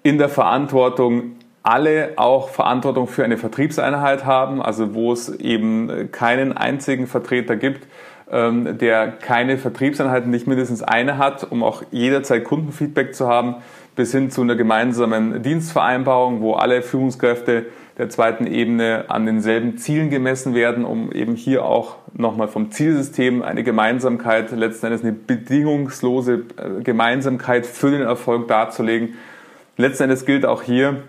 in 0.02 0.18
der 0.18 0.28
Verantwortung 0.28 1.36
alle 1.62 2.12
auch 2.16 2.50
Verantwortung 2.50 3.08
für 3.08 3.24
eine 3.24 3.38
Vertriebseinheit 3.38 4.26
haben, 4.26 4.60
also 4.60 4.94
wo 4.94 5.10
es 5.10 5.30
eben 5.30 6.10
keinen 6.12 6.52
einzigen 6.52 7.06
Vertreter 7.06 7.56
gibt, 7.56 7.86
ähm, 8.30 8.76
der 8.76 9.08
keine 9.08 9.56
Vertriebseinheit, 9.56 10.26
nicht 10.26 10.46
mindestens 10.46 10.82
eine 10.82 11.16
hat, 11.16 11.50
um 11.50 11.62
auch 11.62 11.82
jederzeit 11.90 12.44
Kundenfeedback 12.44 13.14
zu 13.14 13.26
haben, 13.26 13.54
bis 13.96 14.12
hin 14.12 14.30
zu 14.30 14.42
einer 14.42 14.54
gemeinsamen 14.54 15.42
Dienstvereinbarung, 15.42 16.42
wo 16.42 16.52
alle 16.52 16.82
Führungskräfte 16.82 17.64
der 17.98 18.08
zweiten 18.08 18.46
Ebene 18.46 19.04
an 19.08 19.26
denselben 19.26 19.78
Zielen 19.78 20.10
gemessen 20.10 20.54
werden, 20.54 20.84
um 20.84 21.12
eben 21.12 21.36
hier 21.36 21.64
auch 21.64 21.96
nochmal 22.12 22.48
vom 22.48 22.70
Zielsystem 22.70 23.42
eine 23.42 23.62
Gemeinsamkeit, 23.62 24.50
letzten 24.50 24.86
Endes 24.86 25.02
eine 25.02 25.12
bedingungslose 25.12 26.44
äh, 26.56 26.82
Gemeinsamkeit 26.82 27.66
für 27.66 27.90
den 27.90 28.02
Erfolg 28.02 28.48
darzulegen. 28.48 29.14
Letzten 29.76 30.04
Endes 30.04 30.24
gilt 30.24 30.46
auch 30.46 30.62
hier, 30.62 31.02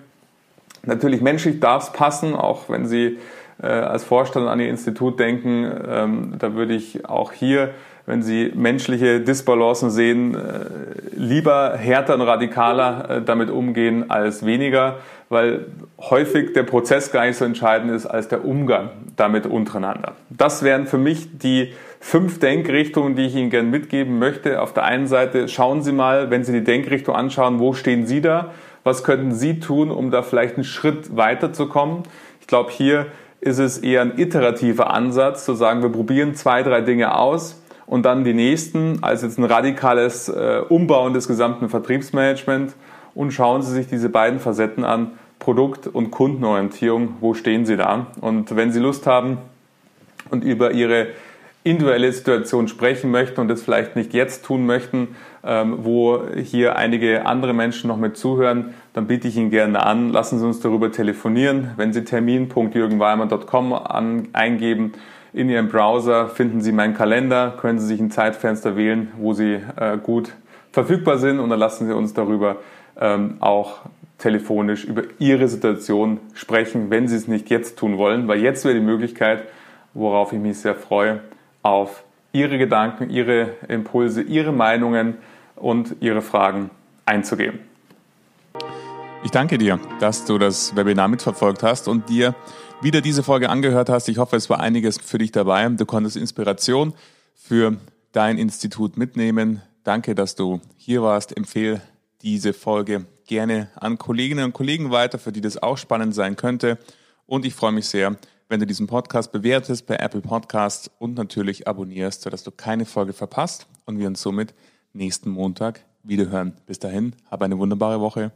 Natürlich 0.85 1.21
menschlich 1.21 1.59
darf 1.59 1.83
es 1.83 1.91
passen, 1.91 2.35
auch 2.35 2.69
wenn 2.69 2.85
Sie 2.85 3.17
äh, 3.61 3.67
als 3.67 4.03
Vorstand 4.03 4.47
an 4.47 4.59
Ihr 4.59 4.69
Institut 4.69 5.19
denken. 5.19 5.69
Ähm, 5.87 6.33
da 6.37 6.53
würde 6.53 6.75
ich 6.75 7.05
auch 7.07 7.31
hier, 7.31 7.71
wenn 8.05 8.21
Sie 8.21 8.51
menschliche 8.55 9.19
Disbalancen 9.19 9.89
sehen, 9.89 10.35
äh, 10.35 10.39
lieber 11.15 11.75
härter 11.77 12.15
und 12.15 12.21
radikaler 12.21 13.09
äh, 13.09 13.21
damit 13.23 13.49
umgehen 13.49 14.11
als 14.11 14.45
weniger, 14.45 14.97
weil 15.29 15.65
häufig 15.97 16.53
der 16.53 16.63
Prozess 16.63 17.11
gar 17.11 17.25
nicht 17.25 17.37
so 17.37 17.45
entscheidend 17.45 17.91
ist 17.91 18.05
als 18.05 18.27
der 18.27 18.45
Umgang 18.45 18.89
damit 19.15 19.45
untereinander. 19.45 20.13
Das 20.29 20.63
wären 20.63 20.85
für 20.87 20.97
mich 20.97 21.37
die 21.37 21.73
fünf 21.99 22.39
Denkrichtungen, 22.39 23.15
die 23.15 23.25
ich 23.25 23.35
Ihnen 23.35 23.49
gerne 23.49 23.69
mitgeben 23.69 24.19
möchte. 24.19 24.61
Auf 24.61 24.73
der 24.73 24.83
einen 24.83 25.07
Seite 25.07 25.47
schauen 25.47 25.81
Sie 25.81 25.91
mal, 25.91 26.29
wenn 26.29 26.43
Sie 26.43 26.51
die 26.51 26.63
Denkrichtung 26.63 27.15
anschauen, 27.15 27.59
wo 27.59 27.73
stehen 27.73 28.05
Sie 28.05 28.21
da? 28.21 28.51
Was 28.83 29.03
könnten 29.03 29.31
Sie 29.31 29.59
tun, 29.59 29.89
um 29.89 30.11
da 30.11 30.21
vielleicht 30.21 30.55
einen 30.55 30.63
Schritt 30.63 31.15
weiterzukommen? 31.15 32.03
Ich 32.39 32.47
glaube, 32.47 32.69
hier 32.71 33.07
ist 33.41 33.57
es 33.57 33.79
eher 33.79 34.01
ein 34.01 34.17
iterativer 34.17 34.91
Ansatz, 34.91 35.45
zu 35.45 35.55
sagen, 35.55 35.81
wir 35.81 35.89
probieren 35.89 36.35
zwei, 36.35 36.61
drei 36.61 36.81
Dinge 36.81 37.15
aus 37.15 37.61
und 37.87 38.03
dann 38.03 38.23
die 38.23 38.33
nächsten, 38.33 38.99
als 39.01 39.21
jetzt 39.23 39.37
ein 39.37 39.43
radikales 39.43 40.29
äh, 40.29 40.61
Umbauen 40.69 41.13
des 41.13 41.27
gesamten 41.27 41.69
Vertriebsmanagement 41.69 42.73
und 43.15 43.31
schauen 43.31 43.63
Sie 43.63 43.73
sich 43.73 43.87
diese 43.87 44.09
beiden 44.09 44.39
Facetten 44.39 44.83
an, 44.83 45.13
Produkt- 45.39 45.87
und 45.87 46.11
Kundenorientierung, 46.11 47.15
wo 47.21 47.33
stehen 47.33 47.65
Sie 47.65 47.77
da? 47.77 48.07
Und 48.21 48.55
wenn 48.55 48.71
Sie 48.71 48.79
Lust 48.79 49.07
haben 49.07 49.37
und 50.29 50.43
über 50.43 50.71
Ihre 50.71 51.07
individuelle 51.63 52.11
Situation 52.11 52.67
sprechen 52.67 53.09
möchten 53.09 53.41
und 53.41 53.47
das 53.47 53.63
vielleicht 53.63 53.95
nicht 53.95 54.13
jetzt 54.13 54.45
tun 54.45 54.67
möchten, 54.67 55.15
ähm, 55.43 55.79
wo 55.81 56.21
hier 56.35 56.75
einige 56.75 57.25
andere 57.25 57.53
Menschen 57.53 57.87
noch 57.87 57.97
mit 57.97 58.17
zuhören, 58.17 58.75
dann 58.93 59.07
biete 59.07 59.27
ich 59.27 59.35
Ihnen 59.35 59.49
gerne 59.49 59.83
an, 59.83 60.11
lassen 60.11 60.39
Sie 60.39 60.45
uns 60.45 60.59
darüber 60.59 60.91
telefonieren. 60.91 61.71
Wenn 61.75 61.91
Sie 61.91 62.03
termin.jürgenweimann.com 62.03 64.27
eingeben, 64.33 64.93
in 65.33 65.49
Ihrem 65.49 65.67
Browser 65.67 66.29
finden 66.29 66.61
Sie 66.61 66.71
meinen 66.71 66.93
Kalender, 66.93 67.55
können 67.59 67.79
Sie 67.79 67.87
sich 67.87 67.99
ein 67.99 68.11
Zeitfenster 68.11 68.77
wählen, 68.77 69.11
wo 69.17 69.33
Sie 69.33 69.59
äh, 69.75 69.97
gut 70.01 70.31
verfügbar 70.71 71.17
sind 71.17 71.39
und 71.39 71.49
dann 71.49 71.59
lassen 71.59 71.87
Sie 71.87 71.93
uns 71.93 72.13
darüber 72.13 72.57
ähm, 72.99 73.37
auch 73.39 73.79
telefonisch 74.17 74.85
über 74.85 75.03
Ihre 75.19 75.47
Situation 75.47 76.19
sprechen, 76.33 76.89
wenn 76.89 77.07
Sie 77.07 77.15
es 77.15 77.27
nicht 77.27 77.49
jetzt 77.49 77.77
tun 77.77 77.97
wollen, 77.97 78.27
weil 78.27 78.41
jetzt 78.41 78.63
wäre 78.65 78.73
die 78.73 78.81
Möglichkeit, 78.81 79.43
worauf 79.93 80.33
ich 80.33 80.39
mich 80.39 80.59
sehr 80.59 80.75
freue, 80.75 81.21
auf 81.61 82.03
Ihre 82.31 82.57
Gedanken, 82.57 83.09
Ihre 83.09 83.51
Impulse, 83.67 84.21
Ihre 84.21 84.51
Meinungen 84.51 85.15
und 85.55 85.95
Ihre 86.01 86.21
Fragen 86.21 86.69
einzugehen. 87.05 87.59
Ich 89.23 89.31
danke 89.31 89.57
dir, 89.57 89.79
dass 89.99 90.25
du 90.25 90.37
das 90.37 90.75
Webinar 90.75 91.07
mitverfolgt 91.07 91.63
hast 91.63 91.87
und 91.87 92.09
dir 92.09 92.35
wieder 92.81 93.01
diese 93.01 93.23
Folge 93.23 93.49
angehört 93.49 93.89
hast. 93.89 94.07
Ich 94.07 94.17
hoffe, 94.17 94.35
es 94.35 94.49
war 94.49 94.59
einiges 94.59 94.99
für 94.99 95.17
dich 95.17 95.31
dabei. 95.31 95.67
Du 95.69 95.85
konntest 95.85 96.15
Inspiration 96.15 96.93
für 97.33 97.77
dein 98.11 98.37
Institut 98.37 98.97
mitnehmen. 98.97 99.61
Danke, 99.83 100.13
dass 100.13 100.35
du 100.35 100.61
hier 100.77 101.01
warst. 101.01 101.35
Empfehle 101.35 101.81
diese 102.25 102.53
Folge 102.53 103.05
gerne 103.27 103.69
an 103.75 103.99
Kolleginnen 103.99 104.45
und 104.45 104.53
Kollegen 104.53 104.89
weiter, 104.89 105.19
für 105.19 105.31
die 105.31 105.41
das 105.41 105.61
auch 105.61 105.77
spannend 105.77 106.15
sein 106.15 106.35
könnte. 106.35 106.79
Und 107.27 107.45
ich 107.45 107.53
freue 107.53 107.71
mich 107.71 107.85
sehr, 107.85 108.17
wenn 108.49 108.59
du 108.59 108.65
diesen 108.65 108.87
Podcast 108.87 109.31
bewertest 109.31 109.85
bei 109.85 109.95
Apple 109.97 110.21
Podcasts 110.21 110.89
und 110.97 111.15
natürlich 111.15 111.67
abonnierst, 111.67 112.23
sodass 112.23 112.43
du 112.43 112.51
keine 112.51 112.85
Folge 112.85 113.13
verpasst 113.13 113.67
und 113.85 113.99
wir 113.99 114.07
uns 114.07 114.21
somit 114.21 114.55
nächsten 114.91 115.29
Montag 115.29 115.85
wiederhören. 116.01 116.53
Bis 116.65 116.79
dahin, 116.79 117.15
hab 117.29 117.43
eine 117.43 117.59
wunderbare 117.59 118.01
Woche. 118.01 118.31